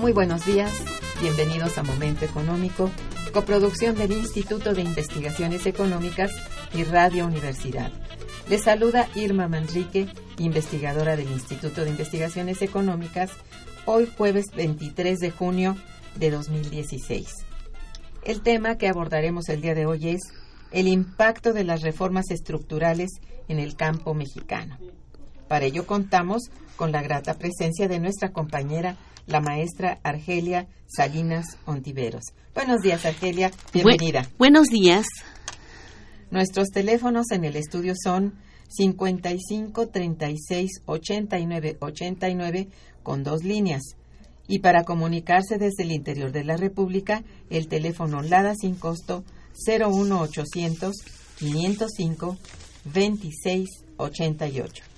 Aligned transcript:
Muy 0.00 0.12
buenos 0.12 0.46
días, 0.46 0.72
bienvenidos 1.20 1.76
a 1.76 1.82
Momento 1.82 2.24
Económico, 2.24 2.90
coproducción 3.34 3.96
del 3.96 4.12
Instituto 4.12 4.72
de 4.72 4.80
Investigaciones 4.80 5.66
Económicas 5.66 6.32
y 6.72 6.84
Radio 6.84 7.26
Universidad. 7.26 7.92
Les 8.48 8.62
saluda 8.62 9.10
Irma 9.14 9.46
Manrique, 9.46 10.08
investigadora 10.38 11.16
del 11.16 11.30
Instituto 11.30 11.84
de 11.84 11.90
Investigaciones 11.90 12.62
Económicas, 12.62 13.30
hoy 13.84 14.10
jueves 14.16 14.46
23 14.56 15.18
de 15.18 15.30
junio 15.30 15.76
de 16.16 16.30
2016. 16.30 17.28
El 18.24 18.40
tema 18.40 18.78
que 18.78 18.88
abordaremos 18.88 19.50
el 19.50 19.60
día 19.60 19.74
de 19.74 19.84
hoy 19.84 20.08
es 20.08 20.22
el 20.72 20.88
impacto 20.88 21.52
de 21.52 21.64
las 21.64 21.82
reformas 21.82 22.30
estructurales 22.30 23.10
en 23.48 23.58
el 23.58 23.76
campo 23.76 24.14
mexicano. 24.14 24.78
Para 25.46 25.66
ello 25.66 25.84
contamos 25.84 26.44
con 26.76 26.90
la 26.90 27.02
grata 27.02 27.34
presencia 27.34 27.86
de 27.86 28.00
nuestra 28.00 28.30
compañera 28.30 28.96
la 29.30 29.40
maestra 29.40 29.98
Argelia 30.02 30.66
Salinas 30.86 31.56
Ontiveros. 31.66 32.24
Buenos 32.54 32.80
días, 32.82 33.04
Argelia. 33.06 33.50
Bienvenida. 33.72 34.28
buenos 34.38 34.66
días. 34.68 35.06
Nuestros 36.30 36.68
teléfonos 36.68 37.30
en 37.30 37.44
el 37.44 37.56
estudio 37.56 37.94
son 38.00 38.34
55 38.68 39.88
36 39.88 40.70
89 40.86 41.76
89 41.80 42.68
con 43.02 43.24
dos 43.24 43.44
líneas. 43.44 43.82
Y 44.46 44.60
para 44.60 44.84
comunicarse 44.84 45.58
desde 45.58 45.84
el 45.84 45.92
interior 45.92 46.32
de 46.32 46.44
la 46.44 46.56
República, 46.56 47.22
el 47.50 47.68
teléfono 47.68 48.22
LADA 48.22 48.54
sin 48.54 48.74
costo 48.74 49.24
01800 49.66 50.96
505 51.38 52.36
26 52.84 53.68
88. 53.96 54.89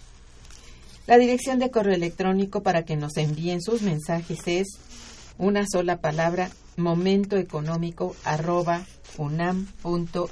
La 1.07 1.19
dirección 1.19 1.59
de 1.59 1.71
correo 1.71 1.95
electrónico 1.95 2.63
para 2.63 2.85
que 2.85 2.97
nos 2.97 3.17
envíen 3.17 3.61
sus 3.61 3.83
mensajes 3.83 4.41
es 4.47 4.69
una 5.37 5.65
sola 5.71 5.97
palabra 5.97 6.51
momentoeconómico 6.77 8.15
arroba 8.25 8.87
unam.mx. 9.19 10.27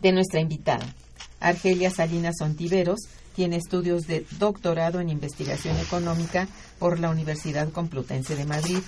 De 0.00 0.12
nuestra 0.12 0.40
invitada, 0.40 0.94
Argelia 1.38 1.90
Salinas 1.90 2.36
Ontiveros, 2.40 3.00
tiene 3.36 3.56
estudios 3.56 4.06
de 4.06 4.26
doctorado 4.38 5.00
en 5.00 5.10
investigación 5.10 5.76
económica 5.78 6.48
por 6.78 6.98
la 6.98 7.10
Universidad 7.10 7.70
Complutense 7.70 8.36
de 8.36 8.46
Madrid. 8.46 8.78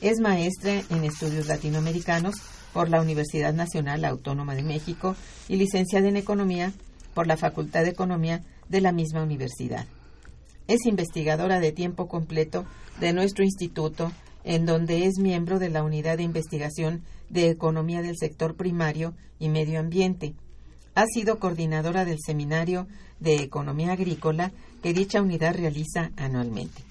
Es 0.00 0.18
maestra 0.18 0.82
en 0.90 1.04
estudios 1.04 1.46
latinoamericanos 1.46 2.34
por 2.74 2.90
la 2.90 3.00
Universidad 3.00 3.54
Nacional 3.54 4.04
Autónoma 4.04 4.54
de 4.54 4.64
México 4.64 5.16
y 5.48 5.56
licenciada 5.56 6.08
en 6.08 6.16
economía 6.16 6.72
por 7.14 7.26
la 7.26 7.38
Facultad 7.38 7.84
de 7.84 7.90
Economía 7.90 8.42
de 8.68 8.80
la 8.80 8.92
misma 8.92 9.22
universidad. 9.22 9.86
Es 10.68 10.86
investigadora 10.86 11.60
de 11.60 11.72
tiempo 11.72 12.08
completo 12.08 12.64
de 13.00 13.12
nuestro 13.12 13.44
instituto, 13.44 14.12
en 14.44 14.66
donde 14.66 15.06
es 15.06 15.18
miembro 15.18 15.58
de 15.58 15.70
la 15.70 15.82
Unidad 15.82 16.16
de 16.16 16.24
Investigación 16.24 17.02
de 17.30 17.50
Economía 17.50 18.02
del 18.02 18.16
Sector 18.16 18.56
Primario 18.56 19.14
y 19.38 19.48
Medio 19.48 19.80
Ambiente. 19.80 20.34
Ha 20.94 21.06
sido 21.06 21.38
coordinadora 21.38 22.04
del 22.04 22.18
Seminario 22.24 22.86
de 23.20 23.36
Economía 23.36 23.92
Agrícola 23.92 24.52
que 24.82 24.94
dicha 24.94 25.20
unidad 25.20 25.54
realiza 25.54 26.10
anualmente. 26.16 26.82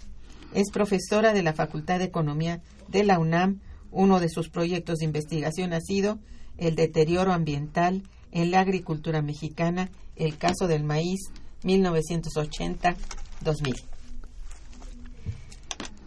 Es 0.54 0.72
profesora 0.72 1.34
de 1.34 1.44
la 1.44 1.54
Facultad 1.54 2.00
de 2.00 2.06
Economía 2.06 2.62
de 2.88 3.04
la 3.04 3.20
UNAM. 3.20 3.60
Uno 3.92 4.20
de 4.20 4.30
sus 4.30 4.50
proyectos 4.50 5.00
de 5.00 5.06
investigación 5.06 5.74
ha 5.74 5.82
sido 5.82 6.20
el 6.58 6.76
deterioro 6.76 7.34
ambiental 7.34 8.04
en 8.32 8.52
la 8.52 8.60
agricultura 8.60 9.22
mexicana, 9.22 9.90
el 10.16 10.38
caso 10.38 10.68
del 10.68 10.84
maíz 10.84 11.20
1980-2000. 11.66 12.96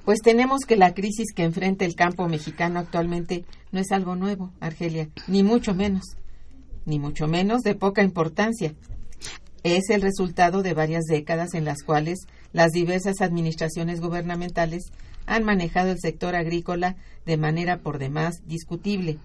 Pues 0.05 0.21
tenemos 0.23 0.61
que 0.67 0.77
la 0.77 0.95
crisis 0.95 1.35
que 1.35 1.43
enfrenta 1.43 1.85
el 1.85 1.95
campo 1.95 2.27
mexicano 2.29 2.79
actualmente 2.79 3.45
no 3.73 3.81
es 3.81 3.93
algo 3.93 4.17
nuevo, 4.17 4.53
Argelia, 4.59 5.11
ni 5.27 5.43
mucho 5.43 5.75
menos, 5.75 6.17
ni 6.87 6.99
mucho 6.99 7.27
menos 7.27 7.61
de 7.61 7.75
poca 7.75 8.03
importancia. 8.03 8.75
Es 9.65 9.91
el 9.91 10.01
resultado 10.01 10.63
de 10.63 10.73
varias 10.73 11.05
décadas 11.05 11.53
en 11.53 11.67
las 11.67 11.83
cuales 11.83 12.21
las 12.55 12.71
diversas 12.71 13.21
administraciones 13.21 14.01
gubernamentales 14.01 14.85
han 15.27 15.45
manejado 15.45 15.91
el 15.91 16.01
sector 16.01 16.35
agrícola 16.35 16.97
de 17.27 17.37
manera 17.37 17.81
por 17.81 17.99
demás 17.99 18.37
discutible 18.47 19.19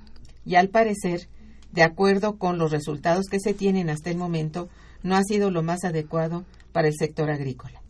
y 0.45 0.56
al 0.56 0.68
parecer, 0.68 1.29
de 1.71 1.83
acuerdo 1.83 2.38
con 2.38 2.57
los 2.57 2.71
resultados 2.71 3.27
que 3.31 3.39
se 3.39 3.53
tienen 3.53 3.89
hasta 3.89 4.09
el 4.09 4.18
momento, 4.18 4.68
no 5.03 5.15
ha 5.15 5.23
sido 5.23 5.51
lo 5.51 5.61
más 5.61 5.83
adecuado 5.83 6.45
para 6.71 6.88
el 6.88 6.95
sector 6.97 7.29
agrícola. 7.29 7.81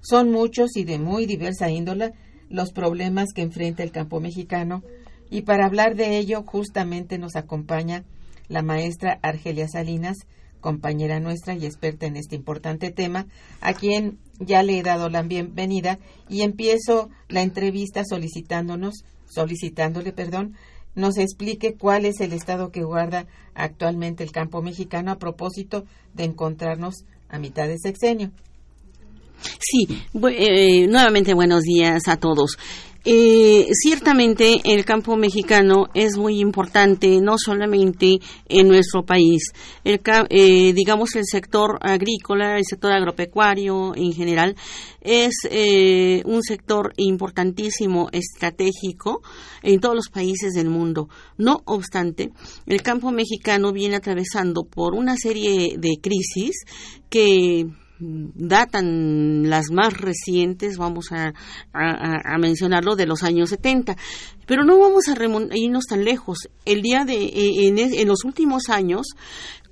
Son 0.00 0.30
muchos 0.30 0.76
y 0.76 0.84
de 0.84 0.98
muy 0.98 1.26
diversa 1.26 1.70
índole 1.70 2.12
los 2.48 2.72
problemas 2.72 3.32
que 3.34 3.42
enfrenta 3.42 3.82
el 3.82 3.90
campo 3.90 4.20
mexicano 4.20 4.82
y 5.30 5.42
para 5.42 5.66
hablar 5.66 5.96
de 5.96 6.18
ello 6.18 6.42
justamente 6.44 7.18
nos 7.18 7.36
acompaña 7.36 8.04
la 8.48 8.62
maestra 8.62 9.18
Argelia 9.22 9.66
Salinas, 9.68 10.18
compañera 10.60 11.20
nuestra 11.20 11.54
y 11.54 11.66
experta 11.66 12.06
en 12.06 12.16
este 12.16 12.36
importante 12.36 12.90
tema, 12.90 13.26
a 13.60 13.74
quien 13.74 14.18
ya 14.38 14.62
le 14.62 14.78
he 14.78 14.82
dado 14.82 15.08
la 15.08 15.22
bienvenida 15.22 15.98
y 16.28 16.42
empiezo 16.42 17.10
la 17.28 17.42
entrevista 17.42 18.02
solicitándonos, 18.04 19.04
solicitándole, 19.26 20.12
perdón, 20.12 20.54
nos 20.94 21.18
explique 21.18 21.74
cuál 21.74 22.04
es 22.04 22.20
el 22.20 22.32
estado 22.32 22.70
que 22.70 22.84
guarda 22.84 23.26
actualmente 23.54 24.24
el 24.24 24.32
campo 24.32 24.62
mexicano 24.62 25.10
a 25.10 25.18
propósito 25.18 25.84
de 26.14 26.24
encontrarnos 26.24 27.04
a 27.28 27.38
mitad 27.38 27.66
de 27.66 27.78
sexenio. 27.78 28.30
Sí, 29.60 29.86
eh, 30.30 30.86
nuevamente 30.86 31.34
buenos 31.34 31.62
días 31.62 32.08
a 32.08 32.16
todos. 32.16 32.56
Eh, 33.06 33.66
ciertamente 33.74 34.62
el 34.64 34.86
campo 34.86 35.14
mexicano 35.14 35.88
es 35.92 36.16
muy 36.16 36.40
importante, 36.40 37.20
no 37.20 37.34
solamente 37.36 38.18
en 38.48 38.66
nuestro 38.66 39.04
país. 39.04 39.52
El, 39.84 40.00
eh, 40.30 40.72
digamos 40.72 41.14
el 41.14 41.26
sector 41.26 41.78
agrícola, 41.82 42.56
el 42.56 42.64
sector 42.64 42.92
agropecuario 42.92 43.94
en 43.94 44.14
general, 44.14 44.56
es 45.02 45.34
eh, 45.50 46.22
un 46.24 46.42
sector 46.42 46.94
importantísimo, 46.96 48.08
estratégico 48.10 49.20
en 49.62 49.80
todos 49.80 49.94
los 49.94 50.08
países 50.08 50.54
del 50.54 50.70
mundo. 50.70 51.10
No 51.36 51.60
obstante, 51.66 52.30
el 52.64 52.80
campo 52.80 53.10
mexicano 53.10 53.74
viene 53.74 53.96
atravesando 53.96 54.64
por 54.64 54.94
una 54.94 55.18
serie 55.18 55.76
de 55.76 55.98
crisis 56.00 56.64
que 57.10 57.66
datan 57.98 59.48
las 59.48 59.70
más 59.70 59.94
recientes, 59.94 60.76
vamos 60.76 61.06
a, 61.12 61.32
mencionarlo, 62.38 62.96
de 62.96 63.06
los 63.06 63.22
años 63.22 63.50
70. 63.50 63.96
Pero 64.46 64.64
no 64.64 64.78
vamos 64.78 65.04
a 65.08 65.56
irnos 65.56 65.84
tan 65.86 66.04
lejos. 66.04 66.48
El 66.64 66.82
día 66.82 67.04
de, 67.04 67.66
en, 67.66 67.78
en 67.78 68.08
los 68.08 68.24
últimos 68.24 68.68
años, 68.68 69.06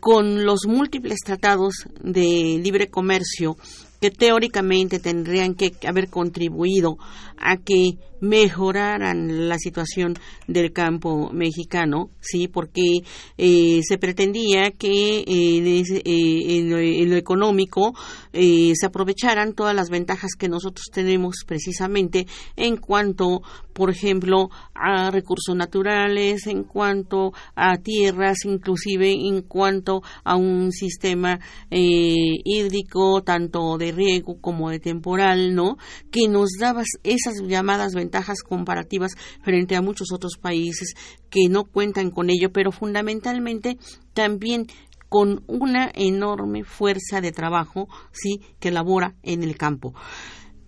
con 0.00 0.44
los 0.44 0.66
múltiples 0.66 1.20
tratados 1.24 1.86
de 2.02 2.60
libre 2.62 2.88
comercio 2.88 3.56
que 4.00 4.10
teóricamente 4.10 4.98
tendrían 4.98 5.54
que 5.54 5.72
haber 5.86 6.08
contribuido 6.08 6.96
a 7.38 7.56
que 7.56 7.98
mejoraran 8.22 9.48
la 9.48 9.58
situación 9.58 10.14
del 10.46 10.72
campo 10.72 11.30
mexicano, 11.32 12.10
sí, 12.20 12.46
porque 12.46 13.00
eh, 13.36 13.80
se 13.82 13.98
pretendía 13.98 14.70
que 14.70 15.24
eh, 15.26 15.82
en, 16.06 16.70
lo, 17.10 17.16
económico 17.16 17.94
eh, 18.32 18.72
se 18.76 18.86
aprovecharan 18.86 19.54
todas 19.54 19.74
las 19.74 19.90
ventajas 19.90 20.36
que 20.38 20.48
nosotros 20.48 20.86
tenemos 20.92 21.34
precisamente 21.44 22.28
en 22.54 22.76
cuanto, 22.76 23.42
por 23.72 23.90
ejemplo, 23.90 24.50
a 24.72 25.10
recursos 25.10 25.56
naturales, 25.56 26.46
en 26.46 26.62
cuanto 26.62 27.32
a 27.56 27.76
tierras, 27.78 28.44
inclusive 28.44 29.10
en 29.10 29.42
cuanto 29.42 30.00
a 30.22 30.36
un 30.36 30.70
sistema 30.70 31.40
hídrico, 31.70 33.22
tanto 33.22 33.78
de 33.78 33.90
riego 33.90 34.40
como 34.40 34.70
de 34.70 34.78
temporal, 34.78 35.56
¿no? 35.56 35.76
Que 36.12 36.28
nos 36.28 36.50
daba 36.60 36.84
esas 37.02 37.34
llamadas 37.48 37.94
ventajas 37.94 38.11
ventajas 38.12 38.42
comparativas 38.42 39.12
frente 39.42 39.74
a 39.74 39.82
muchos 39.82 40.12
otros 40.12 40.36
países 40.36 40.94
que 41.30 41.48
no 41.48 41.64
cuentan 41.64 42.10
con 42.10 42.28
ello, 42.28 42.52
pero 42.52 42.70
fundamentalmente 42.70 43.78
también 44.12 44.66
con 45.08 45.44
una 45.46 45.90
enorme 45.94 46.64
fuerza 46.64 47.20
de 47.20 47.32
trabajo, 47.32 47.88
sí, 48.12 48.40
que 48.60 48.70
labora 48.70 49.14
en 49.22 49.42
el 49.42 49.56
campo. 49.56 49.94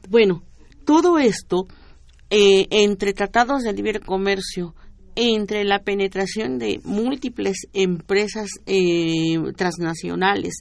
Bueno, 0.09 0.43
todo 0.87 1.19
esto 1.19 1.67
eh, 2.31 2.67
entre 2.71 3.13
tratados 3.13 3.63
de 3.63 3.73
libre 3.73 4.01
comercio, 4.01 4.75
entre 5.17 5.65
la 5.65 5.81
penetración 5.81 6.59
de 6.59 6.81
múltiples 6.83 7.69
empresas 7.73 8.49
eh, 8.67 9.39
transnacionales 9.57 10.55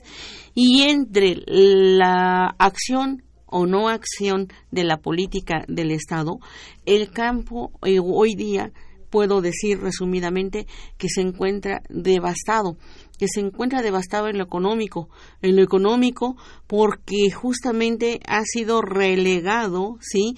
y 0.54 0.82
entre 0.82 1.42
la 1.46 2.54
acción 2.58 3.23
o 3.56 3.66
no 3.66 3.88
acción 3.88 4.48
de 4.72 4.82
la 4.82 4.96
política 4.96 5.64
del 5.68 5.92
Estado, 5.92 6.40
el 6.86 7.12
campo 7.12 7.70
eh, 7.84 8.00
hoy 8.02 8.34
día 8.34 8.72
puedo 9.10 9.40
decir 9.40 9.78
resumidamente 9.80 10.66
que 10.98 11.08
se 11.08 11.20
encuentra 11.20 11.80
devastado, 11.88 12.76
que 13.16 13.28
se 13.28 13.38
encuentra 13.38 13.80
devastado 13.80 14.26
en 14.26 14.38
lo 14.38 14.42
económico, 14.42 15.08
en 15.40 15.54
lo 15.54 15.62
económico 15.62 16.36
porque 16.66 17.30
justamente 17.30 18.18
ha 18.26 18.42
sido 18.42 18.82
relegado, 18.82 19.98
¿sí? 20.00 20.34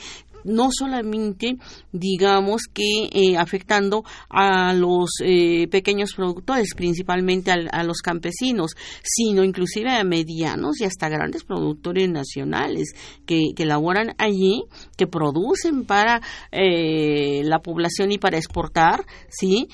No 0.46 0.68
solamente 0.70 1.56
digamos 1.92 2.62
que 2.72 3.08
eh, 3.12 3.36
afectando 3.36 4.04
a 4.30 4.72
los 4.72 5.10
eh, 5.22 5.68
pequeños 5.68 6.14
productores, 6.14 6.74
principalmente 6.74 7.50
a, 7.50 7.82
los 7.84 7.98
campesinos, 7.98 8.72
sino 9.02 9.44
inclusive 9.44 9.90
a 9.90 10.04
medianos 10.04 10.80
y 10.80 10.84
hasta 10.84 11.08
grandes 11.08 11.44
productores 11.44 12.08
nacionales 12.08 12.92
que, 13.26 13.48
que 13.54 13.66
laboran 13.66 14.14
allí, 14.18 14.64
que 14.96 15.06
producen 15.06 15.84
para 15.84 16.20
eh, 16.50 17.42
la 17.44 17.60
población 17.60 18.12
y 18.12 18.18
para 18.18 18.38
exportar, 18.38 19.04
¿sí? 19.28 19.68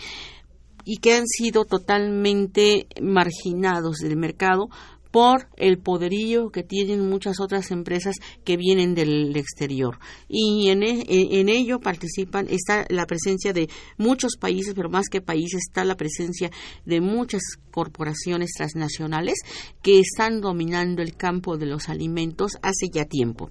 y 0.85 0.97
que 0.97 1.15
han 1.15 1.27
sido 1.27 1.65
totalmente 1.65 2.87
marginados 3.01 3.99
del 3.99 4.17
mercado 4.17 4.69
por 5.13 5.47
el 5.57 5.79
poderío 5.79 6.51
que 6.51 6.65
tienen 6.65 7.09
muchas 7.09 7.39
otras 7.39 7.71
empresas 7.71 8.17
que 8.45 8.57
vienen 8.57 8.95
del 8.95 9.37
exterior. 9.37 9.99
Y 10.27 10.71
en, 10.71 10.83
e, 10.83 11.05
en, 11.09 11.49
ello 11.49 11.79
participan, 11.79 12.47
está 12.49 12.87
la 12.89 13.07
presencia 13.07 13.53
de 13.53 13.69
muchos 13.99 14.37
países, 14.41 14.75
pero 14.75 14.89
más 14.89 15.09
que 15.09 15.21
países, 15.21 15.61
está 15.69 15.85
la 15.85 15.97
presencia 15.97 16.51
de 16.87 17.01
muchas 17.01 17.43
corporaciones 17.71 18.53
transnacionales 18.57 19.39
que 19.83 20.01
están 20.01 20.41
dominando 20.41 21.03
el 21.03 21.15
campo 21.15 21.59
de 21.59 21.67
los 21.67 21.89
alimentos 21.91 22.53
hace 22.63 22.89
ya 22.93 23.05
tiempo. 23.05 23.51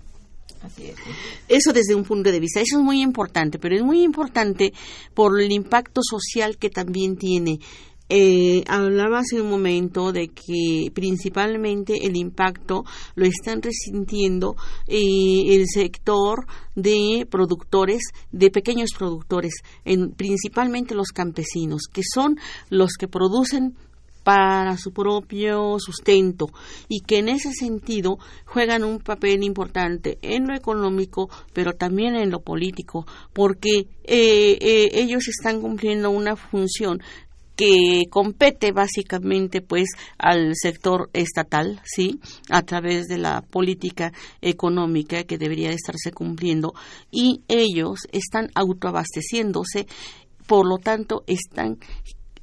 Eso 1.48 1.74
desde 1.74 1.96
un 1.96 2.04
punto 2.04 2.32
de 2.32 2.40
vista, 2.40 2.60
eso 2.60 2.78
es 2.78 2.84
muy 2.84 3.02
importante, 3.02 3.58
pero 3.58 3.76
es 3.76 3.84
muy 3.84 4.04
importante 4.04 4.74
por 5.14 5.40
el 5.40 5.52
impacto 5.52 6.02
social 6.04 6.58
que 6.58 6.70
también 6.70 7.18
tiene 7.18 7.60
eh, 8.14 8.66
hablaba 8.68 9.20
hace 9.20 9.42
un 9.42 9.50
momento 9.50 10.12
de 10.12 10.28
que 10.28 10.92
principalmente 10.94 12.06
el 12.06 12.18
impacto 12.18 12.84
lo 13.16 13.26
están 13.26 13.62
resintiendo 13.62 14.58
eh, 14.86 15.56
el 15.56 15.66
sector 15.68 16.46
de 16.76 17.26
productores, 17.32 18.04
de 18.34 18.52
pequeños 18.52 18.90
productores, 18.98 19.54
en, 19.86 20.12
principalmente 20.12 20.94
los 20.94 21.14
campesinos, 21.14 21.84
que 21.90 22.02
son 22.04 22.38
los 22.70 22.96
que 23.00 23.08
producen 23.08 23.78
para 24.24 24.78
su 24.78 24.92
propio 24.92 25.78
sustento 25.80 26.48
y 26.88 27.02
que 27.02 27.20
en 27.20 27.30
ese 27.30 27.54
sentido 27.54 28.18
juegan 28.46 28.84
un 28.84 29.00
papel 29.00 29.42
importante 29.44 30.20
en 30.22 30.48
lo 30.48 30.56
económico 30.56 31.30
pero 31.54 31.74
también 31.74 32.16
en 32.16 32.30
lo 32.30 32.42
político 32.42 33.08
porque 33.34 33.88
eh, 34.04 34.58
eh, 34.62 34.90
ellos 34.94 35.28
están 35.28 35.62
cumpliendo 35.62 36.12
una 36.12 36.36
función 36.36 37.02
que 37.62 38.06
compete 38.10 38.72
básicamente 38.72 39.62
pues 39.62 39.90
al 40.18 40.54
sector 40.56 41.12
estatal, 41.14 41.80
¿sí? 41.84 42.20
A 42.50 42.64
través 42.64 43.06
de 43.06 43.20
la 43.20 43.44
política 43.44 44.14
económica 44.42 45.26
que 45.26 45.38
debería 45.38 45.70
estarse 45.70 46.12
cumpliendo 46.12 46.74
y 47.12 47.44
ellos 47.48 48.08
están 48.12 48.50
autoabasteciéndose, 48.56 49.86
por 50.48 50.68
lo 50.68 50.80
tanto 50.80 51.24
están 51.28 51.78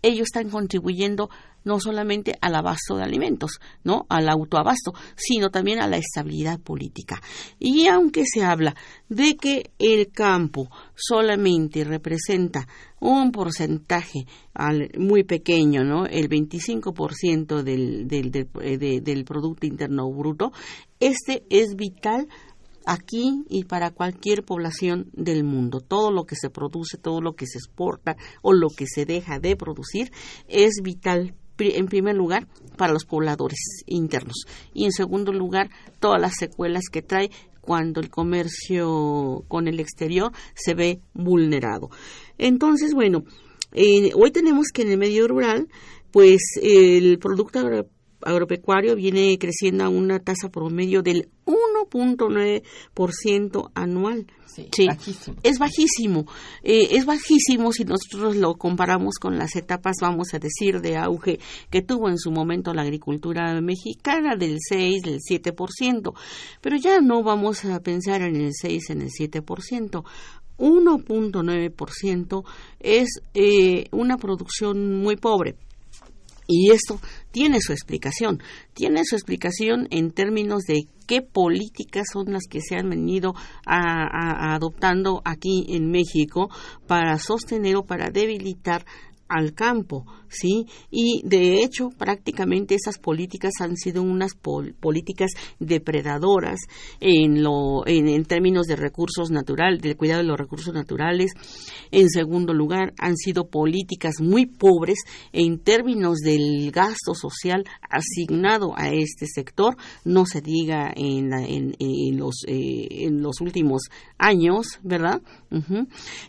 ellos 0.03 0.29
están 0.33 0.51
contribuyendo 0.51 1.31
no 1.65 1.81
solamente 1.81 2.35
al 2.41 2.55
abasto 2.55 2.97
de 2.97 3.05
alimentos, 3.05 3.59
¿no? 3.85 4.07
al 4.09 4.29
autoabasto, 4.29 4.93
sino 5.17 5.51
también 5.51 5.81
a 5.81 5.87
la 5.87 5.97
estabilidad 5.97 6.61
política. 6.61 7.21
Y 7.59 7.87
aunque 7.87 8.25
se 8.25 8.45
habla 8.45 8.75
de 9.09 9.37
que 9.37 9.71
el 9.79 10.11
campo 10.11 10.71
solamente 10.95 11.85
representa 11.85 12.67
un 13.01 13.31
porcentaje 13.31 14.27
muy 14.99 15.23
pequeño, 15.23 15.85
¿no? 15.85 16.07
El 16.07 16.29
25% 16.29 17.63
del, 17.63 18.09
del, 18.09 18.31
del, 18.31 18.49
eh, 18.61 19.01
del 19.01 19.25
Producto 19.25 19.67
Interno 19.67 20.11
Bruto, 20.11 20.53
este 20.99 21.45
es 21.49 21.77
vital 21.77 22.27
aquí 22.89 23.45
y 23.49 23.65
para 23.65 23.91
cualquier 23.91 24.45
población 24.45 25.11
del 25.13 25.45
mundo. 25.45 25.81
Todo 25.81 26.11
lo 26.11 26.25
que 26.25 26.37
se 26.37 26.51
produce, 26.51 26.97
todo 26.97 27.21
lo 27.21 27.35
que 27.35 27.47
se 27.47 27.59
exporta 27.59 28.17
o 28.43 28.53
lo 28.53 28.69
que 28.69 28.87
se 28.87 29.05
deja 29.05 29.39
de 29.39 29.57
producir 29.57 30.11
es 30.49 30.81
vital 30.83 31.35
en 31.59 31.87
primer 31.87 32.15
lugar, 32.15 32.47
para 32.77 32.93
los 32.93 33.05
pobladores 33.05 33.59
internos 33.87 34.45
y 34.73 34.85
en 34.85 34.93
segundo 34.93 35.33
lugar, 35.33 35.71
todas 36.01 36.21
las 36.21 36.35
secuelas 36.39 36.85
que 36.91 37.03
trae 37.03 37.31
cuando 37.61 38.01
el 38.01 38.09
comercio 38.09 39.45
con 39.49 39.69
el 39.69 39.79
exterior 39.79 40.33
se 40.55 40.75
ve 40.75 41.01
vulnerado. 41.13 41.91
Entonces, 42.39 42.95
bueno, 42.95 43.25
eh, 43.73 44.13
hoy 44.15 44.31
tenemos 44.31 44.69
que 44.73 44.83
en 44.83 44.93
el 44.93 44.99
medio 44.99 45.29
rural, 45.29 45.69
pues 46.11 46.41
el 46.63 47.19
producto 47.19 47.61
agropecuario 48.23 48.97
viene 48.97 49.37
creciendo 49.39 49.85
a 49.85 49.91
una 49.91 50.19
tasa 50.19 50.49
promedio 50.49 51.03
del 51.03 51.29
1.9% 51.91 53.71
anual. 53.75 54.27
Sí, 54.47 54.87
Bajísimo. 54.87 55.37
Es 55.43 55.59
bajísimo. 55.59 56.27
Eh, 56.63 56.89
es 56.93 57.05
bajísimo 57.05 57.73
si 57.73 57.85
nosotros 57.85 58.37
lo 58.37 58.55
comparamos 58.55 59.17
con 59.21 59.39
las 59.39 59.55
etapas, 59.57 59.97
vamos 60.01 60.35
a 60.35 60.39
decir, 60.39 60.81
de 60.81 60.97
auge 60.97 61.39
que 61.71 61.83
tuvo 61.83 62.09
en 62.09 62.19
su 62.19 62.31
momento 62.31 62.75
la 62.75 62.83
agricultura 62.83 63.61
mexicana 63.61 64.37
del 64.37 64.57
6, 64.61 65.03
del 65.03 65.19
7%. 65.21 66.15
Pero 66.61 66.77
ya 66.77 67.01
no 67.01 67.23
vamos 67.23 67.65
a 67.65 67.81
pensar 67.81 68.23
en 68.23 68.37
el 68.37 68.53
6, 68.53 68.91
en 68.91 69.03
el 69.03 69.11
7%. 69.11 70.05
1.9% 70.59 72.45
es 72.81 73.21
eh, 73.35 73.85
una 73.93 74.17
producción 74.17 75.01
muy 75.01 75.17
pobre 75.17 75.55
Y 76.51 76.73
esto 76.73 76.99
tiene 77.31 77.61
su 77.61 77.73
explicación. 77.73 78.43
Tiene 78.73 79.05
su 79.05 79.17
explicación 79.17 79.87
en 79.91 80.13
términos 80.13 80.63
de 80.63 80.89
qué 81.07 81.21
políticas 81.21 82.07
son 82.11 82.33
las 82.33 82.45
que 82.49 82.63
se 82.63 82.77
han 82.77 82.89
venido 82.89 83.35
adoptando 83.67 85.21
aquí 85.27 85.67
en 85.69 85.91
México 85.91 86.49
para 86.87 87.19
sostener 87.19 87.77
o 87.77 87.85
para 87.85 88.09
debilitar 88.11 88.87
al 89.29 89.53
campo, 89.53 90.07
¿sí? 90.29 90.67
Y 90.91 91.23
de 91.25 91.63
hecho, 91.63 91.91
prácticamente 91.91 92.75
esas 92.75 92.99
políticas 92.99 93.53
han 93.61 93.77
sido 93.77 94.03
unas 94.03 94.33
políticas 94.35 95.33
depredadoras 95.59 96.61
en, 97.01 97.43
lo, 97.43 97.87
en, 97.87 98.25
términos 98.25 98.67
de 98.67 98.77
recursos 98.77 99.31
naturales, 99.31 99.83
del 99.83 99.97
cuidado 99.97 100.23
de 100.23 100.29
los 100.29 100.39
recursos 100.39 100.75
naturales. 100.75 101.33
En 101.91 102.09
segundo 102.09 102.53
lugar, 102.53 102.95
han 102.99 103.17
sido 103.17 103.49
políticas 103.49 104.21
muy 104.21 104.47
pobres 104.47 104.99
en 105.33 105.59
términos 105.59 106.19
del 106.19 106.71
gasto 106.71 107.15
social 107.15 107.65
asignado 107.89 108.75
a 108.77 108.91
este 108.91 109.27
sector, 109.27 109.77
no 110.05 110.27
se 110.27 110.41
diga 110.41 110.93
en, 110.95 111.33
en, 111.33 112.19
los, 112.19 112.45
eh, 112.47 113.07
en 113.07 113.23
los 113.23 113.41
últimos 113.41 113.83
años, 114.19 114.79
¿verdad? 114.83 115.23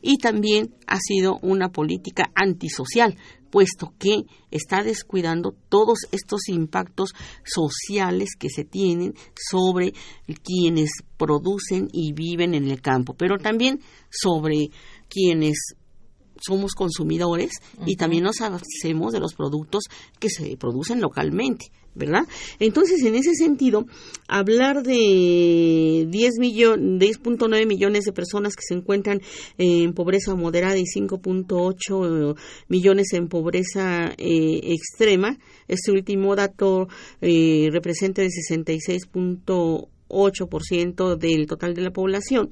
Y 0.01 0.18
también 0.18 0.75
ha 0.88 0.98
sido 0.98 1.38
una 1.41 1.70
política 1.70 2.32
antisocial, 2.36 3.15
puesto 3.50 3.94
que 3.98 4.24
está 4.51 4.84
descuidando 4.84 5.53
todos 5.70 6.00
estos 6.12 6.48
impactos 6.50 7.13
sociales 7.44 8.29
que 8.38 8.50
se 8.50 8.63
tienen 8.63 9.13
sobre 9.36 9.94
quienes 10.44 10.89
producen 11.18 11.88
y 11.91 12.13
viven 12.13 12.53
en 12.53 12.70
el 12.70 12.82
campo, 12.82 13.13
pero 13.13 13.38
también 13.38 13.82
sobre 14.10 14.70
quienes 15.10 15.75
somos 16.46 16.74
consumidores 16.74 17.51
y 17.86 17.96
también 17.96 18.24
nos 18.24 18.41
hacemos 18.41 19.13
de 19.13 19.19
los 19.19 19.34
productos 19.34 19.86
que 20.19 20.29
se 20.29 20.58
producen 20.58 21.01
localmente. 21.01 21.72
¿verdad? 21.96 22.27
Entonces, 22.60 23.01
en 23.03 23.15
ese 23.15 23.34
sentido, 23.36 23.86
hablar 24.27 24.84
de 24.84 26.05
10 26.08 26.34
10.9 26.39 27.67
millones 27.67 28.05
de 28.05 28.13
personas 28.13 28.55
que 28.55 28.62
se 28.65 28.75
encuentran 28.75 29.22
en 29.58 29.93
pobreza 29.93 30.36
moderada 30.36 30.77
y 30.77 30.84
5.8 30.84 32.38
millones 32.67 33.12
en 33.13 33.27
pobreza 33.27 34.13
eh, 34.17 34.60
extrema, 34.63 35.39
este 35.67 35.91
último 35.91 36.36
dato 36.36 36.88
eh, 37.22 37.69
representa 37.72 38.22
el 38.22 38.29
66.8% 38.29 41.17
del 41.17 41.48
total 41.48 41.74
de 41.74 41.81
la 41.81 41.91
población, 41.91 42.51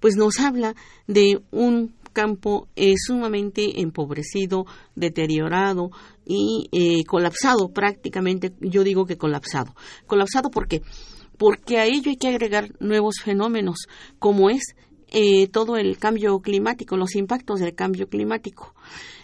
pues 0.00 0.16
nos 0.16 0.40
habla 0.40 0.74
de 1.06 1.40
un 1.50 1.94
campo 2.18 2.66
es 2.74 3.04
sumamente 3.06 3.80
empobrecido, 3.80 4.66
deteriorado 4.96 5.90
y 6.26 6.68
eh, 6.72 7.04
colapsado 7.04 7.68
prácticamente, 7.72 8.52
yo 8.60 8.82
digo 8.82 9.06
que 9.06 9.16
colapsado. 9.16 9.72
Colapsado 10.08 10.50
porque 10.50 10.82
porque 11.36 11.78
a 11.78 11.84
ello 11.84 12.10
hay 12.10 12.16
que 12.16 12.26
agregar 12.26 12.72
nuevos 12.80 13.20
fenómenos, 13.22 13.86
como 14.18 14.50
es 14.50 14.74
eh, 15.12 15.46
todo 15.46 15.76
el 15.76 15.96
cambio 15.96 16.40
climático, 16.40 16.96
los 16.96 17.14
impactos 17.14 17.60
del 17.60 17.76
cambio 17.76 18.08
climático. 18.08 18.74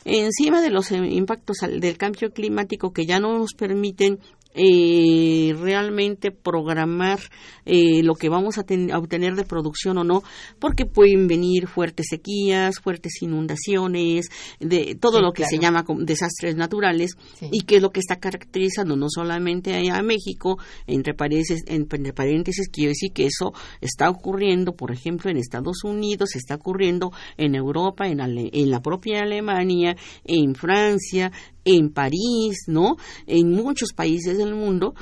Encima 0.05 0.63
de 0.63 0.71
los 0.71 0.93
eh, 0.93 0.99
impactos 0.99 1.57
del 1.69 1.99
cambio 1.99 2.31
climático 2.31 2.93
que 2.93 3.07
ya 3.07 3.19
no 3.19 3.37
nos 3.37 3.55
permiten 3.55 4.21
eh, 4.55 5.55
realmente 5.61 6.31
programar 6.31 7.19
eh, 7.65 8.03
lo 8.03 8.15
que 8.15 8.29
vamos 8.29 8.59
a, 8.59 8.65
obtener 8.97 9.35
de 9.35 9.45
producción 9.45 9.99
o 9.99 10.05
no, 10.05 10.23
porque 10.59 10.87
pueden 10.87 11.27
venir 11.27 11.67
fuertes 11.67 12.07
sequías, 12.11 12.79
fuertes 12.81 13.21
inundaciones, 13.23 14.29
de 14.61 14.97
todo 15.01 15.21
lo 15.21 15.33
que 15.33 15.45
se 15.45 15.59
llama 15.59 15.85
desastres 15.99 16.57
naturales 16.57 17.17
y 17.51 17.63
que 17.63 17.77
es 17.77 17.83
lo 17.83 17.91
que 17.91 18.01
está 18.01 18.17
caracterizando 18.17 18.97
no 18.97 19.07
solamente 19.09 19.75
a 19.91 20.03
México, 20.03 20.59
entre 20.87 21.15
paréntesis, 21.15 21.65
entre 21.67 22.13
paréntesis 22.13 22.69
quiero 22.69 22.91
decir 22.91 23.13
que 23.13 23.27
eso 23.27 23.53
está 23.81 24.09
ocurriendo, 24.09 24.73
por 24.73 24.93
ejemplo, 24.93 25.31
en 25.31 25.37
Estados 25.37 25.85
Unidos, 25.85 26.37
está 26.37 26.55
ocurriendo 26.55 27.13
en 27.37 27.55
Europa, 27.55 28.07
en, 28.07 28.21
en 28.21 28.71
la 28.71 28.81
propia 28.81 29.23
Alemania, 29.23 29.97
en 30.25 30.55
Francia, 30.55 31.33
en 31.65 31.91
París, 31.91 32.65
¿no? 32.67 32.97
En 33.27 33.53
muchos 33.53 33.93
países 33.93 34.39
del 34.39 34.55
mundo. 34.55 34.95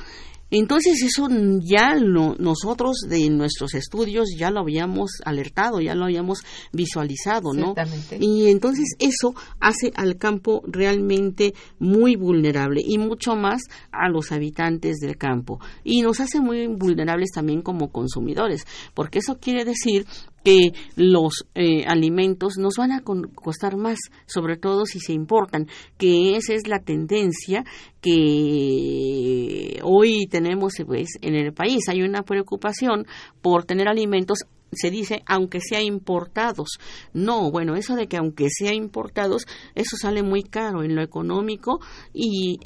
Entonces 0.55 1.01
eso 1.01 1.27
ya 1.61 1.95
lo, 1.95 2.35
nosotros 2.35 2.97
de 3.09 3.27
nuestros 3.31 3.73
estudios 3.73 4.35
ya 4.37 4.51
lo 4.51 4.59
habíamos 4.59 5.09
alertado, 5.25 5.81
ya 5.81 5.95
lo 5.95 6.05
habíamos 6.05 6.43
visualizado, 6.71 7.53
¿no? 7.53 7.73
Y 8.19 8.51
entonces 8.51 8.95
eso 8.99 9.33
hace 9.59 9.91
al 9.95 10.17
campo 10.17 10.61
realmente 10.67 11.55
muy 11.79 12.15
vulnerable 12.15 12.81
y 12.85 12.99
mucho 12.99 13.35
más 13.35 13.63
a 13.91 14.09
los 14.09 14.31
habitantes 14.31 14.97
del 14.97 15.17
campo. 15.17 15.59
Y 15.83 16.03
nos 16.03 16.19
hace 16.19 16.39
muy 16.39 16.67
vulnerables 16.67 17.31
también 17.31 17.63
como 17.63 17.91
consumidores, 17.91 18.67
porque 18.93 19.19
eso 19.19 19.39
quiere 19.39 19.65
decir 19.65 20.05
que 20.43 20.73
los 20.95 21.45
eh, 21.55 21.85
alimentos 21.87 22.57
nos 22.57 22.75
van 22.77 22.91
a 22.91 23.01
costar 23.01 23.77
más, 23.77 23.97
sobre 24.25 24.57
todo 24.57 24.85
si 24.85 24.99
se 24.99 25.13
importan, 25.13 25.67
que 25.97 26.35
esa 26.35 26.53
es 26.53 26.67
la 26.67 26.79
tendencia 26.79 27.63
que 28.01 29.79
hoy 29.83 30.27
tenemos 30.29 30.73
pues, 30.85 31.09
en 31.21 31.35
el 31.35 31.53
país. 31.53 31.87
Hay 31.89 32.01
una 32.01 32.23
preocupación 32.23 33.05
por 33.41 33.63
tener 33.63 33.87
alimentos 33.87 34.39
se 34.75 34.91
dice 34.91 35.23
aunque 35.25 35.59
sea 35.59 35.81
importados. 35.81 36.79
No, 37.13 37.51
bueno, 37.51 37.75
eso 37.75 37.95
de 37.95 38.07
que 38.07 38.17
aunque 38.17 38.49
sea 38.49 38.73
importados, 38.73 39.45
eso 39.75 39.97
sale 39.97 40.23
muy 40.23 40.43
caro 40.43 40.83
en 40.83 40.95
lo 40.95 41.01
económico 41.01 41.79
y, 42.13 42.59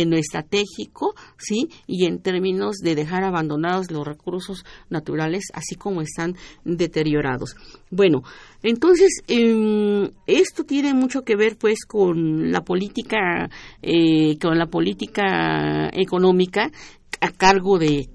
en 0.00 0.10
lo 0.10 0.16
estratégico, 0.16 1.14
¿sí? 1.38 1.68
Y 1.86 2.06
en 2.06 2.20
términos 2.20 2.76
de 2.82 2.94
dejar 2.94 3.24
abandonados 3.24 3.90
los 3.90 4.06
recursos 4.06 4.64
naturales 4.88 5.44
así 5.52 5.74
como 5.74 6.02
están 6.02 6.36
deteriorados. 6.64 7.56
Bueno, 7.90 8.22
entonces, 8.62 9.22
em, 9.28 10.10
esto 10.26 10.64
tiene 10.64 10.94
mucho 10.94 11.22
que 11.22 11.36
ver 11.36 11.56
pues 11.56 11.84
con 11.86 12.52
la 12.52 12.62
política, 12.62 13.48
eh, 13.82 14.38
con 14.38 14.58
la 14.58 14.66
política 14.66 15.88
económica 15.92 16.70
a 17.20 17.32
cargo 17.32 17.78
de, 17.78 18.08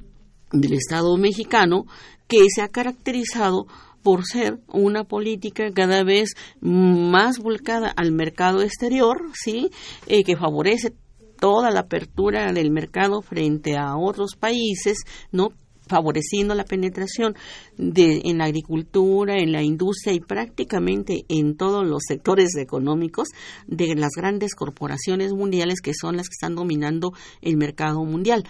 del 0.52 0.74
Estado 0.74 1.18
mexicano 1.18 1.86
que 2.28 2.46
se 2.54 2.62
ha 2.62 2.70
caracterizado 2.70 3.68
por 4.04 4.26
ser 4.26 4.60
una 4.68 5.04
política 5.04 5.72
cada 5.74 6.04
vez 6.04 6.36
más 6.62 7.40
volcada 7.40 7.90
al 7.90 8.12
mercado 8.12 8.62
exterior, 8.62 9.18
sí, 9.34 9.72
eh, 10.06 10.24
que 10.24 10.38
favorece 10.38 10.94
toda 11.40 11.72
la 11.72 11.82
apertura 11.82 12.52
del 12.54 12.72
mercado 12.72 13.22
frente 13.22 13.78
a 13.78 13.98
otros 13.98 14.36
países, 14.40 15.00
no 15.32 15.50
favoreciendo 15.88 16.56
la 16.56 16.66
penetración 16.66 17.36
de, 17.78 18.22
en 18.26 18.40
la 18.40 18.46
agricultura, 18.46 19.38
en 19.38 19.52
la 19.52 19.64
industria 19.64 20.14
y 20.14 20.20
prácticamente 20.20 21.26
en 21.28 21.56
todos 21.58 21.86
los 21.88 22.04
sectores 22.08 22.56
económicos 22.58 23.30
de 23.68 23.96
las 23.96 24.12
grandes 24.16 24.56
corporaciones 24.56 25.34
mundiales 25.34 25.82
que 25.82 25.94
son 25.94 26.18
las 26.18 26.28
que 26.28 26.34
están 26.34 26.56
dominando 26.56 27.14
el 27.42 27.58
mercado 27.58 28.04
mundial, 28.04 28.44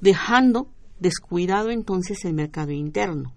dejando 0.00 0.68
descuidado 1.00 1.70
entonces 1.70 2.24
el 2.24 2.34
mercado 2.34 2.72
interno. 2.72 3.34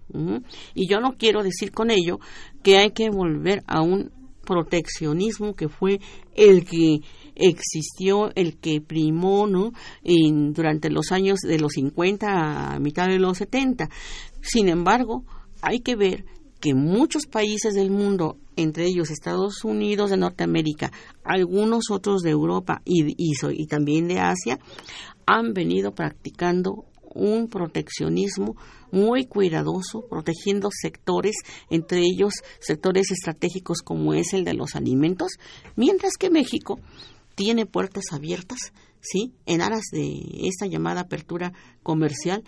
Y 0.74 0.88
yo 0.88 1.00
no 1.00 1.16
quiero 1.16 1.42
decir 1.42 1.72
con 1.72 1.90
ello 1.90 2.18
que 2.62 2.78
hay 2.78 2.90
que 2.90 3.10
volver 3.10 3.62
a 3.66 3.82
un 3.82 4.10
proteccionismo 4.44 5.54
que 5.54 5.68
fue 5.68 6.00
el 6.34 6.64
que 6.64 7.00
existió, 7.34 8.30
el 8.34 8.58
que 8.58 8.80
primó 8.80 9.46
¿no? 9.46 9.72
En, 10.02 10.52
durante 10.52 10.90
los 10.90 11.12
años 11.12 11.40
de 11.40 11.58
los 11.58 11.72
50 11.72 12.74
a 12.74 12.78
mitad 12.78 13.06
de 13.06 13.18
los 13.18 13.38
70. 13.38 13.88
Sin 14.40 14.68
embargo, 14.68 15.24
hay 15.62 15.80
que 15.80 15.96
ver 15.96 16.24
que 16.60 16.74
muchos 16.74 17.26
países 17.26 17.74
del 17.74 17.90
mundo, 17.90 18.38
entre 18.56 18.86
ellos 18.86 19.10
Estados 19.10 19.64
Unidos 19.64 20.10
de 20.10 20.16
Norteamérica, 20.16 20.92
algunos 21.24 21.90
otros 21.90 22.22
de 22.22 22.30
Europa 22.30 22.82
y, 22.84 23.14
y, 23.16 23.32
y 23.50 23.66
también 23.66 24.06
de 24.06 24.20
Asia, 24.20 24.58
han 25.26 25.54
venido 25.54 25.92
practicando 25.92 26.84
un 27.14 27.48
proteccionismo 27.48 28.56
muy 28.90 29.26
cuidadoso, 29.26 30.06
protegiendo 30.08 30.70
sectores, 30.70 31.36
entre 31.70 32.00
ellos 32.00 32.34
sectores 32.60 33.10
estratégicos 33.10 33.78
como 33.82 34.14
es 34.14 34.32
el 34.32 34.44
de 34.44 34.54
los 34.54 34.74
alimentos, 34.74 35.32
mientras 35.76 36.12
que 36.18 36.30
México 36.30 36.78
tiene 37.34 37.66
puertas 37.66 38.04
abiertas, 38.12 38.72
¿sí? 39.00 39.32
En 39.46 39.62
aras 39.62 39.84
de 39.92 40.20
esta 40.42 40.66
llamada 40.66 41.02
apertura 41.02 41.52
comercial 41.82 42.44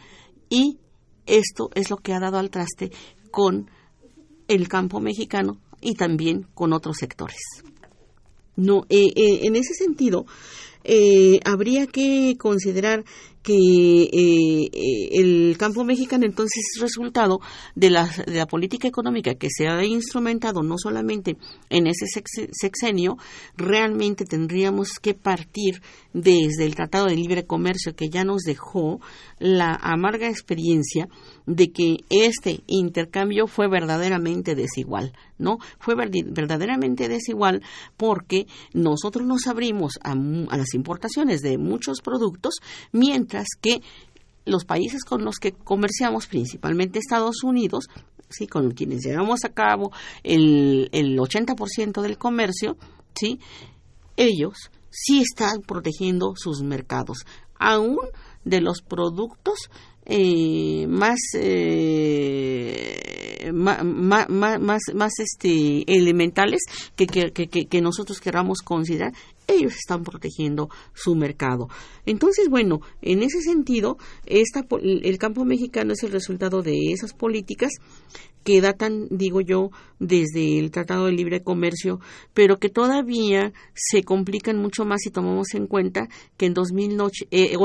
y 0.49 0.79
esto 1.27 1.71
es 1.75 1.91
lo 1.91 1.97
que 1.97 2.13
ha 2.13 2.21
dado 2.21 2.39
al 2.39 2.51
traste 2.51 2.91
con 3.31 3.71
el 4.49 4.69
campo 4.69 5.01
mexicano 5.01 5.59
y 5.81 5.95
también 5.95 6.47
con 6.55 6.73
otros 6.73 6.99
sectores. 6.99 7.41
No, 8.57 8.85
eh, 8.89 9.09
eh, 9.17 9.41
en 9.43 9.57
ese 9.57 9.75
sentido, 9.75 10.27
eh, 10.85 11.41
habría 11.45 11.87
que 11.87 12.37
considerar 12.39 13.05
que 13.45 14.09
eh, 14.11 14.69
el 15.13 15.57
campo 15.59 15.85
mexicano 15.85 16.25
entonces 16.25 16.65
es 16.75 16.81
resultado 16.81 17.41
de 17.75 17.91
la, 17.91 18.09
de 18.27 18.39
la 18.39 18.47
política 18.47 18.89
económica 18.89 19.35
que 19.35 19.49
se 19.51 19.69
ha 19.69 19.85
instrumentado 19.85 20.63
no 20.63 20.77
solamente 20.79 21.37
en 21.69 21.87
ese 21.87 22.07
sexenio, 22.53 23.19
realmente 23.57 24.25
tendríamos 24.25 24.99
que 24.99 25.13
partir 25.13 25.83
desde 26.15 26.65
el 26.65 26.75
Tratado 26.75 27.07
de 27.07 27.17
Libre 27.17 27.45
Comercio 27.45 27.95
que 27.95 28.09
ya 28.09 28.25
nos 28.25 28.43
dejó 28.43 29.01
la 29.39 29.75
amarga 29.75 30.29
experiencia 30.29 31.07
de 31.47 31.71
que 31.71 31.99
este 32.09 32.63
intercambio 32.67 33.47
fue 33.47 33.69
verdaderamente 33.69 34.55
desigual, 34.55 35.13
¿no? 35.37 35.59
Fue 35.79 35.95
verdaderamente 35.97 37.09
desigual 37.09 37.63
porque 37.99 38.47
nosotros 38.73 39.27
nos 39.27 39.47
abrimos 39.47 39.99
a, 40.03 40.13
a 40.13 40.57
las 40.57 40.73
importaciones 40.73 41.43
de 41.43 41.59
muchos 41.59 42.01
productos, 42.01 42.55
mientras 42.93 43.34
que 43.61 43.81
los 44.45 44.65
países 44.65 45.05
con 45.05 45.25
los 45.25 45.37
que 45.37 45.53
comerciamos, 45.53 46.27
principalmente 46.27 46.99
Estados 46.99 47.43
Unidos, 47.43 47.89
sí, 48.29 48.47
con 48.47 48.73
quienes 48.73 49.03
llevamos 49.05 49.45
a 49.45 49.51
cabo 49.51 49.93
el, 50.23 50.89
el 50.93 51.19
80% 51.19 52.03
del 52.03 52.19
comercio, 52.19 52.77
sí, 53.15 53.41
ellos 54.17 54.71
sí 54.91 55.21
están 55.21 55.63
protegiendo 55.63 56.35
sus 56.37 56.63
mercados, 56.63 57.25
aún 57.59 57.99
de 58.45 58.61
los 58.61 58.83
productos 58.83 59.71
eh, 60.07 60.87
más, 60.89 61.19
eh, 61.35 63.51
más, 63.53 64.29
más, 64.29 65.13
este, 65.19 65.85
elementales 65.87 66.63
que, 66.97 67.07
que, 67.07 67.33
que, 67.33 67.67
que 67.67 67.81
nosotros 67.81 68.21
queramos 68.21 68.61
considerar, 68.63 69.13
ellos 69.47 69.75
están 69.75 70.03
protegiendo 70.03 70.69
su 70.95 71.15
mercado. 71.15 71.69
Entonces, 72.07 72.49
bueno, 72.49 72.81
en 73.03 73.23
ese 73.23 73.41
sentido, 73.41 73.99
esta, 74.27 74.67
el 74.81 75.19
campo 75.19 75.45
mexicano 75.45 75.93
es 75.93 76.03
el 76.03 76.13
resultado 76.13 76.63
de 76.63 76.93
esas 76.93 77.13
políticas 77.13 77.73
que 78.45 78.61
datan, 78.61 79.09
digo 79.11 79.41
yo, 79.41 79.71
desde 79.99 80.59
el 80.59 80.71
Tratado 80.71 81.07
de 81.07 81.13
Libre 81.13 81.43
Comercio, 81.43 81.99
pero 82.35 82.59
que 82.59 82.69
todavía 82.69 83.53
se 83.75 84.03
complican 84.05 84.59
mucho 84.59 84.85
más 84.85 85.01
si 85.03 85.11
tomamos 85.11 85.55
en 85.55 85.67
cuenta 85.67 86.09
que 86.37 86.47
en 86.47 86.55
2008 86.55 87.25
eh, 87.31 87.57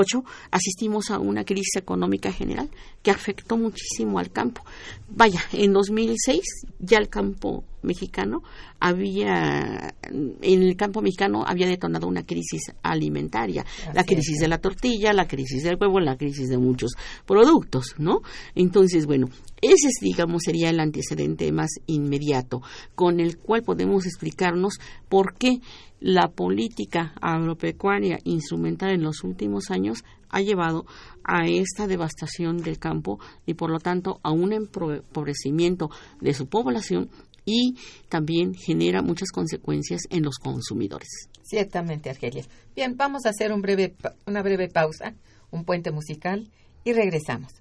asistimos 0.52 1.12
a 1.12 1.20
una 1.20 1.44
crisis 1.44 1.76
económica 1.76 2.32
general 2.32 2.70
que 3.04 3.12
afectó 3.12 3.58
muchísimo 3.58 4.20
al 4.20 4.32
campo. 4.32 4.64
Vaya, 5.10 5.42
en 5.52 5.74
2006 5.74 6.42
ya 6.80 6.98
el 6.98 7.10
campo 7.10 7.64
mexicano 7.82 8.44
había 8.80 9.94
en 10.10 10.64
el 10.64 10.76
campo 10.76 11.02
mexicano 11.02 11.44
había 11.46 11.68
detonado 11.68 12.08
una 12.08 12.24
crisis 12.24 12.72
alimentaria, 12.84 13.66
la 13.94 14.04
crisis 14.04 14.40
de 14.40 14.48
la 14.48 14.58
tortilla, 14.58 15.14
la 15.14 15.28
crisis 15.28 15.64
del 15.64 15.78
huevo, 15.80 16.00
la 16.00 16.18
crisis 16.18 16.50
de 16.50 16.58
muchos 16.58 16.92
productos, 17.26 17.96
¿no? 17.98 18.22
Entonces, 18.56 19.06
bueno, 19.06 19.28
ese 19.62 19.90
digamos 20.02 20.44
sería 20.44 20.70
el 20.70 20.80
antecedente 20.80 21.52
más 21.52 21.72
inmediato 21.86 22.62
con 22.96 23.20
el 23.20 23.38
cual 23.38 23.64
podemos 23.64 24.06
explicarnos 24.06 24.80
por 25.10 25.36
qué 25.38 25.60
la 26.00 26.30
política 26.30 27.14
agropecuaria 27.22 28.20
instrumental 28.24 28.92
en 28.92 29.04
los 29.04 29.24
últimos 29.24 29.70
años 29.70 30.04
ha 30.30 30.42
llevado 30.42 30.86
a 31.24 31.46
esta 31.48 31.88
devastación 31.88 32.58
del 32.58 32.80
campo 32.80 33.20
y 33.46 33.56
por 33.56 33.70
lo 33.70 33.80
tanto 33.80 34.20
a 34.24 34.32
un 34.32 34.54
empobrecimiento 34.54 35.90
de 36.22 36.34
su 36.34 36.48
población 36.48 37.10
y 37.50 37.76
también 38.10 38.54
genera 38.54 39.02
muchas 39.02 39.32
consecuencias 39.32 40.02
en 40.12 40.24
los 40.24 40.38
consumidores. 40.38 41.30
Ciertamente, 41.44 42.10
Argelia. 42.10 42.46
Bien, 42.76 42.96
vamos 42.96 43.26
a 43.26 43.30
hacer 43.30 43.52
un 43.52 43.62
breve, 43.62 43.96
una 44.28 44.44
breve 44.44 44.70
pausa, 44.70 45.16
un 45.50 45.66
puente 45.66 45.92
musical 45.92 46.48
y 46.84 46.94
regresamos. 46.94 47.52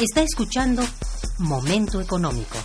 Está 0.00 0.22
escuchando 0.22 0.82
Momento 1.40 2.00
Económico. 2.00 2.56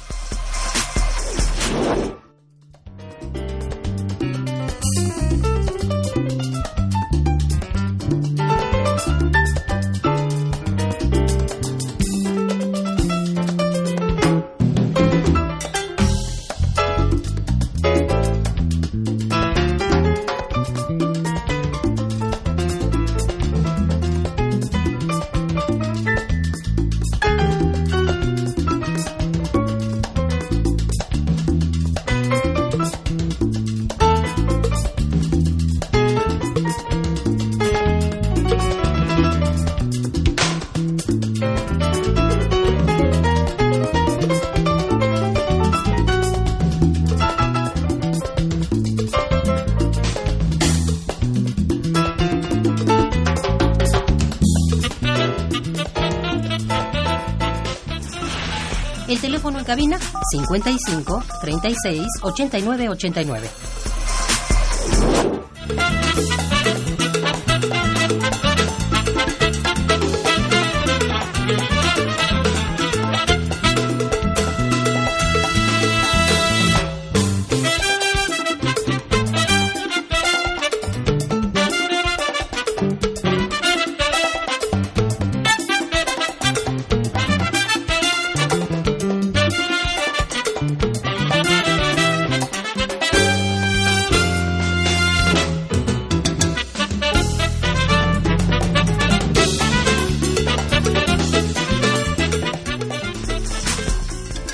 55 60.41 61.21
36 61.41 62.07
89 62.23 62.89
89. 62.89 63.72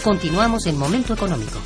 Continuamos 0.10 0.66
en 0.66 0.76
Momento 0.76 1.14
Económico. 1.14 1.60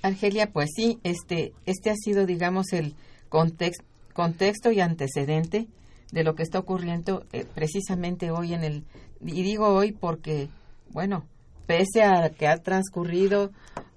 Argelia, 0.00 0.50
pues 0.50 0.70
sí, 0.74 0.98
este, 1.04 1.52
este 1.66 1.90
ha 1.90 1.94
sido, 1.94 2.24
digamos, 2.24 2.72
el 2.72 2.94
contexto, 3.28 3.84
contexto 4.18 4.72
y 4.72 4.80
antecedente 4.80 5.68
de 6.10 6.24
lo 6.24 6.34
que 6.34 6.42
está 6.42 6.58
ocurriendo 6.58 7.24
eh, 7.32 7.46
precisamente 7.54 8.32
hoy 8.32 8.52
en 8.52 8.64
el 8.64 8.82
y 9.24 9.44
digo 9.44 9.68
hoy 9.68 9.92
porque 9.92 10.48
bueno 10.90 11.24
pese 11.68 12.02
a 12.02 12.28
que 12.30 12.48
ha 12.48 12.56
transcurrido 12.56 13.52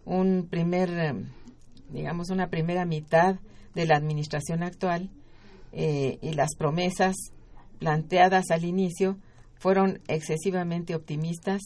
un 0.06 0.46
primer 0.48 0.90
eh, 0.92 1.16
digamos 1.90 2.30
una 2.30 2.52
primera 2.52 2.86
mitad 2.86 3.40
de 3.74 3.88
la 3.88 3.98
administración 3.98 4.62
actual 4.62 5.10
eh, 5.72 6.20
y 6.22 6.34
las 6.34 6.54
promesas 6.56 7.16
planteadas 7.80 8.52
al 8.52 8.64
inicio 8.64 9.18
fueron 9.56 10.02
excesivamente 10.08 10.94
optimistas 10.94 11.62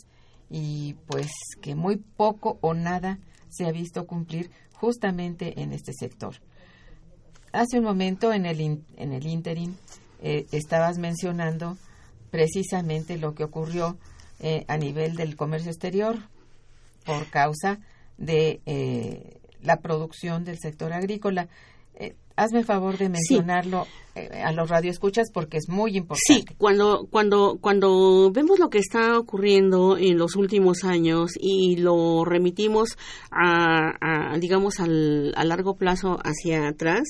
y 0.49 0.93
pues 1.07 1.27
que 1.61 1.75
muy 1.75 1.97
poco 1.97 2.57
o 2.61 2.73
nada 2.73 3.19
se 3.49 3.65
ha 3.65 3.71
visto 3.73 4.07
cumplir 4.07 4.49
justamente 4.75 5.61
en 5.61 5.73
este 5.73 5.91
sector 5.91 6.35
hace 7.55 7.79
un 7.79 7.85
momento 7.85 8.33
en 8.33 8.45
el, 8.45 8.59
en 8.97 9.13
el 9.13 9.25
interim 9.25 9.75
eh, 10.21 10.45
estabas 10.51 10.97
mencionando 10.97 11.77
precisamente 12.31 13.17
lo 13.17 13.33
que 13.33 13.43
ocurrió 13.43 13.97
eh, 14.39 14.65
a 14.67 14.77
nivel 14.77 15.15
del 15.15 15.35
comercio 15.35 15.71
exterior 15.71 16.17
por 17.05 17.29
causa 17.29 17.79
de 18.17 18.61
eh, 18.65 19.39
la 19.61 19.77
producción 19.77 20.43
del 20.43 20.59
sector 20.59 20.93
agrícola. 20.93 21.47
Hazme 22.35 22.63
favor 22.63 22.97
de 22.97 23.09
mencionarlo 23.09 23.87
eh, 24.15 24.29
a 24.43 24.51
los 24.51 24.69
radioescuchas 24.69 25.29
porque 25.33 25.57
es 25.57 25.69
muy 25.69 25.97
importante. 25.97 26.43
Sí, 26.49 26.55
cuando, 26.57 27.07
cuando, 27.09 27.57
cuando 27.59 28.31
vemos 28.31 28.59
lo 28.59 28.69
que 28.69 28.79
está 28.79 29.17
ocurriendo 29.17 29.97
en 29.97 30.17
los 30.17 30.35
últimos 30.35 30.83
años 30.83 31.31
y 31.39 31.77
lo 31.77 32.25
remitimos 32.25 32.97
a, 33.31 33.93
a 33.99 34.37
digamos, 34.37 34.79
al, 34.79 35.33
a 35.35 35.43
largo 35.43 35.75
plazo 35.75 36.17
hacia 36.23 36.67
atrás, 36.67 37.03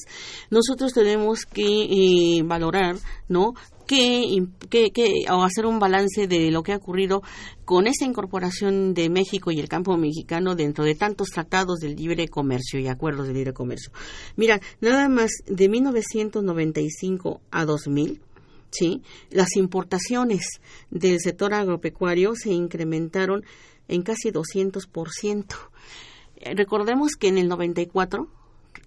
nosotros 0.49 0.93
tenemos 0.93 1.45
que 1.45 1.83
eh, 1.83 2.43
valorar, 2.43 2.95
¿no? 3.27 3.53
Que, 3.87 4.43
que, 4.69 4.91
que, 4.91 5.25
o 5.29 5.43
hacer 5.43 5.65
un 5.65 5.79
balance 5.79 6.27
de 6.27 6.49
lo 6.49 6.63
que 6.63 6.73
ha 6.73 6.77
ocurrido 6.77 7.21
con 7.65 7.87
esta 7.87 8.05
incorporación 8.05 8.93
de 8.93 9.09
México 9.09 9.51
y 9.51 9.59
el 9.59 9.69
campo 9.69 9.95
mexicano 9.97 10.55
dentro 10.55 10.83
de 10.83 10.95
tantos 10.95 11.29
tratados 11.29 11.79
del 11.79 11.95
libre 11.95 12.27
comercio 12.27 12.79
y 12.79 12.87
acuerdos 12.87 13.27
de 13.27 13.33
libre 13.33 13.53
comercio. 13.53 13.91
Mira, 14.35 14.59
nada 14.81 15.07
más 15.09 15.31
de 15.45 15.69
1995 15.69 17.41
a 17.51 17.65
2000, 17.65 18.21
¿sí? 18.71 19.01
las 19.29 19.55
importaciones 19.55 20.59
del 20.89 21.19
sector 21.19 21.53
agropecuario 21.53 22.35
se 22.35 22.51
incrementaron 22.51 23.43
en 23.87 24.01
casi 24.01 24.31
200%. 24.31 25.45
Eh, 26.37 26.53
recordemos 26.55 27.13
que 27.19 27.27
en 27.27 27.37
el 27.37 27.47
94 27.47 28.27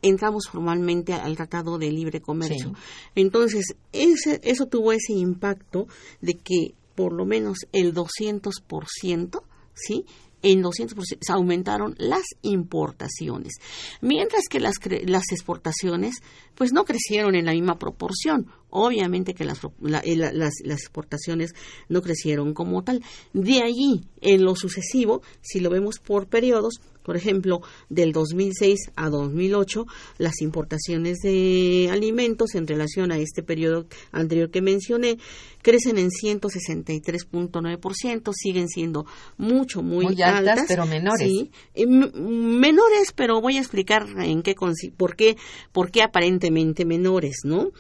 entramos 0.03 0.45
formalmente 0.51 1.13
al 1.13 1.37
Tratado 1.37 1.79
de 1.79 1.91
Libre 1.91 2.21
Comercio. 2.21 2.69
Sí. 2.75 3.11
Entonces, 3.17 3.75
ese, 3.93 4.41
eso 4.45 4.67
tuvo 4.67 4.93
ese 4.93 5.13
impacto 5.15 5.87
de 6.21 6.35
que 6.35 6.75
por 6.95 7.13
lo 7.13 7.25
menos 7.25 7.59
el 7.73 7.95
200%, 7.95 9.43
¿sí? 9.75 10.05
En 10.41 10.63
200% 10.63 11.19
se 11.21 11.33
aumentaron 11.33 11.97
las 11.99 12.23
importaciones, 12.43 13.55
mientras 14.01 14.43
que 14.49 14.61
las, 14.61 14.77
las 15.05 15.25
exportaciones 15.33 16.17
pues 16.55 16.73
no 16.73 16.85
crecieron 16.85 17.35
en 17.35 17.45
la 17.45 17.53
misma 17.53 17.77
proporción. 17.79 18.47
Obviamente 18.71 19.35
que 19.35 19.45
las, 19.45 19.59
eh, 19.65 19.69
la- 20.17 20.33
las, 20.33 20.53
las 20.65 20.81
exportaciones 20.81 21.55
no 21.89 22.03
crecieron 22.03 22.55
como 22.55 22.85
tal. 22.85 23.03
De 23.33 23.63
allí, 23.63 24.03
en 24.21 24.45
lo 24.45 24.55
sucesivo, 24.55 25.23
si 25.41 25.59
lo 25.59 25.71
vemos 25.71 25.99
por 25.99 26.29
periodos, 26.29 26.75
por 27.09 27.17
ejemplo, 27.17 27.63
del 27.89 28.13
2006 28.13 28.93
a 28.95 29.09
2008, 29.09 29.87
las 30.19 30.43
importaciones 30.43 31.17
de 31.23 31.89
alimentos 31.91 32.55
en 32.55 32.67
relación 32.67 33.13
a 33.13 33.17
este 33.17 33.43
periodo 33.43 33.87
anterior 34.13 34.51
que 34.51 34.61
mencioné 34.61 35.17
crecen 35.63 35.97
en 35.97 36.11
163.9%, 36.11 38.33
siguen 38.35 38.69
siendo 38.69 39.07
mucho, 39.39 39.81
muy, 39.81 40.05
Muy 40.05 40.21
altas, 40.21 40.67
pero 40.69 40.85
menores. 40.85 41.27
Sí, 41.27 41.51
menores, 41.87 43.15
pero 43.17 43.41
voy 43.41 43.57
a 43.57 43.61
explicar 43.61 44.07
en 44.19 44.43
qué 44.43 44.55
por 44.95 45.17
qué, 45.17 45.39
por 45.73 45.91
qué 45.91 46.03
aparentemente 46.03 46.85
menores, 46.85 47.39
¿no? 47.43 47.71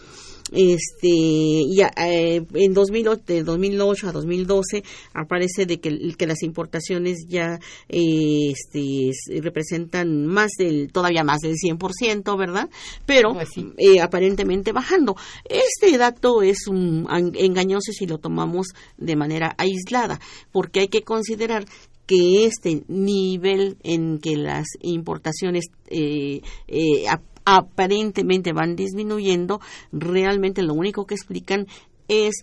Este 0.53 1.65
ya 1.75 1.91
eh, 1.97 2.43
en 2.55 2.75
2008, 2.75 3.23
de 3.27 3.43
2008 3.43 4.09
a 4.09 4.13
2012 4.13 4.83
aparece 5.15 5.67
de 5.67 5.79
que, 5.81 6.15
que 6.17 6.27
las 6.27 6.43
importaciones 6.43 7.27
ya 7.29 7.59
eh, 7.89 8.53
este 8.53 9.11
representan 9.41 10.27
más 10.27 10.51
del 10.59 10.91
todavía 10.93 11.25
más 11.25 11.39
del 11.41 11.55
100%, 11.57 12.39
¿verdad? 12.39 12.69
Pero 13.07 13.35
Pues 13.35 13.49
sí. 13.55 13.67
eh, 13.77 14.01
aparentemente 14.01 14.73
bajando. 14.73 15.17
Este 15.45 15.97
dato 15.99 16.43
es 16.43 16.67
un 16.69 17.07
engañoso 17.35 17.93
si 17.93 18.07
lo 18.07 18.19
tomamos 18.19 18.69
de 18.97 19.17
manera 19.17 19.55
aislada, 19.59 20.21
porque 20.53 20.81
hay 20.81 20.89
que 20.89 21.03
considerar 21.03 21.65
que 22.07 22.47
este 22.47 22.85
nivel 22.89 23.77
en 23.83 24.19
que 24.19 24.37
las 24.37 24.67
importaciones 24.81 25.67
eh, 25.91 26.41
eh, 26.67 27.05
aparentemente 27.51 28.53
van 28.53 28.77
disminuyendo, 28.77 29.59
realmente 29.91 30.63
lo 30.63 30.75
único 30.75 31.07
que 31.07 31.15
explican 31.15 31.67
es 32.07 32.43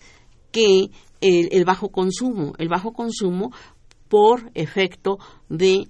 que 0.51 0.89
el, 1.21 1.63
bajo 1.63 1.89
consumo, 1.89 2.53
el 2.57 2.69
bajo 2.69 2.91
consumo 2.91 3.51
por 4.09 4.49
efecto 4.55 5.19
de 5.47 5.87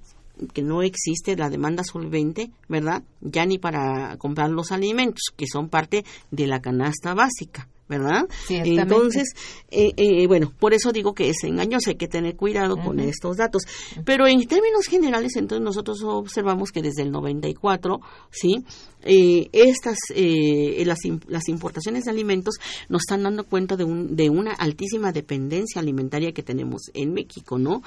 que 0.54 0.64
no 0.64 0.82
existe 0.82 1.38
la 1.38 1.50
demanda 1.50 1.86
solvente, 1.86 2.52
¿verdad? 2.68 3.04
Ya 3.22 3.46
ni 3.46 3.58
para 3.58 4.18
comprar 4.18 4.50
los 4.50 4.74
alimentos, 4.74 5.32
que 5.34 5.46
son 5.48 5.70
parte 5.70 6.04
de 6.32 6.48
la 6.48 6.60
canasta 6.60 7.14
básica, 7.14 7.70
¿verdad? 7.88 8.28
Entonces, 8.50 9.36
eh, 9.70 9.94
eh, 9.98 10.28
bueno, 10.28 10.52
por 10.60 10.74
eso 10.74 10.92
digo 10.92 11.14
que 11.14 11.30
es 11.30 11.44
engañoso, 11.44 11.90
hay 11.90 11.98
que 11.98 12.08
tener 12.08 12.36
cuidado 12.36 12.78
con 12.78 13.00
estos 13.00 13.38
datos. 13.38 13.64
Pero 14.06 14.28
en 14.28 14.48
términos 14.48 14.88
generales, 14.88 15.36
entonces 15.36 15.64
nosotros 15.64 16.02
observamos 16.04 16.72
que 16.72 16.82
desde 16.82 17.04
el 17.04 17.12
94, 17.12 18.00
¿sí? 18.32 18.64
Eh, 19.08 19.50
estas, 19.54 19.98
eh, 20.16 20.84
las, 20.86 20.98
las 21.28 21.48
importaciones 21.48 22.06
de 22.06 22.12
alimentos 22.12 22.56
nos 22.90 23.04
están 23.04 23.22
dando 23.22 23.44
cuenta 23.44 23.78
de, 23.78 23.84
un, 23.84 24.16
de 24.16 24.32
una 24.32 24.54
altísima 24.54 25.12
dependencia 25.12 25.80
alimentaria 25.80 26.32
que 26.32 26.42
tenemos 26.42 26.90
en 26.94 27.14
México, 27.14 27.60
¿no? 27.60 27.84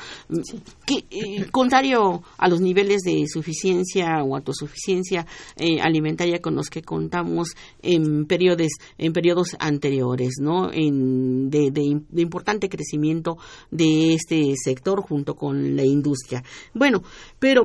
Que, 0.87 1.05
eh, 1.11 1.51
contrario 1.51 2.23
a 2.37 2.49
los 2.49 2.61
niveles 2.61 3.03
de 3.03 3.25
suficiencia 3.27 4.23
o 4.23 4.37
autosuficiencia 4.37 5.27
eh, 5.57 5.81
alimentaria 5.81 6.41
con 6.41 6.55
los 6.55 6.71
que 6.71 6.83
contamos 6.83 7.49
en 7.83 8.27
periodos, 8.27 8.69
en 8.97 9.13
periodos 9.13 9.57
anteriores, 9.59 9.88
¿no? 10.41 10.73
En, 10.73 11.51
de, 11.51 11.71
de 11.71 12.01
de 12.09 12.23
importante 12.23 12.69
crecimiento 12.69 13.39
de 13.71 14.15
este 14.15 14.55
sector 14.57 15.03
junto 15.03 15.35
con 15.35 15.77
la 15.77 15.85
industria. 15.85 16.43
Bueno, 16.75 17.03
pero 17.39 17.65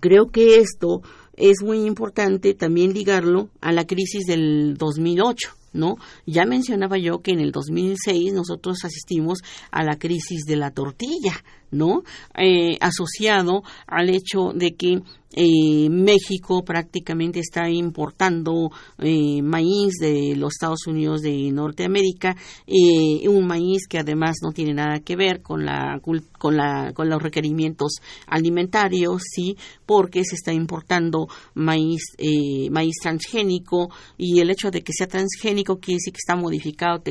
creo 0.00 0.28
que 0.28 0.56
esto 0.56 1.02
es 1.36 1.62
muy 1.62 1.84
importante 1.84 2.54
también 2.54 2.92
ligarlo 2.92 3.50
a 3.60 3.72
la 3.72 3.86
crisis 3.86 4.26
del 4.26 4.76
2008. 4.76 5.50
¿No? 5.72 5.96
Ya 6.24 6.46
mencionaba 6.46 6.96
yo 6.96 7.20
que 7.20 7.32
en 7.32 7.40
el 7.40 7.52
2006 7.52 8.32
nosotros 8.32 8.78
asistimos 8.84 9.40
a 9.70 9.84
la 9.84 9.98
crisis 9.98 10.44
de 10.46 10.56
la 10.56 10.70
tortilla, 10.70 11.44
¿no? 11.70 12.02
Eh, 12.36 12.76
asociado 12.80 13.62
al 13.86 14.10
hecho 14.10 14.52
de 14.54 14.74
que 14.74 15.02
eh, 15.36 15.90
México 15.90 16.64
prácticamente 16.64 17.40
está 17.40 17.68
importando 17.68 18.70
eh, 18.98 19.42
maíz 19.42 19.94
de 20.00 20.34
los 20.34 20.54
Estados 20.54 20.86
Unidos 20.86 21.20
de 21.20 21.50
Norteamérica, 21.52 22.34
eh, 22.66 23.28
un 23.28 23.46
maíz 23.46 23.86
que 23.86 23.98
además 23.98 24.36
no 24.42 24.52
tiene 24.52 24.72
nada 24.72 25.00
que 25.00 25.14
ver 25.14 25.42
con 25.42 25.66
la 25.66 26.00
con 26.02 26.56
la 26.56 26.92
con 26.94 27.10
los 27.10 27.22
requerimientos 27.22 27.96
alimentarios, 28.26 29.22
sí, 29.30 29.56
porque 29.84 30.24
se 30.24 30.36
está 30.36 30.52
importando 30.52 31.28
maíz 31.54 32.02
eh, 32.16 32.70
maíz 32.70 32.94
transgénico 33.02 33.90
y 34.16 34.40
el 34.40 34.50
hecho 34.50 34.70
de 34.70 34.82
que 34.82 34.92
sea 34.94 35.06
transgénico 35.06 35.78
quiere 35.78 35.96
decir 35.96 36.12
que 36.14 36.18
está 36.18 36.36
modificado 36.36 37.02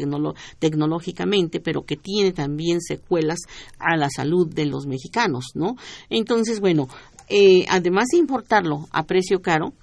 tecnológicamente, 0.60 1.60
pero 1.60 1.84
que 1.84 1.98
tiene 1.98 2.32
también 2.32 2.82
secuelas 2.82 3.40
a 3.78 3.96
la 3.98 4.10
salud 4.10 4.45
de 4.46 4.66
los 4.66 4.86
mexicanos, 4.86 5.52
¿no? 5.54 5.76
Entonces, 6.10 6.60
bueno, 6.60 6.88
eh, 7.30 7.66
además 7.70 8.06
de 8.12 8.18
importarlo 8.18 8.88
a 8.92 9.04
precio 9.04 9.42
caro, 9.42 9.74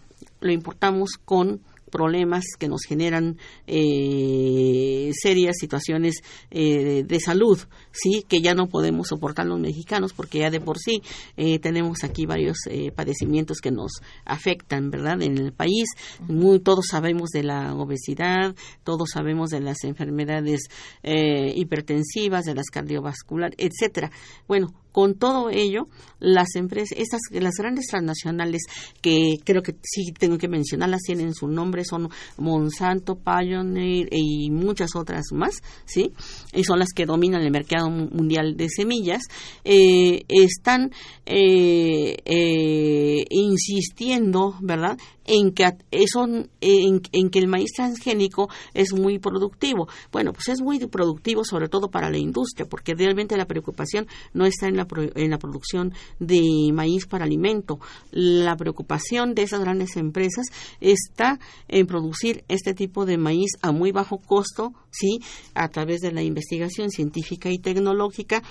lo 0.40 0.52
importamos 0.52 1.12
con 1.24 1.60
problemas 1.92 2.44
que 2.58 2.66
nos 2.66 2.80
generan 2.88 3.36
eh, 3.68 5.12
serias 5.12 5.56
situaciones 5.60 6.22
eh, 6.50 7.04
de 7.06 7.20
salud, 7.20 7.58
sí, 7.92 8.24
que 8.26 8.40
ya 8.40 8.54
no 8.54 8.66
podemos 8.66 9.08
soportar 9.08 9.46
los 9.46 9.60
mexicanos 9.60 10.12
porque 10.12 10.40
ya 10.40 10.50
de 10.50 10.60
por 10.60 10.78
sí 10.78 11.02
eh, 11.36 11.60
tenemos 11.60 12.02
aquí 12.02 12.26
varios 12.26 12.56
eh, 12.68 12.90
padecimientos 12.90 13.58
que 13.58 13.70
nos 13.70 13.92
afectan, 14.24 14.90
¿verdad? 14.90 15.22
En 15.22 15.38
el 15.38 15.52
país, 15.52 15.88
Muy, 16.26 16.58
todos 16.60 16.86
sabemos 16.88 17.30
de 17.30 17.42
la 17.42 17.74
obesidad, 17.74 18.54
todos 18.82 19.10
sabemos 19.12 19.50
de 19.50 19.60
las 19.60 19.84
enfermedades 19.84 20.62
eh, 21.02 21.52
hipertensivas, 21.54 22.44
de 22.44 22.54
las 22.54 22.66
cardiovasculares, 22.66 23.56
etcétera. 23.58 24.10
Bueno, 24.48 24.68
con 24.92 25.14
todo 25.14 25.50
ello, 25.50 25.88
las 26.20 26.54
empresas, 26.54 26.96
estas, 26.98 27.20
las 27.32 27.54
grandes 27.58 27.86
transnacionales 27.86 28.62
que 29.00 29.38
creo 29.44 29.62
que 29.62 29.74
sí 29.82 30.12
tengo 30.18 30.38
que 30.38 30.48
mencionarlas, 30.48 31.00
tienen 31.02 31.34
su 31.34 31.48
nombre, 31.48 31.84
son 31.84 32.08
Monsanto, 32.38 33.16
Pioneer 33.16 34.08
y 34.12 34.50
muchas 34.50 34.94
otras 34.94 35.24
más, 35.32 35.60
¿sí? 35.84 36.12
Y 36.52 36.64
son 36.64 36.78
las 36.78 36.92
que 36.94 37.06
dominan 37.06 37.42
el 37.42 37.50
mercado 37.50 37.90
mu- 37.90 38.08
mundial 38.10 38.56
de 38.56 38.68
semillas, 38.68 39.22
eh, 39.64 40.22
están 40.28 40.92
eh, 41.26 42.16
eh, 42.24 43.24
insistiendo, 43.30 44.54
¿verdad? 44.60 44.98
En 45.24 45.52
que, 45.52 45.64
eh, 45.92 46.06
son, 46.08 46.50
en, 46.60 47.00
en 47.12 47.30
que 47.30 47.38
el 47.38 47.46
maíz 47.46 47.72
transgénico 47.76 48.48
es 48.74 48.92
muy 48.92 49.18
productivo. 49.20 49.88
Bueno, 50.10 50.32
pues 50.32 50.48
es 50.48 50.60
muy 50.60 50.78
productivo 50.86 51.44
sobre 51.44 51.68
todo 51.68 51.88
para 51.90 52.10
la 52.10 52.18
industria, 52.18 52.66
porque 52.68 52.94
realmente 52.94 53.36
la 53.36 53.46
preocupación 53.46 54.06
no 54.34 54.46
está 54.46 54.66
en 54.66 54.76
la, 54.76 54.81
pro- 54.86 55.10
en 55.14 55.30
la 55.30 55.38
producción 55.38 55.92
de 56.18 56.42
maíz 56.72 57.06
para 57.06 57.24
alimento. 57.24 57.78
La 58.10 58.56
preocupación 58.56 59.34
de 59.34 59.42
esas 59.42 59.60
grandes 59.60 59.96
empresas 59.96 60.46
está 60.80 61.38
en 61.68 61.86
producir 61.86 62.44
este 62.48 62.74
tipo 62.74 63.06
de 63.06 63.18
maíz 63.18 63.50
a 63.62 63.72
muy 63.72 63.92
bajo 63.92 64.18
costo, 64.18 64.72
¿sí? 64.90 65.20
A 65.54 65.68
través 65.68 66.00
de 66.00 66.12
la 66.12 66.22
investigación 66.22 66.90
científica 66.90 67.50
y 67.50 67.58
tecnológica 67.58 68.42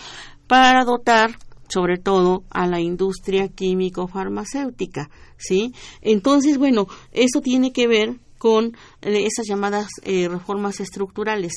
para 0.47 0.83
dotar 0.85 1.37
sobre 1.69 1.97
todo 1.97 2.43
a 2.49 2.67
la 2.67 2.81
industria 2.81 3.47
químico-farmacéutica, 3.47 5.09
¿sí? 5.37 5.73
Entonces, 6.01 6.57
bueno, 6.57 6.87
eso 7.13 7.39
tiene 7.41 7.71
que 7.71 7.87
ver 7.87 8.15
con 8.37 8.75
eh, 9.01 9.25
esas 9.25 9.47
llamadas 9.47 9.87
eh, 10.03 10.27
reformas 10.27 10.79
estructurales. 10.79 11.53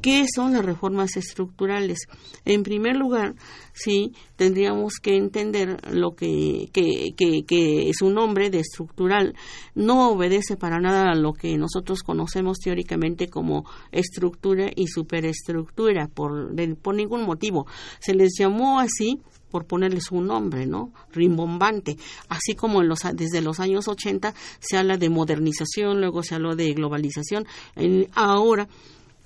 ¿Qué 0.00 0.24
son 0.32 0.52
las 0.52 0.64
reformas 0.64 1.16
estructurales? 1.16 1.98
En 2.44 2.62
primer 2.62 2.96
lugar, 2.96 3.34
sí, 3.72 4.12
tendríamos 4.36 4.94
que 5.02 5.16
entender 5.16 5.78
lo 5.92 6.14
que, 6.14 6.68
que, 6.72 7.12
que, 7.16 7.44
que, 7.44 7.90
su 7.92 8.10
nombre 8.10 8.50
de 8.50 8.60
estructural 8.60 9.34
no 9.74 10.10
obedece 10.10 10.56
para 10.56 10.78
nada 10.78 11.10
a 11.10 11.16
lo 11.16 11.32
que 11.32 11.56
nosotros 11.56 12.02
conocemos 12.02 12.58
teóricamente 12.58 13.28
como 13.28 13.64
estructura 13.90 14.70
y 14.74 14.86
superestructura, 14.86 16.08
por, 16.08 16.54
ningún 16.94 17.22
motivo. 17.24 17.66
Se 17.98 18.14
les 18.14 18.34
llamó 18.38 18.80
así 18.80 19.20
por 19.50 19.66
ponerles 19.66 20.10
un 20.10 20.26
nombre, 20.26 20.66
¿no? 20.66 20.92
Rimbombante. 21.12 21.96
Así 22.28 22.54
como 22.54 22.82
en 22.82 22.88
los, 22.88 23.00
desde 23.14 23.40
los 23.40 23.60
años 23.60 23.88
80 23.88 24.34
se 24.60 24.76
habla 24.76 24.98
de 24.98 25.08
modernización, 25.08 26.00
luego 26.00 26.22
se 26.22 26.34
habló 26.34 26.56
de 26.56 26.72
globalización, 26.74 27.46
ahora 28.14 28.68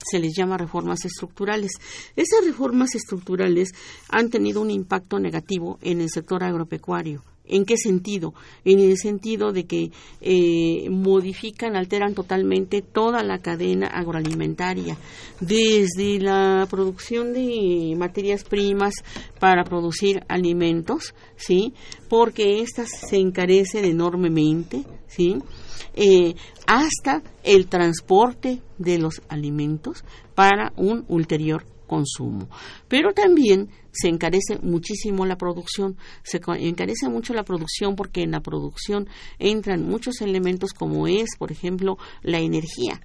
se 0.08 0.18
les 0.18 0.34
llama 0.36 0.56
reformas 0.58 1.04
estructurales. 1.04 1.72
Esas 2.16 2.44
reformas 2.44 2.94
estructurales 2.94 3.72
han 4.08 4.30
tenido 4.30 4.60
un 4.60 4.70
impacto 4.70 5.18
negativo 5.18 5.78
en 5.82 6.00
el 6.00 6.10
sector 6.10 6.42
agropecuario. 6.42 7.22
¿En 7.50 7.64
qué 7.64 7.76
sentido? 7.76 8.32
En 8.64 8.78
el 8.78 8.96
sentido 8.96 9.52
de 9.52 9.64
que 9.64 9.90
eh, 10.20 10.88
modifican, 10.88 11.76
alteran 11.76 12.14
totalmente 12.14 12.80
toda 12.80 13.22
la 13.24 13.38
cadena 13.38 13.88
agroalimentaria, 13.88 14.96
desde 15.40 16.20
la 16.20 16.66
producción 16.70 17.32
de 17.32 17.94
materias 17.98 18.44
primas 18.44 18.94
para 19.40 19.64
producir 19.64 20.22
alimentos, 20.28 21.14
¿sí? 21.36 21.74
Porque 22.08 22.60
éstas 22.60 22.88
se 23.08 23.16
encarecen 23.16 23.84
enormemente, 23.84 24.84
¿sí? 25.08 25.36
Eh, 25.94 26.34
hasta 26.66 27.22
el 27.42 27.66
transporte 27.66 28.62
de 28.78 28.98
los 28.98 29.22
alimentos 29.28 30.04
para 30.36 30.72
un 30.76 31.04
ulterior 31.08 31.64
consumo. 31.90 32.48
Pero 32.87 33.12
también 33.12 33.68
se 33.90 34.07
encarece 34.07 34.61
muchísimo 34.62 35.26
la 35.26 35.37
producción, 35.37 35.96
se 36.22 36.40
encarece 36.61 37.09
mucho 37.09 37.35
la 37.35 37.42
producción 37.42 37.96
porque 37.96 38.22
en 38.22 38.31
la 38.31 38.40
producción 38.40 39.09
entran 39.40 39.83
muchos 39.83 40.20
elementos 40.20 40.72
como 40.72 41.09
es, 41.09 41.31
por 41.37 41.50
ejemplo, 41.50 41.98
la 42.22 42.38
energía. 42.38 43.00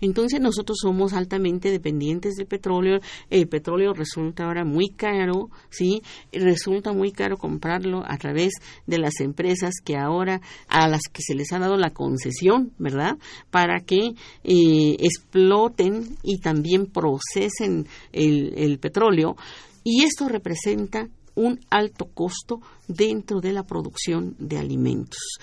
Entonces 0.00 0.40
nosotros 0.40 0.78
somos 0.80 1.12
altamente 1.12 1.70
dependientes 1.70 2.34
del 2.36 2.46
petróleo. 2.46 2.98
El 3.30 3.48
petróleo 3.48 3.92
resulta 3.92 4.44
ahora 4.44 4.64
muy 4.64 4.88
caro, 4.88 5.50
¿sí? 5.70 6.02
Resulta 6.32 6.92
muy 6.92 7.12
caro 7.12 7.36
comprarlo 7.36 8.02
a 8.06 8.16
través 8.18 8.54
de 8.86 8.98
las 8.98 9.20
empresas 9.20 9.74
que 9.84 9.96
ahora 9.96 10.40
a 10.68 10.88
las 10.88 11.02
que 11.12 11.22
se 11.22 11.34
les 11.34 11.52
ha 11.52 11.58
dado 11.58 11.76
la 11.76 11.90
concesión, 11.90 12.72
¿verdad? 12.78 13.18
Para 13.50 13.80
que 13.80 14.14
eh, 14.44 14.96
exploten 14.98 16.16
y 16.22 16.38
también 16.38 16.86
procesen 16.86 17.86
el, 18.12 18.54
el 18.56 18.78
petróleo. 18.78 19.36
Y 19.84 20.04
esto 20.04 20.28
representa 20.28 21.08
un 21.34 21.60
alto 21.70 22.06
costo 22.12 22.60
dentro 22.88 23.40
de 23.40 23.52
la 23.52 23.62
producción 23.62 24.34
de 24.38 24.58
alimentos. 24.58 25.38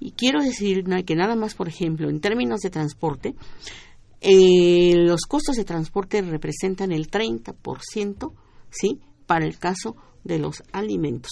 Y 0.00 0.12
quiero 0.12 0.42
decir 0.42 0.84
que 1.06 1.14
nada 1.14 1.36
más, 1.36 1.54
por 1.54 1.68
ejemplo, 1.68 2.08
en 2.08 2.20
términos 2.20 2.60
de 2.60 2.70
transporte, 2.70 3.34
eh, 4.22 4.94
los 4.96 5.22
costos 5.22 5.56
de 5.56 5.64
transporte 5.64 6.22
representan 6.22 6.90
el 6.90 7.08
30%, 7.08 8.32
¿sí? 8.70 8.98
Para 9.26 9.44
el 9.44 9.58
caso 9.58 9.96
de 10.24 10.38
los 10.38 10.62
alimentos. 10.72 11.30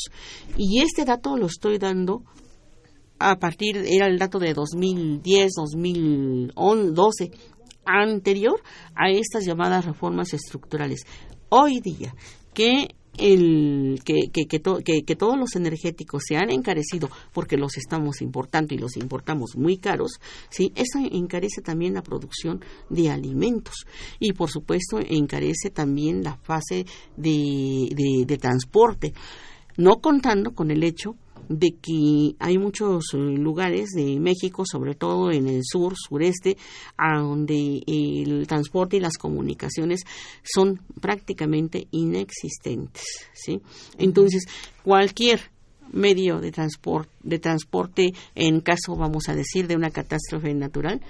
Y 0.57 0.83
este 0.83 1.05
dato 1.05 1.37
lo 1.37 1.47
estoy 1.47 1.79
dando 1.79 2.23
a 3.19 3.37
partir, 3.37 3.79
era 3.87 4.07
el 4.07 4.19
dato 4.19 4.39
de 4.39 4.55
2010, 4.55 5.51
2012, 5.57 7.31
anterior 7.85 8.63
a 8.95 9.11
estas 9.11 9.45
llamadas 9.45 9.87
reformas 9.87 10.33
estructurales. 10.35 11.05
Hoy 11.49 11.81
día, 11.81 12.15
que 12.55 12.89
el 13.19 14.01
que, 14.05 14.31
que, 14.33 14.47
que, 14.47 15.03
que, 15.05 15.17
todos 15.17 15.39
los 15.39 15.57
energéticos 15.57 16.23
se 16.27 16.37
han 16.37 16.51
encarecido 16.51 17.11
porque 17.33 17.57
los 17.57 17.77
estamos 17.77 18.23
importando 18.23 18.75
y 18.75 18.79
los 18.79 18.97
importamos 18.97 19.57
muy 19.57 19.79
caros, 19.79 20.13
¿sí? 20.51 20.73
eso 20.75 20.99
encarece 20.99 21.61
también 21.63 21.95
la 21.95 22.03
producción 22.03 22.61
de 22.89 23.11
alimentos 23.11 23.87
y 24.19 24.33
por 24.33 24.51
supuesto 24.51 24.99
encarece 24.99 25.71
también 25.71 26.23
la 26.23 26.37
fase 26.37 26.87
de, 27.17 28.25
de 28.27 28.39
transporte, 28.39 29.13
no 29.77 29.97
contando 30.01 30.53
con 30.53 30.71
el 30.71 30.83
hecho 30.83 31.17
de 31.49 31.77
que 31.81 32.35
hay 32.39 32.59
muchos 32.59 33.15
eh, 33.15 33.17
lugares 33.17 33.91
de 33.91 34.19
México, 34.21 34.65
sobre 34.67 34.95
todo 34.95 35.31
en 35.31 35.49
el 35.49 35.63
sur, 35.65 35.95
sureste, 35.97 36.57
a 36.97 37.19
donde 37.19 37.83
el 37.87 38.47
transporte 38.47 38.97
y 38.97 39.01
las 39.01 39.17
comunicaciones 39.19 40.05
son 40.43 40.81
prácticamente 41.01 41.89
inexistentes, 41.91 43.05
¿sí? 43.33 43.61
Entonces, 43.99 44.45
cualquier 44.83 45.41
medio 45.93 46.41
de 46.41 46.53
transporte, 46.53 47.13
de 47.23 47.39
transporte 47.39 48.13
en 48.35 48.61
caso, 48.61 48.97
vamos 48.97 49.29
a 49.29 49.35
decir, 49.35 49.67
de 49.67 49.77
una 49.77 49.91
catástrofe 49.91 50.55
natural, 50.55 51.01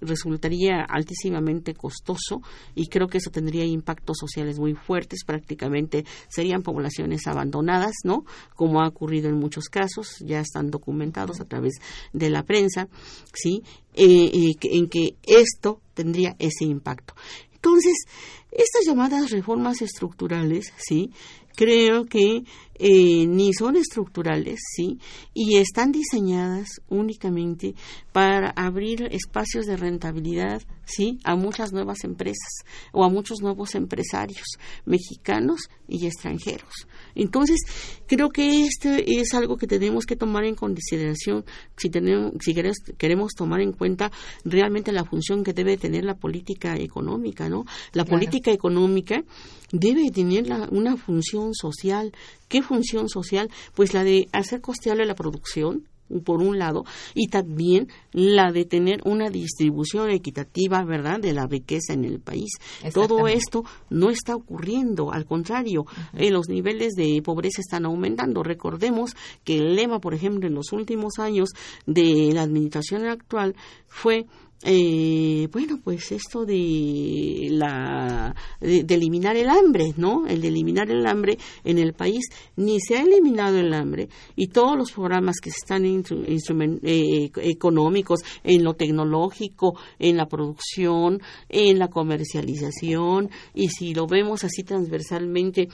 resultaría 0.00 0.84
altísimamente 0.88 1.74
costoso 1.74 2.42
y 2.74 2.88
creo 2.88 3.08
que 3.08 3.18
eso 3.18 3.30
tendría 3.30 3.64
impactos 3.64 4.18
sociales 4.18 4.58
muy 4.58 4.74
fuertes, 4.74 5.24
prácticamente 5.24 6.04
serían 6.28 6.62
poblaciones 6.62 7.26
abandonadas, 7.26 7.94
¿no? 8.04 8.24
Como 8.54 8.80
ha 8.80 8.88
ocurrido 8.88 9.28
en 9.28 9.38
muchos 9.38 9.68
casos, 9.68 10.16
ya 10.20 10.40
están 10.40 10.70
documentados 10.70 11.40
a 11.40 11.44
través 11.44 11.74
de 12.12 12.30
la 12.30 12.42
prensa, 12.44 12.88
¿sí? 13.32 13.62
Eh, 13.94 14.54
en 14.62 14.88
que 14.88 15.16
esto 15.22 15.80
tendría 15.94 16.34
ese 16.38 16.64
impacto. 16.64 17.14
Entonces, 17.54 18.06
estas 18.50 18.84
llamadas 18.86 19.30
reformas 19.30 19.82
estructurales, 19.82 20.72
¿sí? 20.76 21.10
Creo 21.54 22.06
que 22.06 22.44
eh, 22.84 23.28
ni 23.28 23.54
son 23.54 23.76
estructurales, 23.76 24.58
¿sí? 24.74 24.98
Y 25.32 25.58
están 25.58 25.92
diseñadas 25.92 26.80
únicamente 26.88 27.76
para 28.10 28.50
abrir 28.50 29.06
espacios 29.12 29.66
de 29.66 29.76
rentabilidad, 29.76 30.62
¿sí? 30.84 31.20
A 31.22 31.36
muchas 31.36 31.72
nuevas 31.72 32.02
empresas 32.02 32.64
o 32.90 33.04
a 33.04 33.08
muchos 33.08 33.40
nuevos 33.40 33.76
empresarios 33.76 34.58
mexicanos 34.84 35.68
y 35.86 36.06
extranjeros. 36.06 36.88
Entonces, 37.14 37.60
creo 38.08 38.30
que 38.30 38.64
este 38.64 39.20
es 39.20 39.32
algo 39.32 39.56
que 39.56 39.68
tenemos 39.68 40.04
que 40.04 40.16
tomar 40.16 40.42
en 40.42 40.56
consideración 40.56 41.44
si, 41.76 41.88
tenemos, 41.88 42.32
si 42.40 42.52
queremos, 42.98 43.34
tomar 43.34 43.60
en 43.60 43.74
cuenta 43.74 44.10
realmente 44.44 44.90
la 44.90 45.04
función 45.04 45.44
que 45.44 45.52
debe 45.52 45.76
tener 45.76 46.04
la 46.04 46.16
política 46.16 46.74
económica, 46.76 47.48
¿no? 47.48 47.64
La 47.92 48.04
política 48.04 48.50
económica 48.50 49.22
debe 49.70 50.10
tener 50.10 50.46
una 50.70 50.96
función 50.96 51.54
social 51.54 52.12
¿Qué 52.52 52.60
función 52.60 53.08
social? 53.08 53.48
Pues 53.74 53.94
la 53.94 54.04
de 54.04 54.28
hacer 54.30 54.60
costeable 54.60 55.06
la 55.06 55.14
producción, 55.14 55.88
por 56.22 56.42
un 56.42 56.58
lado, 56.58 56.84
y 57.14 57.28
también 57.28 57.88
la 58.12 58.52
de 58.52 58.66
tener 58.66 59.00
una 59.06 59.30
distribución 59.30 60.10
equitativa, 60.10 60.84
¿verdad?, 60.84 61.18
de 61.18 61.32
la 61.32 61.46
riqueza 61.46 61.94
en 61.94 62.04
el 62.04 62.20
país. 62.20 62.50
Todo 62.92 63.26
esto 63.26 63.64
no 63.88 64.10
está 64.10 64.36
ocurriendo, 64.36 65.12
al 65.12 65.24
contrario, 65.24 65.86
eh, 66.12 66.30
los 66.30 66.50
niveles 66.50 66.92
de 66.92 67.22
pobreza 67.24 67.62
están 67.62 67.86
aumentando. 67.86 68.42
Recordemos 68.42 69.16
que 69.44 69.56
el 69.56 69.74
lema, 69.74 69.98
por 69.98 70.12
ejemplo, 70.12 70.46
en 70.46 70.54
los 70.54 70.72
últimos 70.72 71.18
años 71.18 71.48
de 71.86 72.32
la 72.34 72.42
administración 72.42 73.06
actual 73.06 73.56
fue 73.86 74.26
eh, 74.64 75.48
bueno, 75.50 75.80
pues 75.82 76.12
esto 76.12 76.44
de 76.44 77.48
la 77.50 78.32
de, 78.60 78.84
eliminar 78.88 79.36
el 79.36 79.48
hambre, 79.48 79.92
¿no? 79.96 80.24
El 80.28 80.40
de 80.40 80.48
eliminar 80.48 80.88
el 80.88 81.04
hambre 81.04 81.36
en 81.64 81.78
el 81.78 81.94
país 81.94 82.26
ni 82.54 82.80
se 82.80 82.96
ha 82.96 83.02
eliminado 83.02 83.58
el 83.58 83.74
hambre 83.74 84.08
y 84.36 84.48
todos 84.48 84.76
los 84.76 84.92
programas 84.92 85.40
que 85.40 85.50
están 85.50 85.84
eh, 85.84 87.30
económicos 87.36 88.20
en 88.44 88.62
lo 88.62 88.74
tecnológico, 88.74 89.76
en 89.98 90.16
la 90.16 90.26
producción, 90.26 91.20
en 91.48 91.80
la 91.80 91.88
comercialización 91.88 93.30
y 93.54 93.68
si 93.68 93.94
lo 93.94 94.06
vemos 94.06 94.44
así 94.44 94.62
transversalmente 94.62 95.68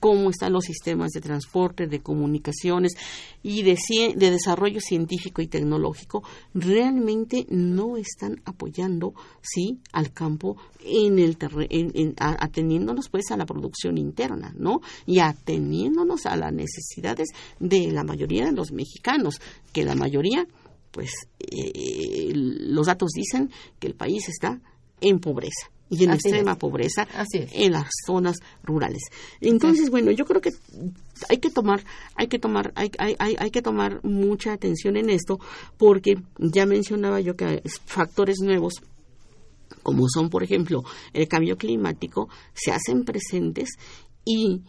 cómo 0.00 0.28
están 0.28 0.52
los 0.52 0.64
sistemas 0.64 1.12
de 1.12 1.22
transporte, 1.22 1.86
de 1.86 2.00
comunicaciones 2.00 2.92
y 3.42 3.62
de, 3.62 3.78
de 4.16 4.30
desarrollo 4.30 4.80
científico 4.80 5.40
y 5.40 5.46
tecnológico 5.46 6.22
realmente 6.52 7.46
no 7.48 7.96
están 7.96 8.33
apoyando 8.44 9.14
sí 9.42 9.80
al 9.92 10.12
campo 10.12 10.56
en 10.84 11.18
el 11.18 11.36
en, 11.70 12.14
ateniéndonos 12.18 13.08
pues 13.08 13.30
a 13.30 13.36
la 13.36 13.46
producción 13.46 13.98
interna 13.98 14.54
no 14.56 14.80
y 15.06 15.18
ateniéndonos 15.18 16.26
a 16.26 16.36
las 16.36 16.52
necesidades 16.52 17.28
de 17.58 17.90
la 17.90 18.04
mayoría 18.04 18.46
de 18.46 18.52
los 18.52 18.72
mexicanos 18.72 19.40
que 19.72 19.84
la 19.84 19.94
mayoría 19.94 20.46
pues 20.90 21.10
eh, 21.40 22.32
los 22.34 22.86
datos 22.86 23.10
dicen 23.12 23.50
que 23.78 23.88
el 23.88 23.94
país 23.94 24.28
está 24.28 24.60
en 25.00 25.18
pobreza 25.18 25.73
y 25.90 26.04
en 26.04 26.10
Así 26.10 26.28
extrema 26.28 26.52
es. 26.52 26.58
pobreza 26.58 27.06
en 27.52 27.72
las 27.72 27.88
zonas 28.06 28.36
rurales. 28.62 29.02
Entonces, 29.40 29.90
bueno, 29.90 30.10
yo 30.10 30.24
creo 30.24 30.40
que 30.40 30.50
hay 31.28 31.38
que 31.38 31.50
tomar, 31.50 31.84
hay 32.16 32.26
que 32.28 32.38
tomar, 32.38 32.72
hay, 32.74 32.90
hay, 32.98 33.14
hay, 33.18 33.36
hay 33.38 33.50
que 33.50 33.62
tomar 33.62 34.00
mucha 34.04 34.52
atención 34.52 34.96
en 34.96 35.10
esto, 35.10 35.38
porque 35.76 36.14
ya 36.38 36.66
mencionaba 36.66 37.20
yo 37.20 37.36
que 37.36 37.62
factores 37.84 38.38
nuevos 38.40 38.74
como 39.82 40.06
son, 40.08 40.30
por 40.30 40.42
ejemplo, 40.42 40.82
el 41.12 41.28
cambio 41.28 41.58
climático, 41.58 42.28
se 42.54 42.72
hacen 42.72 43.04
presentes 43.04 43.68
y 44.24 44.62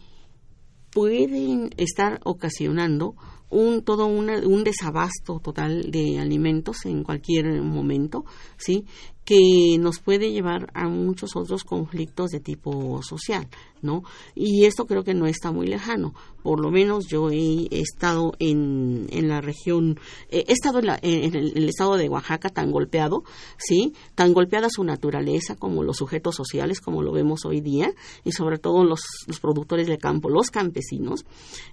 pueden 0.92 1.70
estar 1.76 2.20
ocasionando 2.24 3.14
un 3.48 3.82
todo 3.82 4.06
una- 4.06 4.40
un 4.46 4.64
desabasto 4.64 5.38
total 5.42 5.90
de 5.90 6.18
alimentos 6.18 6.84
en 6.84 7.02
cualquier 7.04 7.62
momento, 7.62 8.24
sí, 8.56 8.84
que 9.26 9.76
nos 9.80 9.98
puede 9.98 10.30
llevar 10.30 10.70
a 10.72 10.88
muchos 10.88 11.34
otros 11.34 11.64
conflictos 11.64 12.30
de 12.30 12.38
tipo 12.40 13.02
social, 13.02 13.48
¿no? 13.82 14.02
Y 14.36 14.64
esto 14.66 14.86
creo 14.86 15.02
que 15.02 15.14
no 15.14 15.26
está 15.26 15.50
muy 15.50 15.66
lejano. 15.66 16.14
Por 16.44 16.60
lo 16.60 16.70
menos 16.70 17.08
yo 17.08 17.30
he 17.30 17.66
estado 17.72 18.34
en, 18.38 19.08
en 19.10 19.26
la 19.28 19.40
región, 19.40 19.98
he 20.30 20.44
estado 20.52 20.78
en, 20.78 20.86
la- 20.86 20.94
el, 21.02 21.34
en 21.34 21.34
el 21.58 21.68
estado 21.68 21.96
de 21.96 22.08
Oaxaca 22.08 22.50
tan 22.50 22.70
golpeado, 22.70 23.24
sí, 23.58 23.92
tan 24.14 24.32
golpeada 24.32 24.68
su 24.70 24.84
naturaleza 24.84 25.56
como 25.56 25.82
los 25.82 25.96
sujetos 25.96 26.36
sociales, 26.36 26.80
como 26.80 27.02
lo 27.02 27.10
vemos 27.10 27.44
hoy 27.44 27.60
día, 27.60 27.92
y 28.24 28.30
sobre 28.30 28.58
todo 28.58 28.84
los, 28.84 29.00
los 29.26 29.40
productores 29.40 29.88
de 29.88 29.98
campo, 29.98 30.30
los 30.30 30.52
campesinos. 30.52 31.24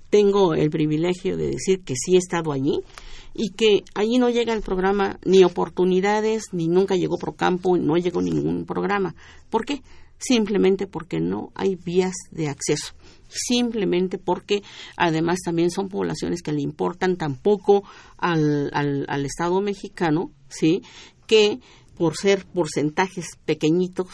Tengo 0.10 0.56
el 0.56 0.72
privilegio 0.72 1.38
de 1.38 1.52
decir 1.52 1.82
que 1.84 1.94
sí 1.96 2.16
he 2.16 2.18
estado 2.18 2.52
allí 2.52 2.80
y 3.34 3.50
que 3.52 3.84
allí 3.96 4.18
no 4.18 4.30
llega 4.30 4.54
el 4.54 4.62
programa 4.62 5.20
ni 5.26 5.44
oportunidades, 5.44 6.46
ni 6.52 6.68
nunca 6.68 6.96
llegó 6.96 7.18
Procampo, 7.18 7.78
no 7.78 7.98
llegó 7.98 8.22
ningún 8.22 8.66
programa. 8.66 9.16
¿Por 9.50 9.66
qué? 9.66 9.82
Simplemente 10.18 10.88
porque 10.88 11.20
no 11.20 11.52
hay 11.56 11.76
vías 11.76 12.14
de 12.32 12.48
acceso. 12.48 12.94
Simplemente 13.28 14.20
porque 14.20 14.62
además 14.96 15.40
también 15.44 15.72
son 15.72 15.90
poblaciones 15.90 16.42
que 16.44 16.54
le 16.54 16.62
importan 16.62 17.18
tampoco 17.18 17.84
al, 18.18 18.70
al, 18.74 19.06
al 19.10 19.26
Estado 19.26 19.60
mexicano, 19.62 20.32
¿sí? 20.50 20.84
Que 21.26 21.60
por 21.96 22.16
ser 22.16 22.46
porcentajes 22.46 23.38
pequeñitos 23.46 24.08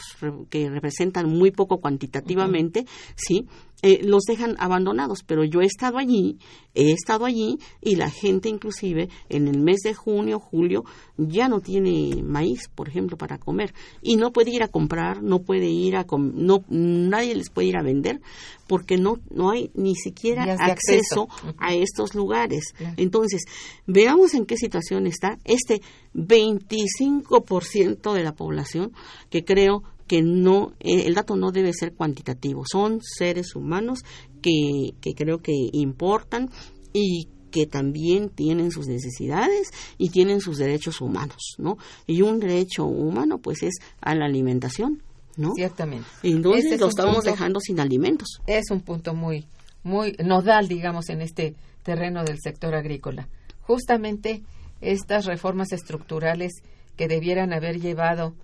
que 0.50 0.68
representan 0.68 1.28
muy 1.28 1.50
poco 1.50 1.80
cuantitativamente, 1.80 2.84
sí, 3.16 3.46
eh, 3.82 4.00
los 4.02 4.22
dejan 4.24 4.56
abandonados. 4.58 5.22
Pero 5.24 5.44
yo 5.44 5.60
he 5.60 5.66
estado 5.66 5.98
allí, 5.98 6.38
he 6.74 6.92
estado 6.92 7.24
allí 7.24 7.58
y 7.80 7.96
la 7.96 8.10
gente 8.10 8.48
inclusive 8.48 9.08
en 9.28 9.48
el 9.48 9.60
mes 9.60 9.78
de 9.84 9.94
junio, 9.94 10.38
julio 10.38 10.84
ya 11.16 11.48
no 11.48 11.60
tiene 11.60 12.22
maíz, 12.22 12.68
por 12.74 12.88
ejemplo, 12.88 13.16
para 13.16 13.38
comer 13.38 13.72
y 14.02 14.16
no 14.16 14.32
puede 14.32 14.50
ir 14.50 14.62
a 14.62 14.68
comprar, 14.68 15.22
no 15.22 15.40
puede 15.40 15.66
ir 15.68 15.96
a 15.96 16.04
com- 16.04 16.32
no 16.34 16.64
nadie 16.68 17.34
les 17.34 17.50
puede 17.50 17.68
ir 17.68 17.76
a 17.76 17.82
vender 17.82 18.20
porque 18.66 18.96
no 18.96 19.18
no 19.30 19.50
hay 19.50 19.70
ni 19.74 19.96
siquiera 19.96 20.44
acceso 20.72 21.28
a 21.58 21.74
estos 21.74 22.14
lugares. 22.14 22.72
Claro. 22.76 22.94
Entonces, 22.98 23.42
veamos 23.86 24.34
en 24.34 24.46
qué 24.46 24.56
situación 24.56 25.06
está 25.06 25.38
este 25.44 25.80
25% 26.14 28.12
de 28.12 28.22
la 28.24 28.32
población 28.32 28.92
que 29.28 29.44
creo 29.44 29.82
que 30.10 30.22
no, 30.22 30.72
eh, 30.80 31.04
el 31.06 31.14
dato 31.14 31.36
no 31.36 31.52
debe 31.52 31.72
ser 31.72 31.94
cuantitativo, 31.94 32.64
son 32.66 32.98
seres 33.00 33.54
humanos 33.54 34.00
que, 34.42 34.90
que 35.00 35.14
creo 35.14 35.38
que 35.38 35.52
importan 35.72 36.50
y 36.92 37.28
que 37.52 37.66
también 37.66 38.28
tienen 38.28 38.72
sus 38.72 38.88
necesidades 38.88 39.70
y 39.98 40.08
tienen 40.10 40.40
sus 40.40 40.58
derechos 40.58 41.00
humanos, 41.00 41.54
¿no? 41.58 41.78
Y 42.08 42.22
un 42.22 42.40
derecho 42.40 42.86
humano, 42.86 43.38
pues, 43.38 43.62
es 43.62 43.74
a 44.00 44.16
la 44.16 44.24
alimentación, 44.26 45.00
¿no? 45.36 45.52
Ciertamente. 45.54 46.08
Entonces 46.24 46.72
es 46.72 46.80
lo 46.80 46.88
estamos 46.88 47.14
punto- 47.18 47.30
dejando 47.30 47.60
sin 47.60 47.78
alimentos. 47.78 48.40
es 48.48 48.68
un 48.72 48.80
punto 48.80 49.14
muy, 49.14 49.46
muy 49.84 50.16
nodal, 50.24 50.66
digamos, 50.66 51.08
en 51.08 51.20
este 51.20 51.54
terreno 51.84 52.24
del 52.24 52.38
sector 52.42 52.74
agrícola. 52.74 53.28
Justamente 53.60 54.42
estas 54.80 55.24
reformas 55.26 55.70
estructurales 55.70 56.52
que 56.96 57.06
debieran 57.06 57.52
haber 57.52 57.78
llevado 57.80 58.34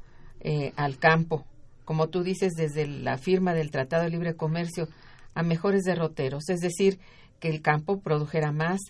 eh, 0.41 0.73
al 0.77 0.99
campo, 0.99 1.45
como 1.87 2.09
tú 2.09 2.23
dices, 2.23 2.53
desde 2.55 2.87
la 2.87 3.17
firma 3.17 3.55
del 3.55 3.71
Tratado 3.71 4.03
de 4.03 4.11
Libre 4.11 4.37
Comercio 4.37 4.89
a 5.35 5.43
mejores 5.43 5.85
derroteros, 5.85 6.51
es 6.51 6.61
decir, 6.61 6.99
que 7.41 7.49
el 7.49 7.63
campo 7.63 8.01
produjera 8.01 8.53
más, 8.53 8.81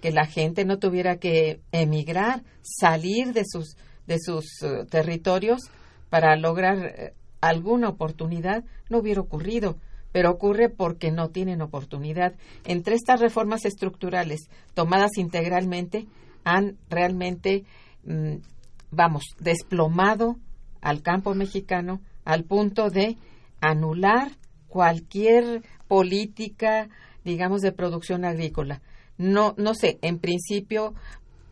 que 0.00 0.12
la 0.12 0.24
gente 0.24 0.64
no 0.64 0.78
tuviera 0.78 1.16
que 1.16 1.60
emigrar, 1.72 2.44
salir 2.62 3.32
de 3.32 3.42
sus, 3.44 3.76
de 4.06 4.18
sus 4.18 4.46
eh, 4.62 4.86
territorios 4.88 5.60
para 6.10 6.36
lograr 6.36 6.78
eh, 6.86 7.14
alguna 7.40 7.88
oportunidad, 7.88 8.64
no 8.88 8.98
hubiera 8.98 9.20
ocurrido 9.20 9.76
pero 10.14 10.30
ocurre 10.30 10.68
porque 10.68 11.10
no 11.10 11.30
tienen 11.30 11.60
oportunidad. 11.60 12.34
Entre 12.64 12.94
estas 12.94 13.18
reformas 13.18 13.64
estructurales 13.64 14.48
tomadas 14.72 15.18
integralmente 15.18 16.06
han 16.44 16.78
realmente, 16.88 17.64
mm, 18.04 18.36
vamos, 18.92 19.24
desplomado 19.40 20.36
al 20.80 21.02
campo 21.02 21.34
mexicano 21.34 22.00
al 22.24 22.44
punto 22.44 22.90
de 22.90 23.16
anular 23.60 24.32
cualquier 24.68 25.62
política, 25.88 26.88
digamos, 27.24 27.60
de 27.60 27.72
producción 27.72 28.24
agrícola. 28.24 28.82
No, 29.16 29.54
no 29.56 29.74
sé, 29.74 29.98
en 30.02 30.18
principio, 30.18 30.94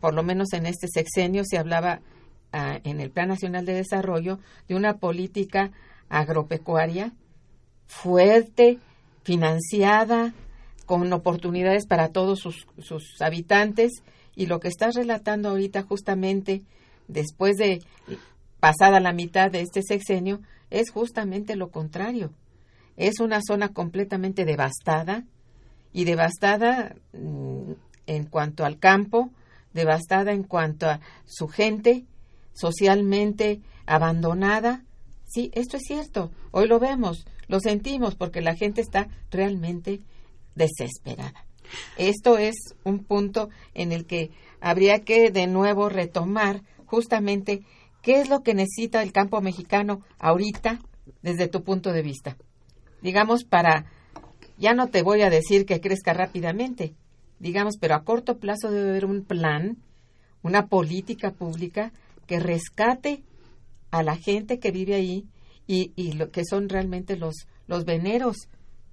por 0.01 0.13
lo 0.13 0.23
menos 0.23 0.51
en 0.53 0.65
este 0.65 0.87
sexenio 0.87 1.43
se 1.45 1.57
hablaba 1.57 2.01
ah, 2.51 2.79
en 2.83 2.99
el 2.99 3.09
Plan 3.09 3.29
Nacional 3.29 3.65
de 3.65 3.73
Desarrollo 3.73 4.39
de 4.67 4.75
una 4.75 4.97
política 4.97 5.71
agropecuaria 6.09 7.13
fuerte, 7.87 8.79
financiada, 9.23 10.33
con 10.85 11.11
oportunidades 11.13 11.87
para 11.87 12.09
todos 12.09 12.39
sus, 12.39 12.67
sus 12.79 13.21
habitantes. 13.21 14.03
Y 14.35 14.47
lo 14.47 14.59
que 14.59 14.67
estás 14.67 14.95
relatando 14.95 15.49
ahorita 15.49 15.83
justamente, 15.83 16.63
después 17.07 17.55
de 17.55 17.81
pasada 18.63 19.01
la 19.01 19.11
mitad 19.11 19.51
de 19.51 19.59
este 19.59 19.81
sexenio, 19.83 20.39
es 20.69 20.89
justamente 20.89 21.57
lo 21.57 21.69
contrario. 21.69 22.31
Es 22.95 23.19
una 23.19 23.41
zona 23.45 23.73
completamente 23.73 24.45
devastada 24.45 25.25
y 25.91 26.05
devastada 26.05 26.95
mm, 27.11 27.73
en 28.07 28.25
cuanto 28.27 28.63
al 28.63 28.79
campo, 28.79 29.31
devastada 29.73 30.31
en 30.31 30.43
cuanto 30.43 30.87
a 30.87 31.01
su 31.25 31.49
gente, 31.49 32.05
socialmente 32.53 33.59
abandonada. 33.85 34.85
Sí, 35.25 35.51
esto 35.55 35.75
es 35.75 35.83
cierto. 35.85 36.31
Hoy 36.51 36.69
lo 36.69 36.79
vemos, 36.79 37.25
lo 37.49 37.59
sentimos 37.59 38.15
porque 38.15 38.39
la 38.39 38.55
gente 38.55 38.79
está 38.79 39.09
realmente 39.29 39.99
desesperada. 40.55 41.45
Esto 41.97 42.37
es 42.37 42.55
un 42.85 42.99
punto 42.99 43.49
en 43.73 43.91
el 43.91 44.05
que 44.05 44.31
habría 44.61 45.03
que 45.03 45.31
de 45.31 45.47
nuevo 45.47 45.89
retomar 45.89 46.61
justamente 46.85 47.65
qué 48.03 48.19
es 48.19 48.29
lo 48.29 48.43
que 48.43 48.53
necesita 48.53 49.01
el 49.01 49.11
campo 49.11 49.41
mexicano 49.41 50.01
ahorita 50.19 50.79
desde 51.23 51.47
tu 51.47 51.63
punto 51.63 51.91
de 51.91 52.03
vista. 52.03 52.37
Digamos, 53.01 53.45
para, 53.45 53.85
ya 54.57 54.73
no 54.73 54.87
te 54.87 55.01
voy 55.01 55.23
a 55.23 55.31
decir 55.31 55.65
que 55.65 55.81
crezca 55.81 56.13
rápidamente, 56.13 56.93
digamos, 57.39 57.77
pero 57.79 57.95
a 57.95 58.03
corto 58.03 58.37
plazo 58.37 58.69
debe 58.69 58.89
haber 58.89 59.05
un 59.05 59.23
plan, 59.23 59.77
una 60.43 60.67
política 60.67 61.31
pública 61.31 61.91
que 62.27 62.39
rescate 62.39 63.23
a 63.89 64.03
la 64.03 64.17
gente 64.17 64.59
que 64.59 64.71
vive 64.71 64.95
ahí 64.95 65.25
y, 65.65 66.13
lo 66.13 66.29
que 66.29 66.43
son 66.45 66.67
realmente 66.67 67.15
los, 67.15 67.47
los 67.67 67.85
veneros 67.85 68.35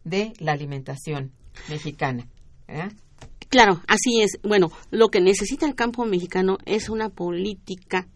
de 0.05 0.33
la 0.38 0.53
alimentación 0.53 1.33
mexicana. 1.68 2.27
Claro, 3.49 3.83
así 3.88 4.23
es. 4.23 4.38
Bueno, 4.44 4.70
lo 4.90 5.09
que 5.09 5.20
necesita 5.20 5.66
el 5.66 5.75
campo 5.75 6.05
mexicano 6.05 6.59
es 6.64 6.88
una 6.88 7.09
política 7.09 8.07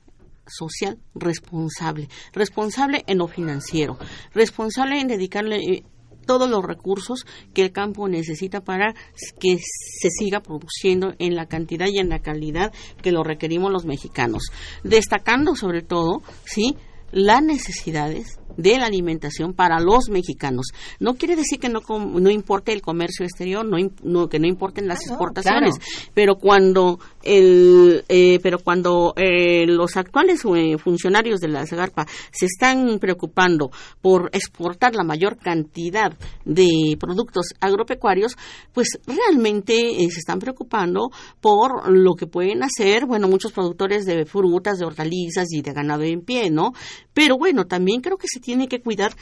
social 0.47 0.99
responsable, 1.15 2.09
responsable 2.33 3.05
en 3.07 3.19
lo 3.19 3.29
financiero, 3.29 3.99
responsable 4.33 5.01
en 5.01 5.09
dedicarle 5.09 5.57
eh, 5.57 5.85
todos 6.27 6.49
los 6.49 6.65
recursos 6.65 7.25
que 7.53 7.63
el 7.63 7.73
campo 7.73 8.09
necesita 8.09 8.63
para 8.63 8.95
que 9.39 9.59
se 9.59 10.09
siga 10.11 10.41
produciendo 10.41 11.15
en 11.19 11.35
la 11.35 11.47
cantidad 11.47 11.87
y 11.87 11.99
en 11.99 12.09
la 12.09 12.21
calidad 12.21 12.73
que 13.03 13.13
lo 13.13 13.23
requerimos 13.23 13.71
los 13.71 13.85
mexicanos, 13.85 14.45
destacando 14.83 15.55
sobre 15.55 15.83
todo, 15.83 16.23
sí, 16.47 16.77
las 17.13 17.43
necesidades 17.43 18.41
de 18.57 18.79
la 18.79 18.87
alimentación 18.87 19.53
para 19.53 19.81
los 19.81 20.09
mexicanos. 20.09 20.67
No 20.99 21.15
quiere 21.15 21.37
decir 21.37 21.59
que 21.61 21.69
no, 21.69 21.81
no 21.89 22.31
importe 22.31 22.73
el 22.73 22.83
comercio 22.83 23.25
exterior, 23.25 23.65
no, 23.65 24.29
que 24.29 24.39
no 24.39 24.47
importen 24.49 24.89
las 24.89 24.99
Ah, 24.99 25.03
no, 25.07 25.13
exportaciones, 25.13 25.79
claro. 25.79 26.11
pero 26.15 26.35
cuando 26.37 26.99
el, 27.25 28.05
eh, 28.09 28.39
pero 28.43 28.59
cuando 28.59 29.15
eh, 29.17 29.67
los 29.67 29.97
actuales 29.97 30.43
eh, 30.45 30.79
funcionarios 30.79 31.41
de 31.41 31.49
la 31.49 31.67
Zagarpa 31.67 32.07
se 32.31 32.47
están 32.47 32.99
preocupando 32.99 33.71
por 34.01 34.31
exportar 34.33 34.95
la 34.95 35.05
mayor 35.05 35.39
cantidad 35.39 36.13
de 36.45 36.97
productos 36.99 37.55
agropecuarios, 37.61 38.37
pues 38.73 38.99
realmente 39.07 39.75
se 39.75 40.19
están 40.19 40.39
preocupando 40.39 41.11
por 41.41 41.91
lo 41.91 42.15
que 42.15 42.27
pueden 42.27 42.63
hacer, 42.63 43.07
bueno, 43.07 43.29
muchos 43.29 43.53
productores 43.53 44.05
de 44.05 44.27
frutas, 44.27 44.79
de 44.79 44.87
hortalizas 44.87 45.53
y 45.53 45.63
de 45.63 45.73
ganado 45.73 46.03
en 46.03 46.21
pie, 46.21 46.51
¿no? 46.51 46.73
Pero 47.13 47.37
bueno, 47.39 47.65
también 47.65 48.01
creo 48.01 48.17
que 48.17 48.29
se 48.29 48.41
tiene 48.41 48.69
que 48.69 48.81
cuidar 48.81 49.15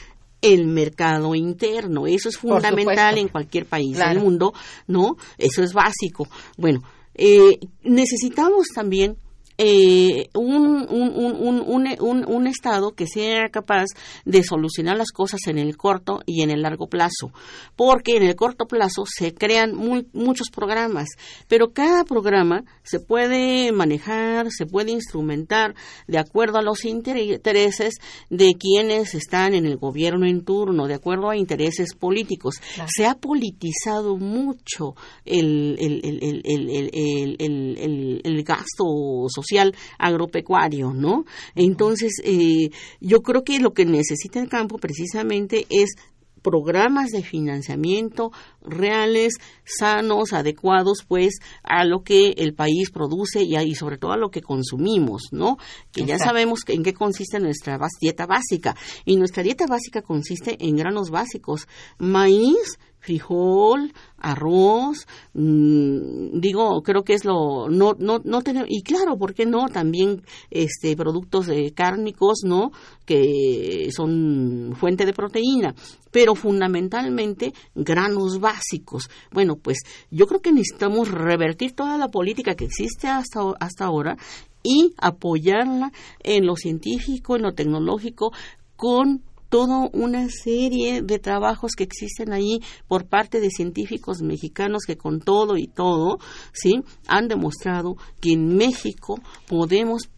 el 0.43 0.67
mercado 0.67 1.33
interno. 1.33 2.05
Eso 2.05 2.29
es 2.29 2.37
fundamental 2.37 3.17
en 3.17 3.29
cualquier 3.29 3.65
país 3.65 3.97
del 3.97 4.19
mundo, 4.19 4.53
¿no? 4.87 5.15
Eso 5.37 5.63
es 5.63 5.73
básico. 5.73 6.27
Bueno, 6.57 6.81
eh, 7.15 7.59
necesitamos 7.83 8.67
también 8.73 9.17
eh, 9.57 10.29
un, 10.33 10.87
un, 10.89 12.25
un, 12.27 12.47
Estado 12.47 12.91
que 12.91 13.07
sea 13.07 13.49
capaz 13.51 13.85
de 14.25 14.43
solucionar 14.43 14.97
las 14.97 15.11
cosas 15.11 15.39
en 15.47 15.57
el 15.57 15.77
corto 15.77 16.21
y 16.25 16.41
en 16.41 16.49
el 16.49 16.61
largo 16.61 16.87
plazo, 16.87 17.31
porque 17.75 18.17
en 18.17 18.23
el 18.23 18.35
corto 18.35 18.65
plazo 18.65 19.03
se 19.07 19.33
crean 19.33 19.73
muchos 20.13 20.49
programas, 20.49 21.07
pero 21.47 21.71
cada 21.71 22.03
programa 22.03 22.63
se 22.83 22.99
puede 22.99 23.71
manejar, 23.71 24.51
se 24.51 24.65
puede 24.65 24.91
instrumentar 24.91 25.75
de 26.07 26.17
acuerdo 26.17 26.57
a 26.57 26.63
los 26.63 26.85
intereses 26.85 27.93
de 28.29 28.53
quienes 28.59 29.13
están 29.13 29.53
en 29.53 29.65
el 29.65 29.77
gobierno 29.77 30.25
en 30.25 30.43
turno, 30.43 30.87
de 30.87 30.95
acuerdo 30.95 31.29
a 31.29 31.37
intereses 31.37 31.95
políticos. 31.95 32.55
Se 32.93 33.05
ha 33.05 33.15
politizado 33.15 34.17
mucho 34.17 34.95
el, 35.25 35.77
el, 35.79 36.01
el, 36.03 38.21
el 38.23 38.43
gasto 38.43 38.83
social 39.29 39.42
social 39.43 39.75
agropecuario, 39.97 40.93
¿no? 40.93 41.25
Entonces, 41.55 42.21
eh, 42.23 42.69
yo 42.99 43.21
creo 43.21 43.43
que 43.43 43.59
lo 43.59 43.73
que 43.73 43.85
necesita 43.85 44.39
el 44.39 44.49
campo 44.49 44.77
precisamente 44.77 45.65
es 45.69 45.95
programas 46.43 47.09
de 47.09 47.23
financiamiento 47.23 48.31
reales, 48.61 49.33
sanos, 49.63 50.33
adecuados, 50.33 51.03
pues, 51.07 51.35
a 51.63 51.85
lo 51.85 52.03
que 52.03 52.33
el 52.37 52.53
país 52.53 52.91
produce 52.91 53.41
y, 53.41 53.55
y 53.57 53.75
sobre 53.75 53.97
todo 53.97 54.11
a 54.11 54.17
lo 54.17 54.29
que 54.29 54.41
consumimos, 54.41 55.29
¿no? 55.31 55.57
Que 55.91 56.05
ya 56.05 56.19
sabemos 56.19 56.59
en 56.67 56.83
qué 56.83 56.93
consiste 56.93 57.39
nuestra 57.39 57.79
dieta 57.99 58.27
básica. 58.27 58.75
Y 59.05 59.15
nuestra 59.15 59.41
dieta 59.41 59.65
básica 59.65 60.01
consiste 60.01 60.57
en 60.59 60.75
granos 60.75 61.09
básicos, 61.09 61.67
maíz, 61.97 62.77
frijol, 63.03 63.91
arroz, 64.17 65.05
mmm, 65.33 66.39
digo, 66.39 66.81
creo 66.83 67.03
que 67.03 67.13
es 67.13 67.25
lo 67.25 67.67
no 67.69 67.95
no 67.99 68.21
no 68.23 68.41
tener 68.41 68.65
y 68.69 68.81
claro, 68.81 69.17
¿por 69.17 69.33
qué 69.33 69.45
no? 69.45 69.67
También 69.67 70.23
este 70.49 70.95
productos 70.95 71.49
eh, 71.49 71.73
cárnicos, 71.75 72.39
¿no? 72.45 72.71
que 73.05 73.89
son 73.93 74.73
fuente 74.79 75.05
de 75.05 75.11
proteína, 75.11 75.75
pero 76.11 76.35
fundamentalmente 76.35 77.53
granos 77.75 78.39
básicos. 78.39 79.09
Bueno, 79.31 79.57
pues 79.57 79.79
yo 80.09 80.25
creo 80.25 80.41
que 80.41 80.53
necesitamos 80.53 81.11
revertir 81.11 81.73
toda 81.73 81.97
la 81.97 82.07
política 82.07 82.55
que 82.55 82.65
existe 82.65 83.07
hasta 83.07 83.41
hasta 83.59 83.85
ahora 83.85 84.15
y 84.63 84.93
apoyarla 84.97 85.91
en 86.23 86.45
lo 86.45 86.55
científico, 86.55 87.35
en 87.35 87.41
lo 87.41 87.53
tecnológico 87.53 88.31
con 88.77 89.21
toda 89.53 89.87
una 89.93 90.29
serie 90.29 91.03
de 91.03 91.19
trabajos 91.19 91.73
que 91.77 91.83
existen 91.83 92.33
ahí 92.33 92.59
por 92.87 93.05
parte 93.05 93.39
de 93.39 93.51
científicos 93.51 94.23
mexicanos 94.23 94.81
que 94.87 94.97
con 94.97 95.19
todo 95.19 95.57
y 95.57 95.67
todo, 95.67 96.17
¿sí? 96.53 96.81
Han 97.05 97.27
demostrado 97.27 97.95
que 98.19 98.31
en 98.31 98.57
México 98.57 99.19
podemos 99.47 100.09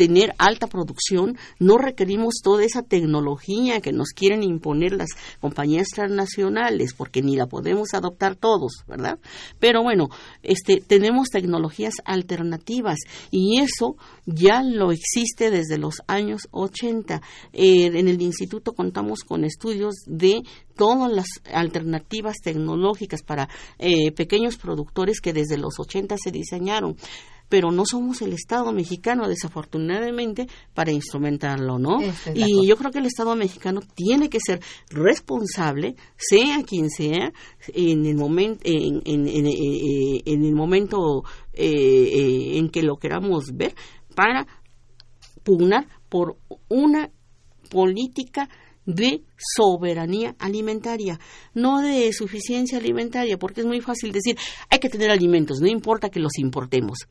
tener 0.00 0.32
alta 0.38 0.66
producción, 0.66 1.36
no 1.58 1.76
requerimos 1.76 2.36
toda 2.42 2.64
esa 2.64 2.82
tecnología 2.82 3.82
que 3.82 3.92
nos 3.92 4.14
quieren 4.14 4.42
imponer 4.42 4.92
las 4.92 5.10
compañías 5.40 5.88
transnacionales, 5.88 6.94
porque 6.94 7.20
ni 7.20 7.36
la 7.36 7.44
podemos 7.44 7.92
adoptar 7.92 8.34
todos, 8.34 8.82
¿verdad? 8.88 9.18
Pero 9.58 9.82
bueno, 9.82 10.08
este, 10.42 10.80
tenemos 10.80 11.28
tecnologías 11.28 11.96
alternativas 12.06 12.96
y 13.30 13.60
eso 13.60 13.96
ya 14.24 14.62
lo 14.62 14.90
existe 14.90 15.50
desde 15.50 15.76
los 15.76 15.96
años 16.06 16.48
80. 16.50 17.20
Eh, 17.52 17.90
en 17.92 18.08
el 18.08 18.22
instituto 18.22 18.72
contamos 18.72 19.20
con 19.22 19.44
estudios 19.44 19.96
de 20.06 20.40
todas 20.76 21.12
las 21.12 21.26
alternativas 21.52 22.38
tecnológicas 22.42 23.22
para 23.22 23.50
eh, 23.78 24.12
pequeños 24.12 24.56
productores 24.56 25.20
que 25.20 25.34
desde 25.34 25.58
los 25.58 25.78
80 25.78 26.16
se 26.16 26.30
diseñaron 26.30 26.96
pero 27.50 27.72
no 27.72 27.84
somos 27.84 28.22
el 28.22 28.32
Estado 28.32 28.72
mexicano, 28.72 29.28
desafortunadamente, 29.28 30.46
para 30.72 30.92
instrumentarlo, 30.92 31.80
¿no? 31.80 31.98
Y 32.32 32.66
yo 32.66 32.76
creo 32.76 32.92
que 32.92 33.00
el 33.00 33.06
Estado 33.06 33.34
mexicano 33.34 33.80
tiene 33.94 34.30
que 34.30 34.38
ser 34.40 34.60
responsable, 34.88 35.96
sea 36.16 36.62
quien 36.62 36.90
sea, 36.90 37.32
en 37.74 38.06
el 38.06 38.14
momento, 38.14 38.60
en, 38.64 39.02
en, 39.04 39.26
en, 39.26 39.46
eh, 39.46 40.22
en 40.24 40.44
el 40.44 40.54
momento 40.54 41.24
eh, 41.52 41.66
eh, 41.66 42.58
en 42.58 42.70
que 42.70 42.84
lo 42.84 42.98
queramos 42.98 43.46
ver, 43.52 43.74
para 44.14 44.46
pugnar 45.42 45.88
por 46.08 46.36
una 46.68 47.10
política 47.68 48.48
de 48.86 49.24
soberanía 49.36 50.36
alimentaria, 50.38 51.18
no 51.52 51.80
de 51.80 52.12
suficiencia 52.12 52.78
alimentaria, 52.78 53.38
porque 53.38 53.62
es 53.62 53.66
muy 53.66 53.80
fácil 53.80 54.12
decir, 54.12 54.38
hay 54.68 54.78
que 54.78 54.88
tener 54.88 55.10
alimentos, 55.10 55.60
no 55.60 55.66
importa 55.66 56.10
que 56.10 56.20
los 56.20 56.38
importemos 56.38 57.08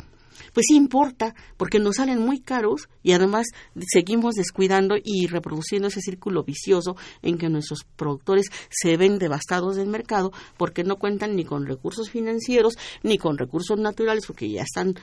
pues 0.54 0.66
sí 0.68 0.76
importa, 0.76 1.36
porque 1.58 1.80
nos 1.80 1.95
salen 1.95 2.20
muy 2.20 2.39
caros 2.39 2.89
y 3.04 3.14
además 3.14 3.47
seguimos 3.88 4.36
descuidando 4.36 4.95
y 5.04 5.28
reproduciendo 5.28 5.88
ese 5.88 6.02
círculo 6.02 6.43
vicioso 6.43 6.95
en 7.22 7.38
que 7.38 7.50
nuestros 7.50 7.86
productores 7.95 8.47
se 8.70 8.97
ven 8.97 9.20
devastados 9.20 9.76
del 9.76 9.88
mercado 9.88 10.32
porque 10.58 10.84
no 10.84 10.97
cuentan 10.97 11.36
ni 11.36 11.45
con 11.45 11.66
recursos 11.66 12.10
financieros 12.10 12.78
ni 13.04 13.18
con 13.18 13.38
recursos 13.38 13.80
naturales 13.80 14.26
porque 14.26 14.50
ya 14.50 14.64
están 14.64 14.95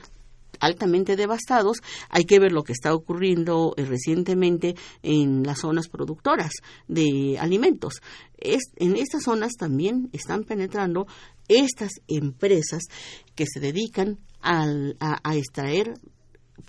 altamente 0.59 1.15
devastados, 1.15 1.77
hay 2.09 2.25
que 2.25 2.39
ver 2.39 2.51
lo 2.51 2.63
que 2.63 2.73
está 2.73 2.93
ocurriendo 2.93 3.73
eh, 3.77 3.85
recientemente 3.85 4.75
en 5.03 5.43
las 5.43 5.59
zonas 5.59 5.87
productoras 5.87 6.51
de 6.87 7.37
alimentos. 7.39 8.01
en 8.39 8.95
estas 8.95 9.23
zonas 9.23 9.53
también 9.57 10.09
están 10.13 10.43
penetrando 10.43 11.07
estas 11.47 11.91
empresas 12.07 12.83
que 13.35 13.45
se 13.45 13.59
dedican 13.59 14.19
a, 14.41 15.35
extraer 15.35 15.93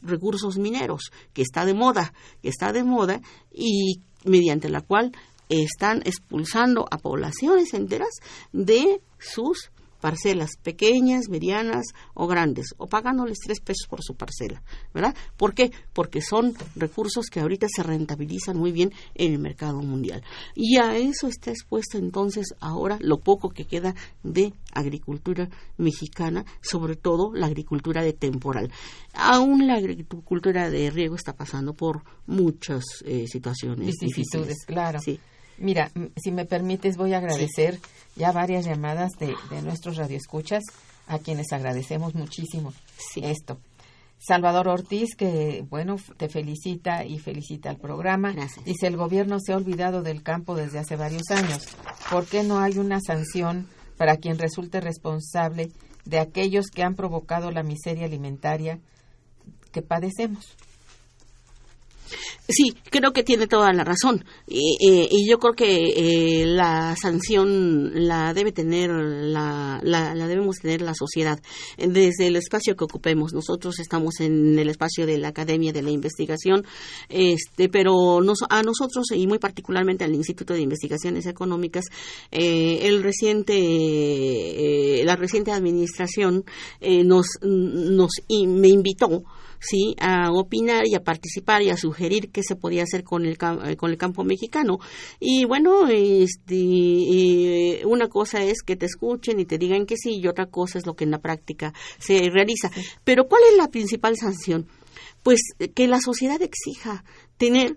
recursos 0.02 0.58
mineros, 0.58 1.10
que 1.32 1.42
está 1.42 1.64
de 1.64 1.74
moda, 1.74 2.12
que 2.42 2.48
está 2.48 2.72
de 2.72 2.84
moda 2.84 3.20
y 3.52 4.00
mediante 4.24 4.68
la 4.68 4.80
cual 4.80 5.12
están 5.48 6.02
expulsando 6.04 6.86
a 6.90 6.98
poblaciones 6.98 7.72
enteras 7.72 8.14
de 8.52 9.00
sus 9.18 9.70
parcelas 10.00 10.50
pequeñas, 10.62 11.28
medianas 11.28 11.86
o 12.14 12.26
grandes, 12.26 12.74
o 12.76 12.86
pagándoles 12.86 13.38
tres 13.38 13.60
pesos 13.60 13.86
por 13.88 14.02
su 14.02 14.14
parcela, 14.14 14.62
¿verdad? 14.94 15.14
¿Por 15.36 15.54
qué? 15.54 15.70
Porque 15.92 16.20
son 16.20 16.54
recursos 16.76 17.26
que 17.26 17.40
ahorita 17.40 17.66
se 17.74 17.82
rentabilizan 17.82 18.56
muy 18.56 18.72
bien 18.72 18.92
en 19.14 19.32
el 19.32 19.38
mercado 19.38 19.80
mundial. 19.82 20.22
Y 20.54 20.78
a 20.78 20.96
eso 20.96 21.28
está 21.28 21.50
expuesto 21.50 21.98
entonces 21.98 22.54
ahora 22.60 22.98
lo 23.00 23.18
poco 23.18 23.50
que 23.50 23.64
queda 23.64 23.94
de 24.22 24.52
agricultura 24.72 25.48
mexicana, 25.76 26.44
sobre 26.60 26.96
todo 26.96 27.32
la 27.34 27.46
agricultura 27.46 28.02
de 28.02 28.12
temporal. 28.12 28.70
Aún 29.14 29.66
la 29.66 29.74
agricultura 29.74 30.70
de 30.70 30.90
riego 30.90 31.16
está 31.16 31.32
pasando 31.32 31.74
por 31.74 32.02
muchas 32.26 32.84
eh, 33.04 33.26
situaciones 33.26 33.96
difíciles. 33.96 34.64
Claro. 34.66 35.00
Sí. 35.00 35.18
Mira, 35.58 35.90
si 36.16 36.30
me 36.30 36.44
permites, 36.44 36.96
voy 36.96 37.14
a 37.14 37.18
agradecer 37.18 37.80
ya 38.16 38.32
varias 38.32 38.64
llamadas 38.64 39.12
de, 39.18 39.34
de, 39.50 39.62
nuestros 39.62 39.96
radioescuchas, 39.96 40.62
a 41.06 41.18
quienes 41.18 41.52
agradecemos 41.52 42.14
muchísimo 42.14 42.72
esto. 43.16 43.58
Salvador 44.18 44.68
Ortiz, 44.68 45.14
que 45.16 45.64
bueno, 45.70 45.96
te 46.16 46.28
felicita 46.28 47.04
y 47.04 47.18
felicita 47.18 47.70
al 47.70 47.76
programa. 47.76 48.34
Dice, 48.64 48.88
el 48.88 48.96
gobierno 48.96 49.38
se 49.40 49.52
ha 49.52 49.56
olvidado 49.56 50.02
del 50.02 50.22
campo 50.22 50.56
desde 50.56 50.80
hace 50.80 50.96
varios 50.96 51.30
años. 51.30 51.66
¿Por 52.10 52.26
qué 52.26 52.42
no 52.42 52.58
hay 52.58 52.78
una 52.78 53.00
sanción 53.00 53.68
para 53.96 54.16
quien 54.16 54.38
resulte 54.38 54.80
responsable 54.80 55.70
de 56.04 56.18
aquellos 56.18 56.66
que 56.66 56.82
han 56.82 56.94
provocado 56.94 57.50
la 57.52 57.62
miseria 57.62 58.06
alimentaria 58.06 58.80
que 59.72 59.82
padecemos? 59.82 60.56
Sí, 62.48 62.74
creo 62.90 63.12
que 63.12 63.22
tiene 63.22 63.46
toda 63.46 63.72
la 63.72 63.84
razón. 63.84 64.24
Y, 64.46 64.76
eh, 64.88 65.08
y 65.10 65.28
yo 65.28 65.38
creo 65.38 65.54
que 65.54 66.42
eh, 66.42 66.46
la 66.46 66.96
sanción 66.96 68.06
la 68.06 68.32
debe 68.34 68.52
tener, 68.52 68.90
la, 68.90 69.80
la, 69.82 70.14
debemos 70.26 70.56
tener 70.56 70.82
la 70.82 70.94
sociedad 70.94 71.40
desde 71.76 72.26
el 72.26 72.36
espacio 72.36 72.76
que 72.76 72.84
ocupemos. 72.84 73.32
Nosotros 73.32 73.78
estamos 73.78 74.20
en 74.20 74.58
el 74.58 74.68
espacio 74.68 75.06
de 75.06 75.18
la 75.18 75.28
academia 75.28 75.72
de 75.72 75.82
la 75.82 75.90
investigación, 75.90 76.64
este, 77.08 77.68
pero 77.68 78.20
nos, 78.20 78.38
a 78.48 78.62
nosotros 78.62 79.06
y 79.14 79.26
muy 79.26 79.38
particularmente 79.38 80.04
al 80.04 80.14
Instituto 80.14 80.54
de 80.54 80.60
Investigaciones 80.60 81.26
Económicas, 81.26 81.84
eh, 82.30 82.80
el 82.82 83.02
reciente, 83.02 83.54
eh, 83.56 85.04
la 85.04 85.16
reciente 85.16 85.52
administración 85.52 86.44
eh, 86.80 87.04
nos, 87.04 87.26
nos 87.42 88.10
me 88.28 88.68
invitó 88.68 89.24
sí 89.60 89.94
a 90.00 90.30
opinar 90.32 90.86
y 90.86 90.94
a 90.94 91.02
participar 91.02 91.62
y 91.62 91.70
a 91.70 91.76
sugerir 91.76 92.30
qué 92.30 92.42
se 92.42 92.56
podía 92.56 92.82
hacer 92.82 93.04
con 93.04 93.24
el 93.24 93.36
eh, 93.64 93.76
con 93.76 93.90
el 93.90 93.96
campo 93.96 94.24
mexicano 94.24 94.78
y 95.18 95.44
bueno 95.44 95.88
este 95.88 96.54
eh, 96.54 97.82
una 97.86 98.08
cosa 98.08 98.42
es 98.42 98.62
que 98.62 98.76
te 98.76 98.86
escuchen 98.86 99.40
y 99.40 99.44
te 99.44 99.58
digan 99.58 99.86
que 99.86 99.96
sí 99.96 100.20
y 100.20 100.26
otra 100.28 100.46
cosa 100.46 100.78
es 100.78 100.86
lo 100.86 100.94
que 100.94 101.04
en 101.04 101.10
la 101.10 101.20
práctica 101.20 101.72
se 101.98 102.30
realiza 102.30 102.70
pero 103.04 103.26
cuál 103.28 103.42
es 103.50 103.56
la 103.56 103.68
principal 103.68 104.16
sanción 104.16 104.66
pues 105.22 105.40
que 105.74 105.88
la 105.88 106.00
sociedad 106.00 106.40
exija 106.42 107.04
tener 107.36 107.76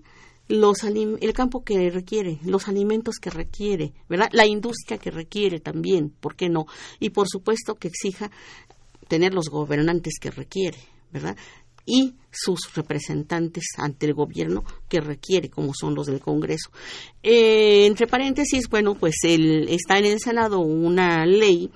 los 0.52 0.84
el 0.84 1.34
campo 1.34 1.64
que 1.64 1.90
requiere, 1.90 2.40
los 2.44 2.68
alimentos 2.68 3.18
que 3.20 3.30
requiere, 3.30 3.94
¿verdad? 4.10 4.30
La 4.34 4.46
industria 4.46 4.98
que 4.98 5.10
requiere 5.10 5.60
también, 5.60 6.10
¿por 6.10 6.36
qué 6.36 6.50
no? 6.50 6.66
Y 7.00 7.12
por 7.12 7.28
supuesto 7.30 7.76
que 7.76 7.88
exija 7.88 8.32
tener 9.08 9.34
los 9.34 9.50
gobernantes 9.50 10.16
que 10.20 10.30
requiere, 10.30 10.78
¿verdad? 11.12 11.38
Y 11.86 12.16
sus 12.32 12.74
representantes 12.76 13.66
ante 13.78 14.06
el 14.06 14.14
gobierno 14.14 14.64
que 14.88 15.02
requiere, 15.02 15.50
como 15.50 15.74
son 15.74 15.96
los 15.96 16.08
del 16.08 16.20
Congreso. 16.20 16.72
Eh, 17.24 17.86
entre 17.86 18.08
paréntesis, 18.08 18.70
bueno, 18.70 18.96
pues 18.96 19.16
el, 19.24 19.68
está 19.70 19.98
en 19.98 20.06
el 20.06 20.20
Senado 20.20 20.60
una 20.60 21.26
ley 21.26 21.72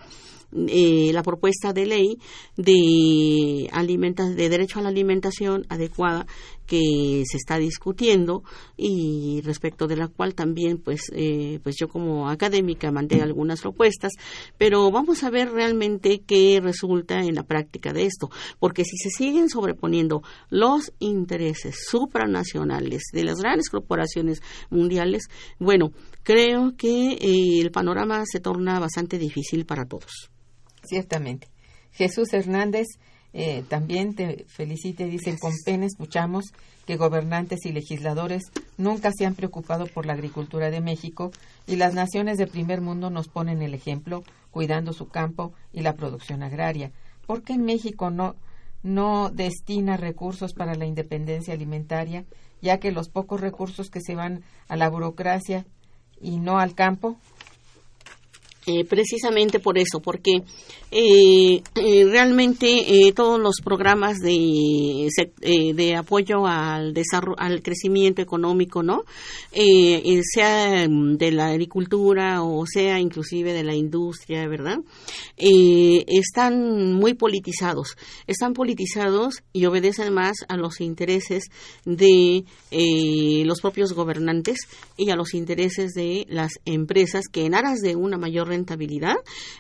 eh, 0.67 1.11
la 1.13 1.21
propuesta 1.21 1.73
de 1.73 1.85
ley 1.85 2.17
de, 2.55 3.69
de 3.69 4.49
derecho 4.49 4.79
a 4.79 4.83
la 4.83 4.89
alimentación 4.89 5.65
adecuada 5.69 6.25
que 6.65 7.23
se 7.29 7.37
está 7.37 7.57
discutiendo 7.57 8.43
y 8.77 9.41
respecto 9.43 9.87
de 9.87 9.97
la 9.97 10.07
cual 10.07 10.33
también 10.33 10.77
pues 10.77 11.11
eh, 11.13 11.59
pues 11.63 11.75
yo 11.79 11.87
como 11.87 12.29
académica 12.29 12.91
mandé 12.91 13.21
algunas 13.21 13.61
propuestas 13.61 14.13
pero 14.57 14.91
vamos 14.91 15.23
a 15.23 15.29
ver 15.29 15.51
realmente 15.51 16.21
qué 16.25 16.59
resulta 16.61 17.19
en 17.19 17.35
la 17.35 17.43
práctica 17.43 17.93
de 17.93 18.05
esto 18.05 18.29
porque 18.59 18.83
si 18.83 18.97
se 18.97 19.09
siguen 19.09 19.49
sobreponiendo 19.49 20.23
los 20.49 20.93
intereses 20.99 21.75
supranacionales 21.87 23.03
de 23.13 23.23
las 23.23 23.39
grandes 23.39 23.69
corporaciones 23.69 24.41
mundiales 24.69 25.25
bueno 25.59 25.91
creo 26.23 26.75
que 26.77 27.13
eh, 27.13 27.61
el 27.61 27.71
panorama 27.71 28.23
se 28.25 28.39
torna 28.39 28.79
bastante 28.79 29.17
difícil 29.17 29.65
para 29.65 29.85
todos 29.85 30.34
ciertamente 30.85 31.47
Jesús 31.95 32.33
Hernández 32.33 32.87
eh, 33.33 33.63
también 33.67 34.15
te 34.15 34.45
felicita 34.47 35.03
y 35.03 35.09
dice, 35.09 35.37
con 35.37 35.51
pena 35.65 35.85
escuchamos 35.85 36.53
que 36.85 36.95
gobernantes 36.95 37.65
y 37.65 37.71
legisladores 37.71 38.43
nunca 38.77 39.11
se 39.11 39.25
han 39.25 39.35
preocupado 39.35 39.87
por 39.87 40.05
la 40.05 40.13
agricultura 40.13 40.69
de 40.69 40.79
México 40.79 41.31
y 41.67 41.75
las 41.75 41.93
naciones 41.93 42.37
de 42.37 42.47
primer 42.47 42.79
mundo 42.79 43.09
nos 43.09 43.27
ponen 43.27 43.61
el 43.61 43.73
ejemplo 43.73 44.23
cuidando 44.51 44.93
su 44.93 45.09
campo 45.09 45.53
y 45.73 45.81
la 45.81 45.95
producción 45.95 46.43
agraria. 46.43 46.91
¿Por 47.25 47.43
qué 47.43 47.57
México 47.57 48.09
no, 48.09 48.35
no 48.83 49.29
destina 49.31 49.97
recursos 49.97 50.53
para 50.53 50.75
la 50.75 50.85
independencia 50.85 51.53
alimentaria, 51.53 52.23
ya 52.61 52.79
que 52.79 52.91
los 52.91 53.09
pocos 53.09 53.41
recursos 53.41 53.89
que 53.89 53.99
se 54.01 54.15
van 54.15 54.43
a 54.69 54.77
la 54.77 54.89
burocracia 54.89 55.65
y 56.21 56.37
no 56.37 56.59
al 56.59 56.73
campo 56.73 57.17
eh, 58.67 58.83
precisamente 58.83 59.59
por 59.59 59.77
eso, 59.77 59.99
porque 59.99 60.41
eh, 60.89 61.61
eh, 61.75 62.05
realmente 62.05 63.13
todos 63.15 63.39
los 63.39 63.57
programas 63.63 64.17
de, 64.17 65.07
de 65.75 65.95
apoyo 65.95 66.47
al 66.47 66.91
desarrollo, 66.95 67.39
al 67.39 67.61
crecimiento 67.61 68.23
económico, 68.23 68.81
¿no? 68.81 69.03
sea 69.53 70.87
de 70.87 71.31
la 71.31 71.47
agricultura 71.47 72.41
o 72.41 72.65
sea 72.65 72.99
inclusive 72.99 73.53
de 73.53 73.63
la 73.63 73.75
industria, 73.75 74.47
¿verdad? 74.47 74.79
están 75.37 76.93
muy 76.93 77.13
politizados, 77.13 77.95
están 78.25 78.53
politizados 78.53 79.43
y 79.53 79.65
obedecen 79.65 80.11
más 80.13 80.37
a 80.47 80.57
los 80.57 80.81
intereses 80.81 81.45
de 81.85 82.45
los 83.45 83.61
propios 83.61 83.93
gobernantes 83.93 84.57
y 84.97 85.11
a 85.11 85.15
los 85.15 85.35
intereses 85.35 85.93
de 85.93 86.25
las 86.29 86.53
empresas 86.65 87.25
que 87.31 87.45
en 87.45 87.53
aras 87.53 87.79
de 87.79 87.95
una 87.95 88.17
mayor 88.17 88.54
rentabilidad, 88.55 89.15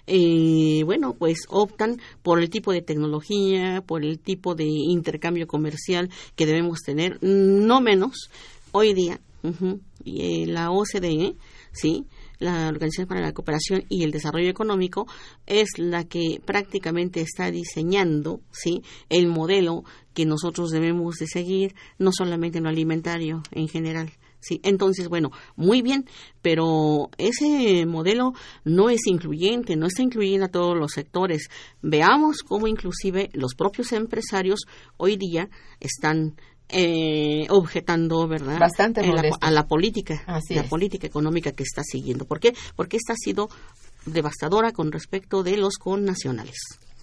eh, 0.07 0.81
bueno, 0.85 1.15
pues 1.17 1.45
optan 1.49 2.01
por 2.23 2.39
el 2.39 2.49
tipo 2.49 2.71
de 2.71 2.81
tecnología, 2.81 3.83
por 3.85 4.03
el 4.03 4.19
tipo 4.19 4.55
de 4.55 4.65
intercambio 4.65 5.47
comercial 5.47 6.09
que 6.35 6.45
debemos 6.45 6.81
tener, 6.81 7.19
no 7.21 7.81
menos. 7.81 8.29
Hoy 8.71 8.93
día. 8.93 9.19
y, 10.03 10.45
la 10.47 10.71
OCDE, 10.71 11.35
sí, 11.71 12.05
la 12.39 12.67
Organización 12.67 13.07
para 13.07 13.21
la 13.21 13.33
Cooperación 13.33 13.83
y 13.89 14.03
el 14.03 14.11
Desarrollo 14.11 14.49
Económico 14.49 15.07
es 15.45 15.77
la 15.77 16.03
que 16.03 16.41
prácticamente 16.43 17.21
está 17.21 17.51
diseñando 17.51 18.41
sí 18.51 18.81
el 19.09 19.27
modelo 19.27 19.83
que 20.13 20.25
nosotros 20.25 20.71
debemos 20.71 21.15
de 21.15 21.27
seguir 21.27 21.75
no 21.97 22.11
solamente 22.11 22.57
en 22.57 22.65
lo 22.65 22.69
alimentario 22.69 23.43
en 23.51 23.67
general 23.67 24.11
Sí, 24.45 24.59
entonces, 24.63 25.09
bueno, 25.09 25.31
muy 25.55 25.81
bien, 25.81 26.05
pero 26.43 27.09
ese 27.17 27.85
modelo 27.87 28.33
no 28.63 28.91
es 28.91 29.07
incluyente, 29.07 29.75
no 29.75 29.87
está 29.87 30.03
incluyendo 30.03 30.45
a 30.45 30.49
todos 30.49 30.77
los 30.77 30.91
sectores. 30.91 31.49
Veamos 31.81 32.43
cómo 32.43 32.67
inclusive 32.67 33.31
los 33.33 33.55
propios 33.55 33.91
empresarios 33.91 34.65
hoy 34.97 35.17
día 35.17 35.49
están 35.79 36.35
eh, 36.69 37.47
objetando, 37.49 38.27
¿verdad? 38.27 38.59
Bastante 38.59 39.01
a 39.01 39.51
la 39.51 39.67
política, 39.67 40.23
la 40.49 40.63
política 40.63 41.07
económica 41.07 41.51
que 41.51 41.63
está 41.63 41.81
siguiendo. 41.83 42.25
¿Por 42.25 42.39
qué? 42.39 42.53
Porque 42.75 42.97
esta 42.97 43.13
ha 43.13 43.17
sido 43.17 43.49
devastadora 44.05 44.73
con 44.73 44.91
respecto 44.91 45.41
de 45.41 45.57
los 45.57 45.77
connacionales. 45.77 46.57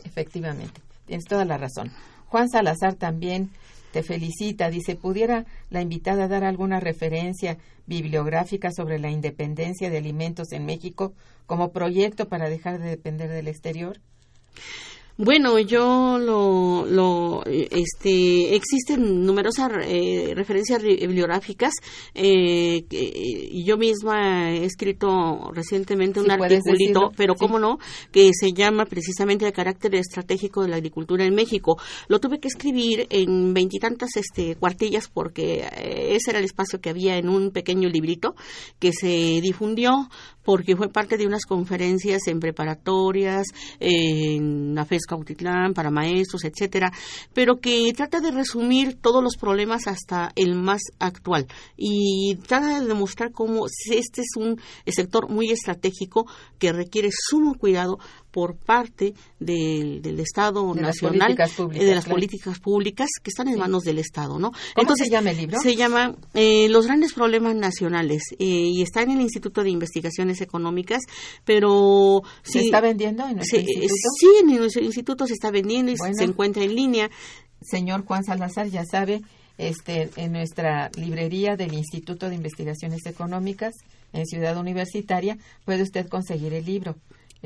Efectivamente, 0.05 0.81
tienes 1.07 1.25
toda 1.25 1.45
la 1.45 1.59
razón. 1.59 1.91
Juan 2.27 2.49
Salazar 2.49 2.95
también 2.95 3.51
te 3.93 4.03
felicita. 4.03 4.71
Dice, 4.71 4.97
¿pudiera 4.97 5.45
la 5.71 5.81
invitada 5.81 6.27
dar 6.27 6.45
alguna 6.45 6.81
referencia 6.81 7.59
bibliográfica 7.87 8.73
sobre 8.73 8.99
la 8.99 9.11
independencia 9.11 9.91
de 9.91 9.99
alimentos 9.99 10.53
en 10.53 10.67
México 10.67 11.15
como 11.47 11.71
proyecto 11.73 12.29
para 12.29 12.49
dejar 12.49 12.81
de 12.81 12.89
depender 12.89 13.31
del 13.31 13.49
exterior? 13.49 14.01
Bueno, 15.19 15.59
yo 15.59 16.19
lo, 16.19 16.87
lo 16.87 17.45
este, 17.45 18.57
existen 18.57 19.25
numerosas 19.25 19.71
eh, 19.85 20.33
referencias 20.35 20.83
bibliográficas. 20.83 21.75
Eh, 22.15 22.85
yo 23.65 23.77
misma 23.77 24.53
he 24.53 24.65
escrito 24.65 25.51
recientemente 25.53 26.19
un 26.19 26.31
articulito, 26.31 27.13
pero 27.15 27.35
cómo 27.35 27.59
no, 27.59 27.79
que 28.11 28.31
se 28.33 28.53
llama 28.53 28.87
precisamente 28.87 29.47
el 29.47 29.53
carácter 29.53 29.95
estratégico 29.97 30.63
de 30.63 30.69
la 30.69 30.77
agricultura 30.77 31.27
en 31.27 31.35
México. 31.35 31.77
Lo 32.09 32.19
tuve 32.19 32.41
que 32.41 32.49
escribir 32.49 33.07
en 33.11 33.53
veintitantas 33.53 34.17
este, 34.17 34.57
cuartillas 34.57 35.09
porque 35.09 35.65
eh, 35.77 36.17
ese 36.17 36.31
era 36.31 36.39
el 36.39 36.47
espacio 36.47 36.81
que 36.81 36.89
había 36.89 37.19
en 37.19 37.29
un 37.29 37.51
pequeño 37.51 37.91
librito 37.91 38.35
que 38.79 38.93
se 38.93 39.41
difundió 39.43 40.09
porque 40.43 40.75
fue 40.75 40.89
parte 40.89 41.17
de 41.17 41.27
unas 41.27 41.45
conferencias 41.45 42.27
en 42.27 42.41
preparatorias, 42.41 43.47
en 43.79 44.75
la 44.75 44.85
FES 44.85 45.02
Cautitlán, 45.07 45.75
para 45.75 45.91
maestros, 45.91 46.45
etcétera, 46.45 46.93
pero 47.33 47.61
que 47.61 47.93
trata 47.97 48.21
de 48.21 48.31
resumir 48.31 48.99
todos 49.01 49.23
los 49.23 49.37
problemas 49.37 49.87
hasta 49.87 50.33
el 50.37 50.55
más 50.55 50.83
actual 50.99 51.47
y 51.77 52.37
trata 52.47 52.81
de 52.81 52.87
demostrar 52.87 53.33
cómo 53.33 53.67
este 53.91 54.23
es 54.23 54.37
un 54.37 54.61
sector 54.87 55.29
muy 55.29 55.51
estratégico 55.51 56.27
que 56.59 56.73
requiere 56.73 57.11
sumo 57.13 57.55
cuidado 57.55 57.99
por 58.31 58.57
parte 58.57 59.15
del, 59.45 60.03
del 60.03 60.21
Estado 60.21 60.75
nacional 60.75 61.37
eh, 61.39 61.85
de 61.85 61.95
las 61.95 62.07
políticas 62.07 62.59
públicas 62.59 63.09
que 63.23 63.31
están 63.31 63.49
en 63.49 63.59
manos 63.59 63.83
del 63.83 63.99
Estado, 63.99 64.39
¿no? 64.39 64.53
Entonces, 64.77 65.09
se 65.09 65.13
llama 65.13 65.31
el 65.31 65.37
libro? 65.37 65.59
Se 65.61 65.77
llama 65.77 66.17
eh, 66.35 66.69
Los 66.69 66.87
grandes 66.87 67.13
problemas 67.13 67.55
nacionales 67.55 68.23
eh, 68.39 68.45
y 68.45 68.83
está 68.83 69.03
en 69.03 69.13
el 69.13 69.21
Instituto 69.21 69.63
de 69.63 69.71
Investigaciones 69.71 70.41
Económicas, 70.41 71.03
pero 71.45 72.23
se 72.43 72.61
está 72.61 72.81
vendiendo 72.81 73.25
en 73.25 73.39
el 73.39 73.45
instituto. 73.45 73.89
Sí, 74.19 74.29
en 74.43 74.51
el 74.51 74.85
instituto 74.85 75.27
se 75.27 75.35
está 75.35 75.51
vendiendo 75.51 75.93
y 75.93 75.97
se 75.97 76.25
encuentra 76.25 76.63
en 76.63 76.75
línea. 76.75 77.11
Señor 77.61 78.05
Juan 78.05 78.25
Salazar, 78.25 78.69
ya 78.69 78.85
sabe, 78.85 79.23
este, 79.59 80.11
en 80.17 80.33
nuestra 80.33 80.91
librería 80.97 81.57
del 81.57 81.75
Instituto 81.75 82.29
de 82.29 82.35
Investigaciones 82.35 83.07
Económicas 83.07 83.75
en 84.13 84.27
Ciudad 84.27 84.57
Universitaria 84.57 85.39
puede 85.65 85.83
usted 85.83 86.09
conseguir 86.09 86.53
el 86.55 86.65
libro 86.65 86.97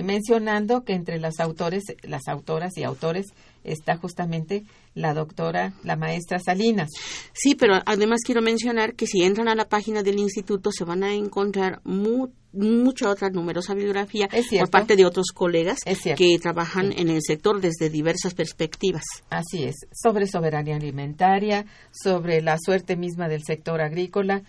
mencionando 0.02 0.84
que 0.84 0.94
entre 0.94 1.18
las 1.18 1.40
autores, 1.40 1.84
las 2.02 2.28
autoras 2.28 2.76
y 2.76 2.84
autores 2.84 3.26
está 3.64 3.96
justamente 3.96 4.64
la 4.94 5.12
doctora, 5.12 5.74
la 5.82 5.96
maestra 5.96 6.38
Salinas. 6.38 6.90
Sí, 7.32 7.54
pero 7.54 7.74
además 7.84 8.20
quiero 8.24 8.42
mencionar 8.42 8.94
que 8.94 9.06
si 9.06 9.22
entran 9.22 9.48
a 9.48 9.54
la 9.54 9.68
página 9.68 10.02
del 10.02 10.18
instituto 10.18 10.70
se 10.72 10.84
van 10.84 11.02
a 11.02 11.14
encontrar 11.14 11.80
mucha 11.84 13.10
otra 13.10 13.28
numerosa 13.28 13.74
bibliografía 13.74 14.28
por 14.28 14.70
parte 14.70 14.96
de 14.96 15.04
otros 15.04 15.26
colegas 15.34 15.78
que 16.16 16.38
trabajan 16.38 16.92
en 16.92 17.10
el 17.10 17.20
sector 17.22 17.60
desde 17.60 17.90
diversas 17.90 18.34
perspectivas. 18.34 19.04
Así 19.28 19.64
es, 19.64 19.74
sobre 19.92 20.26
soberanía 20.26 20.76
alimentaria, 20.76 21.66
sobre 21.90 22.40
la 22.40 22.56
suerte 22.58 22.96
misma 22.96 23.28
del 23.28 23.42
sector 23.44 23.80
agrícola. 23.80 24.42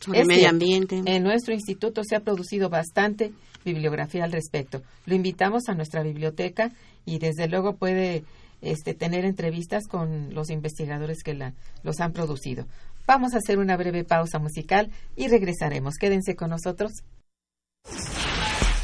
Sobre 0.00 0.20
el 0.20 0.26
medio 0.26 0.48
ambiente. 0.48 1.02
En 1.06 1.22
nuestro 1.22 1.54
instituto 1.54 2.02
se 2.04 2.16
ha 2.16 2.20
producido 2.20 2.68
bastante 2.68 3.32
bibliografía 3.64 4.24
al 4.24 4.32
respecto. 4.32 4.82
Lo 5.06 5.14
invitamos 5.14 5.68
a 5.68 5.74
nuestra 5.74 6.02
biblioteca 6.02 6.70
y 7.04 7.18
desde 7.18 7.48
luego 7.48 7.76
puede 7.76 8.24
este, 8.60 8.94
tener 8.94 9.24
entrevistas 9.24 9.86
con 9.86 10.34
los 10.34 10.50
investigadores 10.50 11.22
que 11.22 11.34
la, 11.34 11.54
los 11.82 12.00
han 12.00 12.12
producido. 12.12 12.66
Vamos 13.06 13.34
a 13.34 13.38
hacer 13.38 13.58
una 13.58 13.76
breve 13.76 14.04
pausa 14.04 14.38
musical 14.38 14.90
y 15.16 15.28
regresaremos. 15.28 15.94
Quédense 15.98 16.34
con 16.34 16.50
nosotros. 16.50 16.92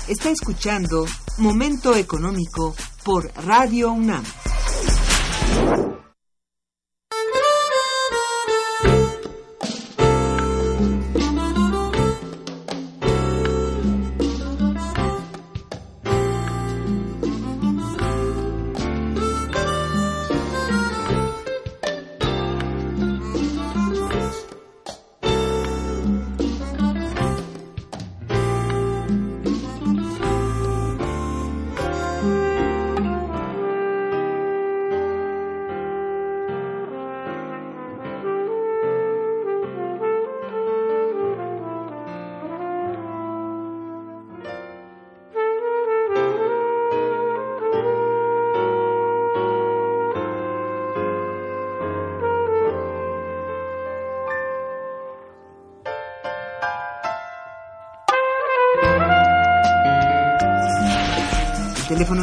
Está 0.09 0.31
escuchando 0.31 1.07
Momento 1.39 1.97
Económico 1.97 2.75
por 3.05 3.33
Radio 3.47 3.93
UNAM. 3.93 4.25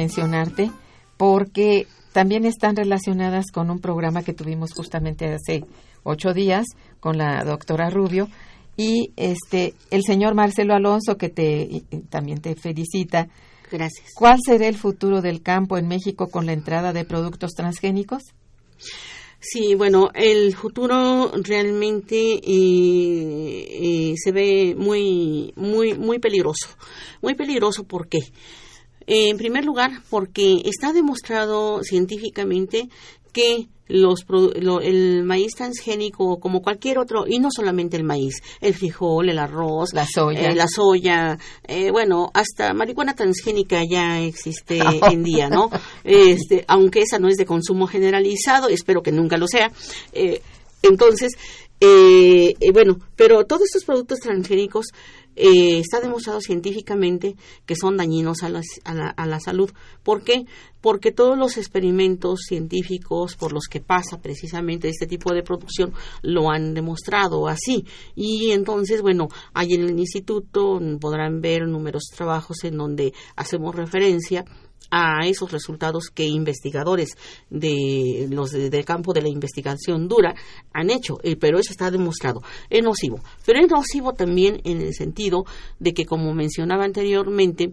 Mencionarte 0.00 0.70
porque 1.16 1.86
también 2.12 2.46
están 2.46 2.74
relacionadas 2.74 3.46
con 3.52 3.70
un 3.70 3.80
programa 3.80 4.22
que 4.22 4.32
tuvimos 4.32 4.72
justamente 4.72 5.26
hace 5.26 5.64
ocho 6.02 6.32
días 6.32 6.64
con 7.00 7.18
la 7.18 7.44
doctora 7.44 7.90
Rubio 7.90 8.28
y 8.76 9.12
este 9.16 9.74
el 9.90 10.02
señor 10.02 10.34
Marcelo 10.34 10.74
Alonso 10.74 11.18
que 11.18 11.28
te 11.28 11.82
también 12.08 12.40
te 12.40 12.54
felicita. 12.54 13.28
Gracias. 13.70 14.08
¿Cuál 14.14 14.38
será 14.44 14.66
el 14.66 14.76
futuro 14.76 15.20
del 15.20 15.42
campo 15.42 15.76
en 15.76 15.86
México 15.86 16.28
con 16.28 16.46
la 16.46 16.54
entrada 16.54 16.92
de 16.92 17.04
productos 17.04 17.52
transgénicos? 17.52 18.22
Sí, 19.38 19.74
bueno, 19.74 20.10
el 20.14 20.54
futuro 20.54 21.32
realmente 21.42 22.16
eh, 22.16 22.42
eh, 22.44 24.14
se 24.16 24.32
ve 24.32 24.74
muy, 24.76 25.52
muy, 25.56 25.94
muy 25.94 26.18
peligroso. 26.18 26.68
Muy 27.22 27.34
peligroso, 27.34 27.84
¿por 27.84 28.08
qué? 28.08 28.18
En 29.12 29.38
primer 29.38 29.64
lugar, 29.64 29.90
porque 30.08 30.62
está 30.64 30.92
demostrado 30.92 31.82
científicamente 31.82 32.88
que 33.32 33.66
los, 33.88 34.24
el 34.84 35.24
maíz 35.24 35.56
transgénico, 35.56 36.38
como 36.38 36.62
cualquier 36.62 37.00
otro, 37.00 37.24
y 37.26 37.40
no 37.40 37.48
solamente 37.50 37.96
el 37.96 38.04
maíz, 38.04 38.36
el 38.60 38.72
frijol, 38.72 39.28
el 39.28 39.40
arroz, 39.40 39.92
la 39.94 40.06
soya, 40.06 40.50
eh, 40.50 40.54
la 40.54 40.68
soya 40.68 41.36
eh, 41.66 41.90
bueno, 41.90 42.30
hasta 42.34 42.72
marihuana 42.72 43.16
transgénica 43.16 43.82
ya 43.82 44.20
existe 44.20 44.80
hoy 44.80 45.00
en 45.10 45.24
día, 45.24 45.48
¿no? 45.48 45.70
Este, 46.04 46.64
aunque 46.68 47.00
esa 47.00 47.18
no 47.18 47.26
es 47.26 47.36
de 47.36 47.46
consumo 47.46 47.88
generalizado, 47.88 48.68
espero 48.68 49.02
que 49.02 49.10
nunca 49.10 49.36
lo 49.38 49.48
sea. 49.48 49.72
Eh, 50.12 50.40
entonces, 50.82 51.32
bueno, 52.72 53.00
pero 53.16 53.44
todos 53.44 53.62
estos 53.62 53.84
productos 53.84 54.20
transgénicos 54.20 54.86
eh, 55.36 55.78
está 55.78 56.00
demostrado 56.00 56.40
científicamente 56.40 57.36
que 57.66 57.76
son 57.76 57.96
dañinos 57.96 58.42
a 58.42 58.48
la, 58.48 58.62
a, 58.84 59.26
la, 59.26 59.40
salud. 59.40 59.70
¿Por 60.02 60.22
qué? 60.22 60.44
Porque 60.80 61.12
todos 61.12 61.38
los 61.38 61.56
experimentos 61.56 62.40
científicos 62.46 63.36
por 63.36 63.52
los 63.52 63.64
que 63.70 63.80
pasa 63.80 64.20
precisamente 64.20 64.88
este 64.88 65.06
tipo 65.06 65.32
de 65.32 65.42
producción 65.42 65.92
lo 66.22 66.50
han 66.50 66.74
demostrado 66.74 67.48
así. 67.48 67.84
Y 68.14 68.50
entonces, 68.50 69.02
bueno, 69.02 69.28
ahí 69.54 69.74
en 69.74 69.82
el 69.82 69.98
instituto 69.98 70.80
podrán 71.00 71.40
ver 71.40 71.66
numerosos 71.66 72.16
trabajos 72.16 72.64
en 72.64 72.76
donde 72.76 73.12
hacemos 73.36 73.74
referencia 73.74 74.44
a 74.90 75.26
esos 75.26 75.52
resultados 75.52 76.10
que 76.12 76.24
investigadores 76.24 77.10
de 77.48 78.26
los 78.30 78.50
del 78.50 78.84
campo 78.84 79.12
de 79.12 79.22
la 79.22 79.28
investigación 79.28 80.08
dura 80.08 80.34
han 80.72 80.90
hecho, 80.90 81.18
eh, 81.22 81.36
pero 81.36 81.58
eso 81.58 81.72
está 81.72 81.90
demostrado. 81.90 82.40
Es 82.68 82.82
nocivo, 82.82 83.20
pero 83.46 83.60
es 83.60 83.70
nocivo 83.70 84.12
también 84.14 84.60
en 84.64 84.80
el 84.80 84.94
sentido 84.94 85.44
de 85.78 85.92
que, 85.92 86.04
como 86.04 86.34
mencionaba 86.34 86.84
anteriormente, 86.84 87.72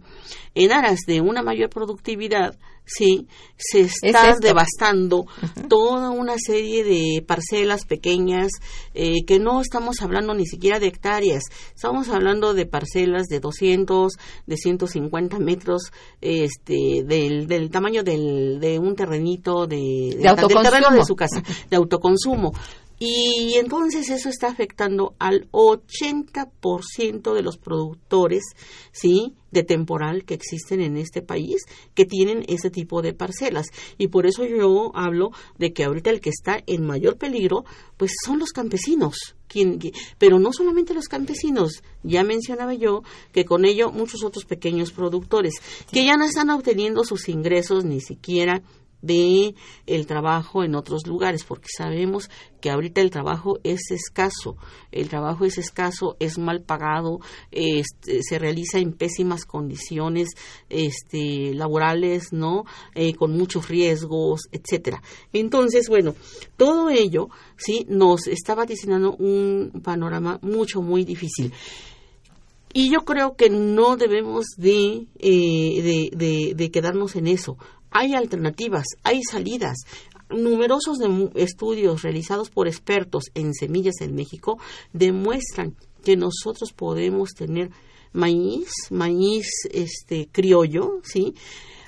en 0.54 0.72
aras 0.72 1.00
de 1.08 1.22
una 1.22 1.42
mayor 1.42 1.70
productividad, 1.70 2.58
sí, 2.88 3.28
se 3.58 3.82
está 3.82 4.36
devastando 4.40 5.26
toda 5.70 6.10
una 6.10 6.36
serie 6.38 6.84
de 6.84 7.22
parcelas 7.22 7.86
pequeñas 7.86 8.50
eh, 8.94 9.26
que 9.28 9.40
no 9.40 9.62
estamos 9.62 10.02
hablando 10.02 10.34
ni 10.34 10.46
siquiera 10.46 10.80
de 10.80 10.88
hectáreas, 10.88 11.44
estamos 11.76 12.10
hablando 12.10 12.54
de 12.54 12.66
parcelas 12.66 13.28
de 13.28 13.40
200, 13.40 14.14
de 14.46 14.58
150 14.58 15.40
metros, 15.40 15.92
este, 16.22 17.04
del, 17.06 17.48
del 17.48 17.70
tamaño 17.70 18.04
del, 18.04 18.60
de 18.60 18.80
un 18.80 18.96
terrenito 18.96 19.68
de, 19.68 20.16
de, 20.18 20.28
autoconsumo. 20.28 20.96
de 20.96 21.06
su 21.06 21.16
casa, 21.16 21.44
de 21.70 21.76
autoconsumo. 21.76 22.54
Y 23.00 23.54
entonces 23.58 24.10
eso 24.10 24.30
está 24.30 24.48
afectando 24.48 25.14
al 25.20 25.48
80% 25.52 27.34
de 27.34 27.44
los 27.44 27.58
productores, 27.58 28.44
¿sí? 28.92 29.36
De 29.52 29.64
temporal 29.64 30.24
que 30.26 30.34
existen 30.34 30.82
en 30.82 30.98
este 30.98 31.22
país 31.22 31.66
que 31.94 32.06
tienen 32.06 32.44
ese 32.48 32.70
tipo 32.70 33.02
de 33.02 33.14
parcelas. 33.14 33.68
Y 33.98 34.08
por 34.08 34.26
eso 34.26 34.46
yo 34.46 34.92
hablo 34.96 35.32
de 35.58 35.74
que 35.74 35.84
ahorita 35.84 36.10
el 36.10 36.22
que 36.22 36.30
está 36.30 36.60
en 36.66 36.86
mayor 36.86 37.18
peligro, 37.18 37.66
pues 37.98 38.12
son 38.26 38.40
los 38.40 38.52
campesinos. 38.52 39.36
Quien, 39.48 39.80
pero 40.18 40.40
no 40.40 40.52
solamente 40.52 40.94
los 40.94 41.08
campesinos, 41.08 41.82
ya 42.04 42.24
mencionaba 42.24 42.74
yo 42.74 43.04
que 43.32 43.46
con 43.46 43.64
ello 43.64 43.92
muchos 43.92 44.24
otros 44.24 44.44
pequeños 44.44 44.92
productores 44.92 45.54
que 45.90 46.04
ya 46.04 46.18
no 46.18 46.26
están 46.26 46.50
obteniendo 46.50 47.06
sus 47.06 47.30
ingresos 47.30 47.86
ni 47.86 48.02
siquiera 48.02 48.62
de 49.02 49.56
el 49.86 50.08
trabajo 50.08 50.64
en 50.64 50.76
otros 50.76 51.06
lugares 51.06 51.44
porque 51.44 51.68
sabemos 51.76 52.30
que 52.62 52.72
ahorita 52.72 53.02
el 53.02 53.12
trabajo 53.12 53.60
es 53.64 53.92
escaso 53.92 54.58
el 54.92 55.10
trabajo 55.10 55.46
es 55.46 55.58
escaso 55.58 56.16
es 56.20 56.38
mal 56.38 56.62
pagado 56.62 57.20
este, 57.52 58.24
se 58.24 58.40
realiza 58.40 58.80
en 58.80 58.94
pésimas 58.94 59.46
condiciones 59.46 60.30
este 60.70 61.54
laborales 61.54 62.34
no 62.34 62.66
eh, 62.96 63.14
con 63.14 63.38
muchos 63.38 63.68
riesgos 63.68 64.42
etcétera. 64.52 65.02
Entonces 65.34 65.90
bueno 65.90 66.16
todo 66.56 66.90
ello 66.90 67.30
sí 67.58 67.86
nos 67.90 68.28
estaba 68.28 68.66
diseñando 68.66 69.16
un 69.16 69.82
panorama 69.84 70.40
mucho 70.42 70.82
muy 70.82 71.04
difícil. 71.04 71.54
Y 72.74 72.92
yo 72.92 73.00
creo 73.06 73.36
que 73.36 73.50
no 73.50 73.98
debemos 73.98 74.46
de, 74.58 75.08
eh, 75.18 76.12
de, 76.14 76.54
de 76.56 76.72
quedarnos 76.72 77.16
en 77.16 77.28
eso 77.28 77.58
hay 77.92 78.14
alternativas, 78.14 78.86
hay 79.04 79.22
salidas. 79.24 79.78
Numerosos 80.30 80.98
estudios 81.36 82.02
realizados 82.02 82.50
por 82.50 82.68
expertos 82.68 83.26
en 83.34 83.54
semillas 83.54 84.02
en 84.02 84.14
México 84.14 84.60
demuestran 84.92 85.76
que 86.04 86.18
nosotros 86.18 86.74
podemos 86.74 87.30
tener 87.32 87.70
maíz, 88.14 88.70
maíz 88.90 89.48
este 89.72 90.28
criollo, 90.32 91.00
¿sí? 91.04 91.34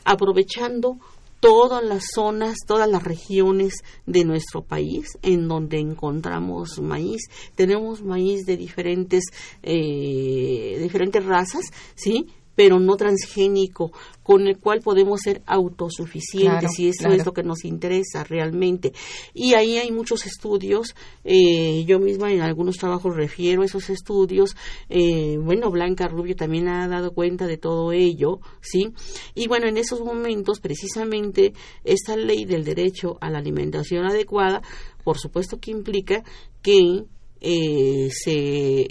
aprovechando 0.06 0.98
todas 1.40 1.84
las 1.84 2.04
zonas, 2.14 2.58
todas 2.68 2.90
las 2.90 3.04
regiones 3.04 3.84
de 4.06 4.26
nuestro 4.26 4.62
país 4.62 5.18
en 5.22 5.48
donde 5.48 5.80
encontramos 5.80 6.80
maíz. 6.82 7.22
Tenemos 7.56 8.04
maíz 8.04 8.46
de 8.46 8.58
diferentes, 8.58 9.24
eh, 9.64 10.78
diferentes 10.82 11.24
razas, 11.26 11.66
¿sí? 11.96 12.28
Pero 12.60 12.78
no 12.78 12.98
transgénico, 12.98 13.94
con 14.22 14.46
el 14.46 14.58
cual 14.58 14.82
podemos 14.82 15.22
ser 15.22 15.42
autosuficientes 15.46 16.78
y 16.78 16.90
eso 16.90 17.08
es 17.08 17.26
lo 17.26 17.32
que 17.32 17.42
nos 17.42 17.64
interesa 17.64 18.26
realmente. 18.26 18.92
Y 19.34 19.54
ahí 19.54 19.78
hay 19.78 19.94
muchos 19.94 20.26
estudios, 20.26 20.94
eh, 21.24 21.86
yo 21.86 22.00
misma 22.00 22.34
en 22.34 22.42
algunos 22.42 22.76
trabajos 22.76 23.16
refiero 23.16 23.62
a 23.62 23.66
esos 23.66 23.90
estudios, 23.90 24.58
eh, 24.90 25.38
bueno, 25.42 25.72
Blanca 25.72 26.10
Rubio 26.10 26.36
también 26.36 26.68
ha 26.68 26.86
dado 26.90 27.14
cuenta 27.14 27.48
de 27.48 27.56
todo 27.56 27.94
ello, 27.94 28.42
¿sí? 28.60 28.92
Y 29.36 29.48
bueno, 29.48 29.70
en 29.70 29.78
esos 29.78 30.02
momentos 30.02 30.60
precisamente 30.60 31.54
esta 31.86 32.18
ley 32.18 32.44
del 32.44 32.66
derecho 32.66 33.18
a 33.22 33.30
la 33.30 33.38
alimentación 33.38 34.06
adecuada, 34.06 34.62
por 35.06 35.18
supuesto 35.18 35.62
que 35.62 35.72
implica 35.72 36.26
que 36.62 37.06
eh, 37.42 38.10
se, 38.12 38.86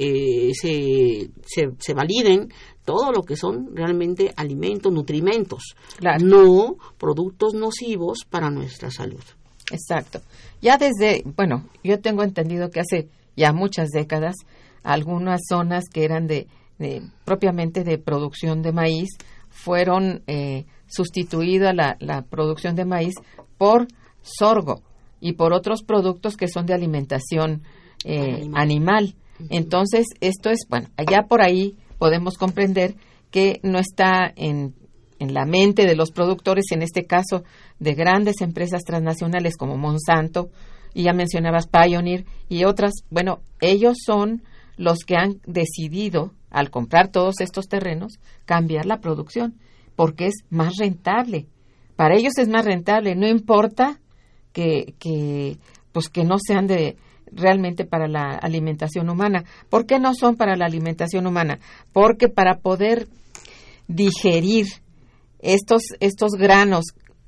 se, 0.54 1.30
se, 1.44 1.68
se, 1.78 1.92
validen 1.92 2.48
todo 2.88 3.12
lo 3.12 3.22
que 3.22 3.36
son 3.36 3.76
realmente 3.76 4.32
alimentos, 4.34 4.90
nutrimentos, 4.90 5.74
no 6.22 6.76
productos 6.96 7.52
nocivos 7.52 8.20
para 8.24 8.48
nuestra 8.48 8.90
salud. 8.90 9.20
Exacto. 9.70 10.22
Ya 10.62 10.78
desde, 10.78 11.22
bueno, 11.36 11.68
yo 11.84 12.00
tengo 12.00 12.22
entendido 12.22 12.70
que 12.70 12.80
hace 12.80 13.10
ya 13.36 13.52
muchas 13.52 13.90
décadas 13.90 14.36
algunas 14.82 15.42
zonas 15.46 15.84
que 15.92 16.04
eran 16.06 16.26
de, 16.26 16.46
propiamente 17.26 17.84
de 17.84 17.98
producción 17.98 18.62
de 18.62 18.72
maíz 18.72 19.10
fueron 19.50 20.22
eh, 20.26 20.64
sustituidas 20.86 21.74
la, 21.74 21.98
la 22.00 22.22
producción 22.22 22.74
de 22.74 22.86
maíz 22.86 23.12
por 23.58 23.86
sorgo 24.22 24.80
y 25.20 25.34
por 25.34 25.52
otros 25.52 25.82
productos 25.82 26.38
que 26.38 26.48
son 26.48 26.64
de 26.64 26.72
alimentación 26.72 27.64
eh, 28.06 28.48
animal. 28.54 29.14
Entonces, 29.50 30.06
esto 30.22 30.48
es, 30.48 30.60
bueno, 30.70 30.88
allá 30.96 31.26
por 31.28 31.42
ahí 31.42 31.76
podemos 31.98 32.36
comprender 32.36 32.94
que 33.30 33.60
no 33.62 33.78
está 33.78 34.32
en, 34.36 34.74
en 35.18 35.34
la 35.34 35.44
mente 35.44 35.86
de 35.86 35.96
los 35.96 36.10
productores, 36.10 36.66
en 36.70 36.82
este 36.82 37.04
caso 37.04 37.44
de 37.78 37.94
grandes 37.94 38.40
empresas 38.40 38.82
transnacionales 38.84 39.56
como 39.56 39.76
Monsanto, 39.76 40.50
y 40.94 41.04
ya 41.04 41.12
mencionabas 41.12 41.68
Pioneer 41.68 42.24
y 42.48 42.64
otras, 42.64 42.92
bueno, 43.10 43.40
ellos 43.60 43.98
son 44.04 44.42
los 44.76 45.00
que 45.00 45.16
han 45.16 45.40
decidido, 45.46 46.32
al 46.50 46.70
comprar 46.70 47.08
todos 47.08 47.40
estos 47.40 47.68
terrenos, 47.68 48.18
cambiar 48.46 48.86
la 48.86 49.00
producción, 49.00 49.58
porque 49.96 50.26
es 50.26 50.44
más 50.50 50.76
rentable. 50.78 51.46
Para 51.96 52.16
ellos 52.16 52.38
es 52.38 52.48
más 52.48 52.64
rentable, 52.64 53.14
no 53.16 53.28
importa 53.28 54.00
que, 54.52 54.94
que 54.98 55.58
pues 55.92 56.08
que 56.08 56.24
no 56.24 56.36
sean 56.38 56.66
de, 56.66 56.96
realmente 57.32 57.84
para 57.84 58.08
la 58.08 58.36
alimentación 58.36 59.08
humana. 59.08 59.44
¿Por 59.68 59.86
qué 59.86 59.98
no 59.98 60.14
son 60.14 60.36
para 60.36 60.56
la 60.56 60.66
alimentación 60.66 61.26
humana? 61.26 61.58
Porque 61.92 62.28
para 62.28 62.58
poder 62.58 63.08
digerir 63.86 64.66
estos, 65.38 65.82
estos 66.00 66.32
granos, 66.32 66.84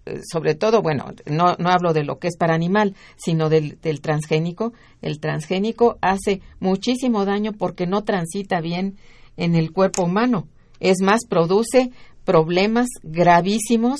eh, 0.06 0.20
sobre 0.30 0.54
todo, 0.54 0.82
bueno, 0.82 1.12
no, 1.26 1.54
no 1.58 1.70
hablo 1.70 1.92
de 1.92 2.04
lo 2.04 2.18
que 2.18 2.28
es 2.28 2.36
para 2.36 2.54
animal, 2.54 2.94
sino 3.16 3.48
del, 3.48 3.78
del 3.80 4.00
transgénico, 4.00 4.72
el 5.02 5.20
transgénico 5.20 5.98
hace 6.00 6.40
muchísimo 6.58 7.24
daño 7.24 7.52
porque 7.52 7.86
no 7.86 8.02
transita 8.02 8.60
bien 8.60 8.96
en 9.36 9.54
el 9.54 9.72
cuerpo 9.72 10.04
humano. 10.04 10.48
Es 10.80 11.00
más, 11.02 11.26
produce 11.28 11.90
problemas 12.24 12.88
gravísimos 13.02 13.98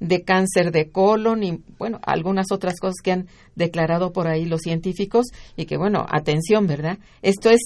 de 0.00 0.22
cáncer 0.22 0.72
de 0.72 0.90
colon 0.90 1.42
y, 1.42 1.62
bueno, 1.78 2.00
algunas 2.02 2.46
otras 2.52 2.78
cosas 2.80 2.96
que 3.02 3.12
han 3.12 3.26
declarado 3.54 4.12
por 4.12 4.28
ahí 4.28 4.44
los 4.44 4.60
científicos 4.60 5.26
y 5.56 5.66
que, 5.66 5.76
bueno, 5.76 6.06
atención, 6.08 6.66
¿verdad? 6.66 6.98
Esto 7.22 7.50
es 7.50 7.60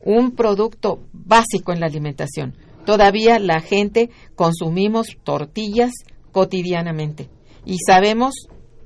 un 0.00 0.32
producto 0.32 1.00
básico 1.12 1.72
en 1.72 1.80
la 1.80 1.86
alimentación. 1.86 2.54
Todavía 2.84 3.38
la 3.38 3.60
gente 3.60 4.10
consumimos 4.34 5.08
tortillas 5.22 5.92
cotidianamente 6.32 7.28
y 7.64 7.76
sabemos, 7.86 8.34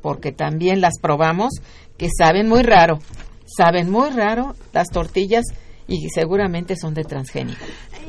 porque 0.00 0.32
también 0.32 0.80
las 0.80 0.98
probamos, 1.00 1.52
que 1.96 2.08
saben 2.16 2.48
muy 2.48 2.62
raro. 2.62 2.98
Saben 3.46 3.90
muy 3.90 4.10
raro 4.10 4.54
las 4.72 4.88
tortillas 4.88 5.44
y 5.88 6.08
seguramente 6.10 6.76
son 6.76 6.94
de 6.94 7.04
transgénico. 7.04 7.64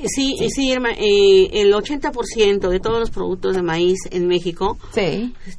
Sí, 0.05 0.36
sí, 0.49 0.69
Irma, 0.69 0.91
eh, 0.91 1.49
el 1.53 1.74
80% 1.74 2.69
de 2.69 2.80
todos 2.80 2.99
los 2.99 3.09
productos 3.09 3.55
de 3.55 3.61
maíz 3.61 3.99
en 4.11 4.28
México 4.28 4.78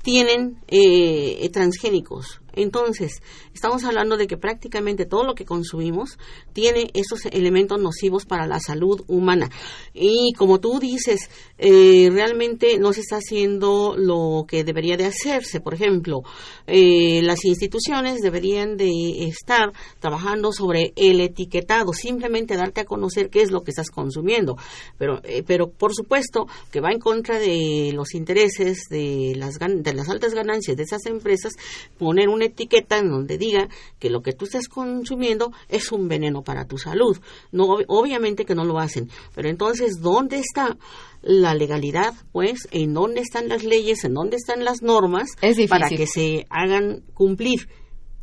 tienen 0.03 0.59
eh, 0.69 1.49
transgénicos. 1.53 2.41
Entonces, 2.57 3.23
estamos 3.53 3.85
hablando 3.85 4.17
de 4.17 4.27
que 4.27 4.37
prácticamente 4.37 5.07
todo 5.07 5.25
lo 5.25 5.35
que 5.35 5.45
consumimos 5.45 6.19
tiene 6.53 6.91
esos 6.95 7.27
elementos 7.27 7.81
nocivos 7.81 8.27
para 8.27 8.47
la 8.47 8.61
salud 8.61 9.03
humana. 9.09 9.51
Y 9.93 10.33
como 10.35 10.61
tú 10.61 10.79
dices, 10.79 11.31
eh, 11.59 12.09
realmente 12.13 12.79
no 12.79 12.93
se 12.93 13.01
está 13.01 13.17
haciendo 13.17 13.95
lo 13.97 14.45
que 14.49 14.65
debería 14.65 14.97
de 14.97 15.07
hacerse. 15.07 15.61
Por 15.61 15.75
ejemplo, 15.75 16.23
eh, 16.67 17.21
las 17.23 17.45
instituciones 17.45 18.21
deberían 18.21 18.77
de 18.77 19.25
estar 19.27 19.73
trabajando 20.01 20.53
sobre 20.53 20.93
el 20.97 21.21
etiquetado, 21.21 21.93
simplemente 21.93 22.57
darte 22.57 22.83
a 22.83 22.85
conocer 22.85 23.31
qué 23.31 23.43
es 23.43 23.51
lo 23.51 23.63
que 23.63 23.71
estás 23.71 23.91
consumiendo. 23.91 24.57
Pero, 24.99 25.21
eh, 25.25 25.43
pero 25.47 25.71
por 25.71 25.95
supuesto 25.95 26.47
que 26.71 26.81
va 26.81 26.91
en 26.91 26.99
contra 26.99 27.39
de 27.39 27.93
los 27.95 28.15
intereses 28.15 28.85
de 28.91 29.35
las, 29.37 29.59
de 29.59 29.95
las 29.95 30.09
altas 30.09 30.35
ganancias 30.35 30.77
de 30.77 30.83
esas 30.83 31.07
empresas 31.07 31.55
poner 31.99 32.29
un 32.29 32.43
etiqueta 32.45 32.99
en 32.99 33.11
donde 33.11 33.39
diga 33.39 33.69
que 33.99 34.11
lo 34.11 34.23
que 34.23 34.33
tú 34.33 34.45
estás 34.45 34.69
consumiendo 34.69 35.53
es 35.69 35.93
un 35.93 36.09
veneno 36.09 36.43
para 36.43 36.67
tu 36.67 36.79
salud. 36.79 37.19
No, 37.53 37.79
obviamente 37.89 38.45
que 38.45 38.55
no 38.55 38.65
lo 38.65 38.79
hacen, 38.79 39.11
pero 39.35 39.49
entonces, 39.49 40.01
¿dónde 40.01 40.39
está 40.39 40.77
la 41.23 41.55
legalidad? 41.55 42.15
Pues, 42.33 42.69
¿en 42.71 42.95
dónde 42.95 43.21
están 43.21 43.49
las 43.49 43.65
leyes? 43.65 44.05
¿En 44.05 44.15
dónde 44.15 44.37
están 44.37 44.65
las 44.65 44.83
normas 44.83 45.31
para 45.69 45.89
que 45.89 46.07
se 46.07 46.47
hagan 46.51 47.03
cumplir? 47.15 47.69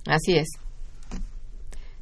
Así 0.06 0.34
es. 0.34 0.48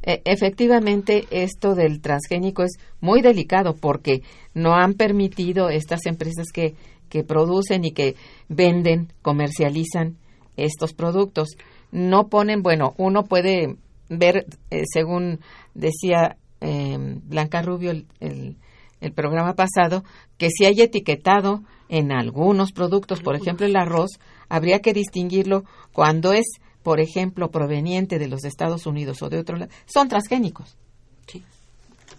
E, 0.02 0.22
efectivamente, 0.26 1.26
esto 1.30 1.76
del 1.76 2.02
transgénico 2.02 2.64
es 2.64 2.80
muy 3.02 3.22
delicado 3.22 3.76
porque 3.76 4.22
no 4.54 4.76
han 4.76 4.94
permitido 4.94 5.70
estas 5.70 6.06
empresas 6.06 6.48
que, 6.54 6.76
que 7.10 7.24
producen 7.24 7.86
y 7.86 7.92
que 7.92 8.16
venden, 8.48 9.12
comercializan 9.22 10.18
estos 10.56 10.94
productos 10.94 11.50
no 11.92 12.28
ponen, 12.28 12.62
bueno, 12.62 12.94
uno 12.98 13.24
puede 13.24 13.78
ver, 14.10 14.46
eh, 14.70 14.84
según 14.92 15.40
decía 15.74 16.38
em, 16.62 17.22
Blanca 17.24 17.62
Rubio 17.62 17.92
el, 17.92 18.06
el, 18.20 19.14
programa 19.14 19.56
pasado, 19.56 20.04
que 20.38 20.50
si 20.50 20.66
hay 20.66 20.82
etiquetado 20.82 21.64
en 21.88 22.12
algunos 22.12 22.72
productos, 22.72 23.22
por 23.22 23.36
ejemplo 23.36 23.66
el 23.66 23.76
arroz, 23.76 24.20
habría 24.50 24.80
que 24.80 24.94
distinguirlo 24.94 25.64
cuando 25.94 26.34
es, 26.34 26.46
por 26.84 27.00
ejemplo, 27.00 27.50
proveniente 27.50 28.20
de 28.20 28.28
los 28.28 28.44
Estados 28.44 28.86
Unidos 28.86 29.22
o 29.22 29.30
de 29.30 29.40
otro 29.40 29.58
lado, 29.58 29.72
son 29.86 30.10
transgénicos. 30.10 30.78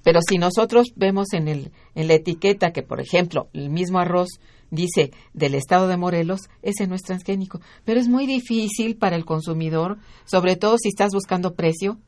Pero 0.03 0.21
si 0.27 0.39
nosotros 0.39 0.93
vemos 0.97 1.33
en, 1.33 1.49
el, 1.49 1.73
en 1.95 2.09
la 2.09 2.15
etiqueta 2.15 2.73
que, 2.73 2.83
por 2.83 3.01
ejemplo, 3.01 3.49
el 3.53 3.69
mismo 3.69 3.99
arroz 3.99 4.41
dice 4.71 5.13
del 5.33 5.55
estado 5.55 5.89
de 5.89 5.97
Morelos, 5.97 6.43
ese 6.63 6.87
no 6.87 6.95
es 6.95 7.03
transgénico. 7.03 7.61
Pero 7.85 8.01
es 8.01 8.09
muy 8.09 8.27
difícil 8.27 8.97
para 8.97 9.17
el 9.17 9.25
consumidor, 9.25 9.99
sobre 10.25 10.57
todo 10.57 10.77
si 10.79 10.89
estás 10.89 11.13
buscando 11.13 11.55
precio, 11.55 11.99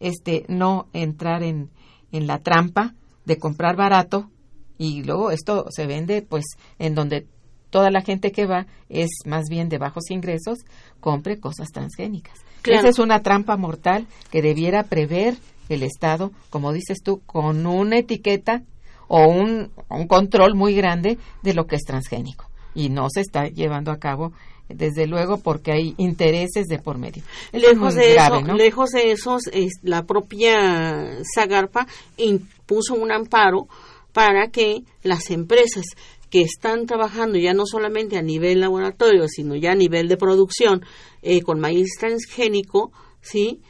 este, 0.00 0.44
no 0.48 0.88
entrar 0.92 1.42
en, 1.42 1.70
en 2.12 2.26
la 2.26 2.38
trampa 2.38 2.94
de 3.24 3.38
comprar 3.38 3.76
barato 3.76 4.30
y 4.78 5.02
luego 5.04 5.30
esto 5.30 5.66
se 5.70 5.86
vende 5.86 6.22
pues 6.22 6.44
en 6.78 6.94
donde 6.94 7.26
toda 7.68 7.90
la 7.90 8.00
gente 8.02 8.32
que 8.32 8.46
va 8.46 8.66
es 8.88 9.10
más 9.26 9.44
bien 9.48 9.68
de 9.68 9.78
bajos 9.78 10.10
ingresos, 10.10 10.58
compre 11.00 11.38
cosas 11.38 11.68
transgénicas. 11.70 12.38
Esa 12.64 12.88
es 12.88 12.98
una 12.98 13.22
trampa 13.22 13.56
mortal 13.56 14.06
que 14.30 14.42
debiera 14.42 14.84
prever 14.84 15.36
el 15.68 15.82
Estado, 15.82 16.32
como 16.50 16.72
dices 16.72 16.98
tú, 17.02 17.20
con 17.26 17.66
una 17.66 17.98
etiqueta 17.98 18.64
o 19.12 19.26
un, 19.26 19.72
un 19.88 20.06
control 20.06 20.54
muy 20.54 20.72
grande 20.72 21.18
de 21.42 21.52
lo 21.52 21.66
que 21.66 21.74
es 21.74 21.82
transgénico. 21.82 22.48
Y 22.76 22.90
no 22.90 23.08
se 23.10 23.22
está 23.22 23.48
llevando 23.48 23.90
a 23.90 23.98
cabo 23.98 24.32
desde 24.68 25.08
luego 25.08 25.38
porque 25.38 25.72
hay 25.72 25.94
intereses 25.96 26.66
de 26.68 26.78
por 26.78 26.96
medio. 26.96 27.24
lejos, 27.52 27.96
de 27.96 28.14
eso, 28.14 28.40
lejos 28.54 28.90
de 28.90 29.10
eso, 29.10 29.38
la 29.82 30.04
propia 30.04 31.18
Zagarpa 31.34 31.88
impuso 32.18 32.94
un 32.94 33.10
amparo 33.10 33.66
para 34.12 34.48
que 34.52 34.84
las 35.02 35.30
empresas 35.30 35.86
que 36.30 36.42
están 36.42 36.86
trabajando 36.86 37.36
ya 37.36 37.52
no 37.52 37.66
solamente 37.66 38.16
a 38.16 38.22
nivel 38.22 38.60
laboratorio, 38.60 39.26
sino 39.26 39.56
ya 39.56 39.72
a 39.72 39.74
nivel 39.74 40.06
de 40.06 40.16
producción 40.16 40.84
eh, 41.22 41.42
con 41.42 41.58
maíz 41.58 41.88
transgénico, 41.98 42.92
¿sí? 43.20 43.60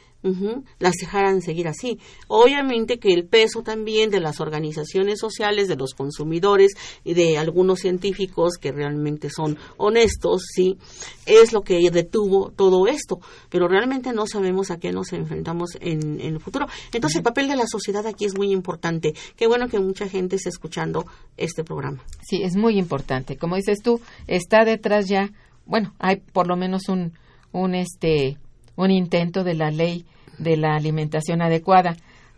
Las 0.79 0.93
dejaran 0.99 1.41
seguir 1.41 1.67
así. 1.67 1.99
Obviamente 2.27 2.99
que 2.99 3.13
el 3.13 3.25
peso 3.25 3.63
también 3.63 4.09
de 4.09 4.19
las 4.19 4.39
organizaciones 4.39 5.19
sociales, 5.19 5.67
de 5.67 5.75
los 5.75 5.93
consumidores 5.93 6.73
y 7.03 7.13
de 7.13 7.37
algunos 7.37 7.79
científicos 7.79 8.57
que 8.59 8.71
realmente 8.71 9.29
son 9.29 9.57
honestos, 9.77 10.43
sí, 10.53 10.77
es 11.25 11.53
lo 11.53 11.61
que 11.61 11.89
detuvo 11.91 12.51
todo 12.51 12.87
esto. 12.87 13.19
Pero 13.49 13.67
realmente 13.67 14.13
no 14.13 14.27
sabemos 14.27 14.71
a 14.71 14.77
qué 14.77 14.91
nos 14.91 15.13
enfrentamos 15.13 15.77
en, 15.79 16.19
el 16.21 16.39
futuro. 16.39 16.67
Entonces 16.93 17.17
el 17.17 17.23
papel 17.23 17.47
de 17.47 17.55
la 17.55 17.67
sociedad 17.67 18.05
aquí 18.05 18.25
es 18.25 18.37
muy 18.37 18.51
importante. 18.51 19.13
Qué 19.35 19.47
bueno 19.47 19.67
que 19.67 19.79
mucha 19.79 20.07
gente 20.07 20.35
esté 20.35 20.49
escuchando 20.49 21.05
este 21.37 21.63
programa. 21.63 22.03
Sí, 22.21 22.43
es 22.43 22.55
muy 22.55 22.77
importante. 22.77 23.37
Como 23.37 23.55
dices 23.55 23.79
tú, 23.81 23.99
está 24.27 24.65
detrás 24.65 25.07
ya, 25.07 25.31
bueno, 25.65 25.93
hay 25.99 26.17
por 26.17 26.47
lo 26.47 26.55
menos 26.55 26.89
un, 26.89 27.13
un 27.51 27.75
este 27.75 28.37
un 28.75 28.91
intento 28.91 29.43
de 29.43 29.55
la 29.55 29.71
ley 29.71 30.05
de 30.37 30.57
la 30.57 30.75
alimentación 30.75 31.41
adecuada. 31.41 31.95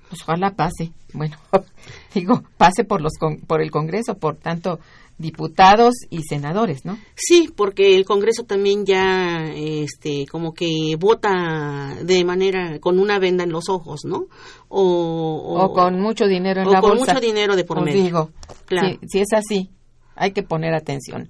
Pues 0.10 0.22
ojalá 0.24 0.52
pase. 0.52 0.92
Bueno, 1.14 1.38
digo, 2.14 2.44
pase 2.58 2.84
por 2.84 3.02
los 3.02 3.14
por 3.48 3.62
el 3.62 3.72
Congreso, 3.72 4.16
por 4.16 4.36
tanto 4.36 4.80
diputados 5.18 5.94
y 6.10 6.24
senadores, 6.24 6.86
¿no? 6.86 6.98
Sí, 7.16 7.50
porque 7.56 7.96
el 7.96 8.06
Congreso 8.06 8.44
también 8.44 8.86
ya 8.86 9.46
este 9.56 10.26
como 10.30 10.54
que 10.54 10.96
vota 11.00 11.98
de 12.04 12.24
manera 12.26 12.80
con 12.80 13.00
una 13.00 13.20
venda 13.20 13.44
en 13.44 13.52
los 13.52 13.70
ojos, 13.70 14.02
¿no? 14.06 14.26
O, 14.70 15.72
con 15.74 16.00
mucho 16.00 16.26
dinero 16.26 16.62
en 16.62 16.72
la 16.72 16.82
bolsa. 16.82 17.06
con 17.06 17.16
mucho 17.16 17.26
dinero 17.26 17.56
de 17.56 17.64
por 17.64 17.84
medio. 17.84 18.04
Digo, 18.04 18.30
claro. 18.66 18.98
si 19.08 19.20
es 19.20 19.28
así, 19.34 19.70
hay 20.16 20.32
que 20.32 20.44
poner 20.44 20.74
atención. 20.74 21.30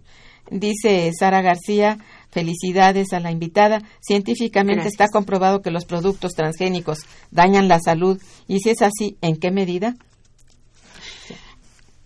Dice 0.50 1.12
Sara 1.18 1.42
García, 1.42 2.00
Felicidades 2.34 3.14
a 3.14 3.20
la 3.20 3.32
invitada. 3.32 3.84
Científicamente 4.02 4.88
está 4.88 5.08
comprobado 5.08 5.62
que 5.62 5.70
los 5.70 5.86
productos 5.86 6.34
transgénicos 6.34 7.06
dañan 7.30 7.68
la 7.68 7.80
salud 7.80 8.20
y 8.48 8.60
si 8.60 8.72
es 8.72 8.82
así, 8.82 9.18
¿en 9.22 9.38
qué 9.38 9.52
medida? 9.52 9.96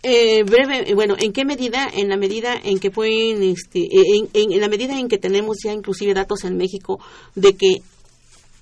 Eh, 0.03 0.43
breve, 0.43 0.93
bueno, 0.93 1.15
¿en 1.17 1.31
qué 1.31 1.45
medida? 1.45 1.87
En 1.91 2.09
la 2.09 2.17
medida 2.17 2.55
en 2.61 2.79
que 2.79 2.91
pueden, 2.91 3.41
este, 3.41 3.87
en, 3.91 4.29
en, 4.33 4.59
la 4.59 4.67
medida 4.67 4.99
en 4.99 5.07
que 5.07 5.17
tenemos 5.17 5.57
ya 5.63 5.71
inclusive 5.71 6.13
datos 6.13 6.43
en 6.43 6.57
México 6.57 6.99
de 7.35 7.55
que 7.55 7.81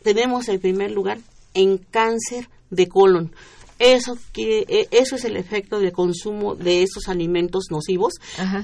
tenemos 0.04 0.48
el 0.50 0.60
primer 0.60 0.92
lugar 0.92 1.18
en 1.56 1.78
cáncer 1.78 2.48
de 2.70 2.88
colon. 2.88 3.32
Eso, 3.78 4.18
e, 4.38 4.88
eso 4.92 5.16
es 5.16 5.26
el 5.26 5.36
efecto 5.36 5.80
del 5.80 5.92
consumo 5.92 6.56
de 6.56 6.84
esos 6.84 7.10
alimentos 7.10 7.66
nocivos, 7.70 8.14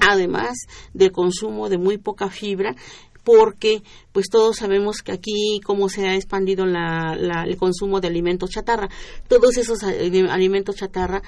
además 0.07 0.57
del 0.93 1.11
consumo 1.11 1.67
de 1.69 1.77
muy 1.77 1.97
poca 1.97 2.29
fibra 2.29 2.75
porque 3.23 3.83
pues 4.11 4.27
todos 4.29 4.57
sabemos 4.57 5.01
que 5.03 5.11
aquí 5.11 5.59
cómo 5.63 5.89
se 5.89 6.07
ha 6.07 6.15
expandido 6.15 6.65
la, 6.65 7.15
el 7.45 7.57
consumo 7.57 7.99
de 7.99 8.07
alimentos 8.07 8.49
chatarra. 8.49 8.89
Todos 9.27 9.57
esos 9.57 9.83
alimentos 9.83 10.75
chatarra 10.75 11.21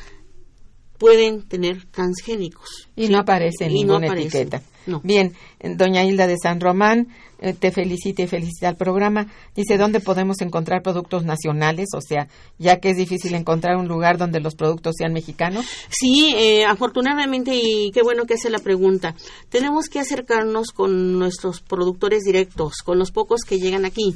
pueden 0.97 1.47
tener 1.47 1.85
transgénicos. 1.91 2.89
Y 2.95 3.09
no 3.09 3.19
aparece 3.19 3.65
en 3.65 3.73
ninguna 3.73 4.07
etiqueta. 4.07 4.61
Bien, 5.03 5.33
doña 5.61 6.03
Hilda 6.03 6.27
de 6.27 6.37
San 6.37 6.59
Román, 6.59 7.07
eh, 7.39 7.53
te 7.53 7.71
felicite 7.71 8.23
y 8.23 8.27
felicita 8.27 8.69
al 8.69 8.77
programa. 8.77 9.27
Dice, 9.55 9.77
¿dónde 9.77 9.99
podemos 9.99 10.39
encontrar 10.41 10.81
productos 10.81 11.25
nacionales? 11.25 11.89
O 11.93 11.99
sea, 11.99 12.29
ya 12.57 12.79
que 12.79 12.91
es 12.91 12.97
difícil 12.97 13.33
encontrar 13.35 13.75
un 13.75 13.89
lugar 13.89 14.17
donde 14.17 14.39
los 14.39 14.55
productos 14.55 14.95
sean 14.97 15.11
mexicanos. 15.11 15.65
Sí, 15.89 16.33
eh, 16.37 16.63
afortunadamente, 16.65 17.51
y 17.53 17.91
qué 17.91 18.01
bueno 18.01 18.25
que 18.25 18.35
hace 18.35 18.49
la 18.49 18.59
pregunta. 18.59 19.15
Tenemos 19.49 19.89
que 19.89 19.99
acercarnos 19.99 20.71
con 20.71 21.19
nuestros 21.19 21.59
productores 21.59 22.23
directos, 22.23 22.75
con 22.83 22.97
los 22.97 23.11
pocos 23.11 23.41
que 23.41 23.59
llegan 23.59 23.83
aquí. 23.83 24.15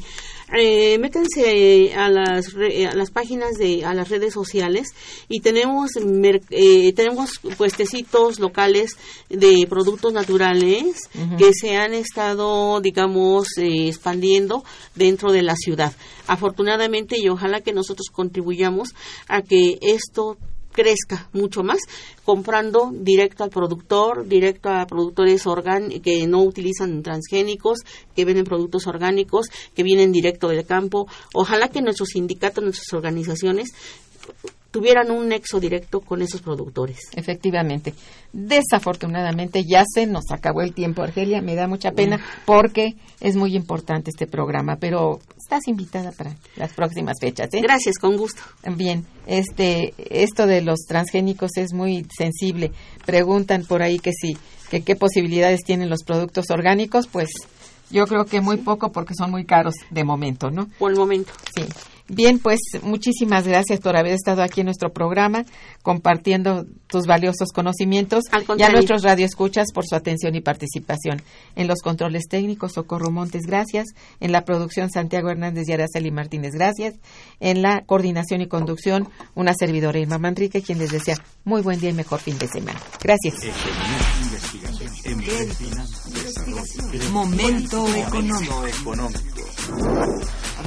Eh, 0.58 0.98
métanse 0.98 1.94
a 1.96 2.10
las, 2.10 2.56
a 2.56 2.96
las 2.96 3.12
páginas 3.12 3.56
de, 3.58 3.84
a 3.84 3.94
las 3.94 4.08
redes 4.08 4.34
sociales 4.34 4.88
y 5.28 5.42
tenemos, 5.42 5.92
eh, 6.52 6.94
tenemos 6.94 7.40
puestecitos 7.58 8.40
locales 8.40 8.98
de 9.30 9.68
productos 9.68 10.14
naturales 10.14 10.57
que 11.38 11.52
se 11.54 11.76
han 11.76 11.94
estado, 11.94 12.80
digamos, 12.82 13.58
eh, 13.58 13.88
expandiendo 13.88 14.64
dentro 14.96 15.32
de 15.32 15.44
la 15.44 15.56
ciudad. 15.56 15.94
Afortunadamente 16.28 17.18
y 17.20 17.30
ojalá 17.30 17.62
que 17.62 17.74
nosotros 17.74 18.08
contribuyamos 18.12 18.90
a 19.28 19.42
que 19.42 19.78
esto 19.82 20.38
crezca 20.78 21.28
mucho 21.34 21.64
más 21.64 21.80
comprando 22.24 22.92
directo 22.94 23.44
al 23.44 23.50
productor, 23.50 24.28
directo 24.28 24.70
a 24.70 24.86
productores 24.86 25.44
que 26.04 26.28
no 26.28 26.44
utilizan 26.44 27.02
transgénicos, 27.02 27.80
que 28.16 28.26
venden 28.26 28.46
productos 28.46 28.86
orgánicos, 28.86 29.48
que 29.74 29.82
vienen 29.82 30.12
directo 30.12 30.50
del 30.50 30.66
campo. 30.68 31.08
Ojalá 31.34 31.70
que 31.70 31.82
nuestros 31.82 32.10
sindicatos, 32.10 32.64
nuestras 32.64 32.94
organizaciones 32.94 33.70
tuvieran 34.72 35.12
un 35.12 35.30
nexo 35.30 35.60
directo 35.60 36.02
con 36.02 36.22
esos 36.22 36.42
productores. 36.42 37.00
Efectivamente. 37.16 37.94
Desafortunadamente 38.34 39.64
ya 39.64 39.84
se 39.88 40.06
nos 40.06 40.32
acabó 40.32 40.62
el 40.62 40.74
tiempo, 40.74 41.02
Argelia. 41.02 41.42
Me 41.42 41.56
da 41.56 41.68
mucha 41.68 41.92
pena 41.92 42.20
porque 42.46 42.96
es 43.20 43.36
muy 43.36 43.56
importante 43.56 44.12
este 44.12 44.28
programa, 44.28 44.78
pero 44.80 45.20
estás 45.38 45.68
invitada 45.68 46.12
para 46.12 46.36
las 46.56 46.74
próximas 46.74 47.16
fechas. 47.20 47.48
¿eh? 47.54 47.62
Gracias, 47.62 47.98
con 47.98 48.18
gusto. 48.18 48.42
Bien, 48.76 49.06
este, 49.26 49.94
esto 49.98 50.46
de 50.46 50.62
los 50.62 50.80
transgénicos 50.88 51.52
es 51.56 51.74
muy 51.74 52.06
sensible. 52.16 52.72
Preguntan 53.06 53.64
por 53.66 53.82
ahí 53.82 54.00
que 54.00 54.12
sí, 54.12 54.38
que 54.70 54.82
qué 54.82 54.96
posibilidades 54.96 55.64
tienen 55.64 55.90
los 55.90 56.04
productos 56.04 56.46
orgánicos, 56.50 57.08
pues 57.08 57.30
yo 57.90 58.06
creo 58.06 58.26
que 58.26 58.42
muy 58.42 58.58
poco 58.58 58.92
porque 58.92 59.14
son 59.18 59.32
muy 59.32 59.46
caros 59.46 59.76
de 59.90 60.04
momento, 60.04 60.52
¿no? 60.52 60.68
Por 60.78 60.92
el 60.92 60.98
momento. 60.98 61.32
Sí. 61.56 61.64
Bien, 62.10 62.40
pues 62.40 62.60
muchísimas 62.84 63.46
gracias 63.46 63.82
por 63.82 63.98
haber 63.98 64.14
estado 64.14 64.42
aquí 64.42 64.62
en 64.62 64.66
nuestro 64.66 64.94
programa 64.94 65.44
compartiendo 65.82 66.66
tus 66.88 67.06
valiosos 67.06 67.52
conocimientos 67.54 68.24
y 68.58 68.64
a 68.64 68.70
nuestros 68.70 69.04
radioescuchas 69.04 69.74
por 69.74 69.86
su 69.86 69.94
atención 69.96 70.34
y 70.34 70.42
participación. 70.42 71.22
En 71.56 71.68
los 71.68 71.82
controles 71.82 72.24
técnicos, 72.30 72.74
Socorro 72.74 73.12
Montes, 73.12 73.44
gracias. 73.46 73.88
En 74.22 74.32
la 74.32 74.46
producción, 74.46 74.90
Santiago 74.90 75.30
Hernández 75.30 75.68
y 75.68 75.74
Araceli 75.74 76.12
Martínez, 76.12 76.54
gracias. 76.54 76.96
En 77.42 77.62
la 77.62 77.84
coordinación 77.86 78.40
y 78.40 78.48
conducción, 78.48 79.10
una 79.36 79.54
servidora 79.54 80.00
Irma 80.00 80.18
Manrique, 80.18 80.62
quien 80.62 80.80
les 80.80 80.92
desea 80.92 81.18
muy 81.44 81.62
buen 81.62 81.80
día 81.82 81.90
y 81.90 81.94
mejor 81.94 82.22
fin 82.22 82.38
de 82.38 82.48
semana. 82.48 82.80
Gracias. 83.04 83.36
Momento 87.12 87.86
económico. 87.96 88.64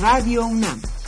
Radio 0.01 0.47
UNAM 0.47 0.81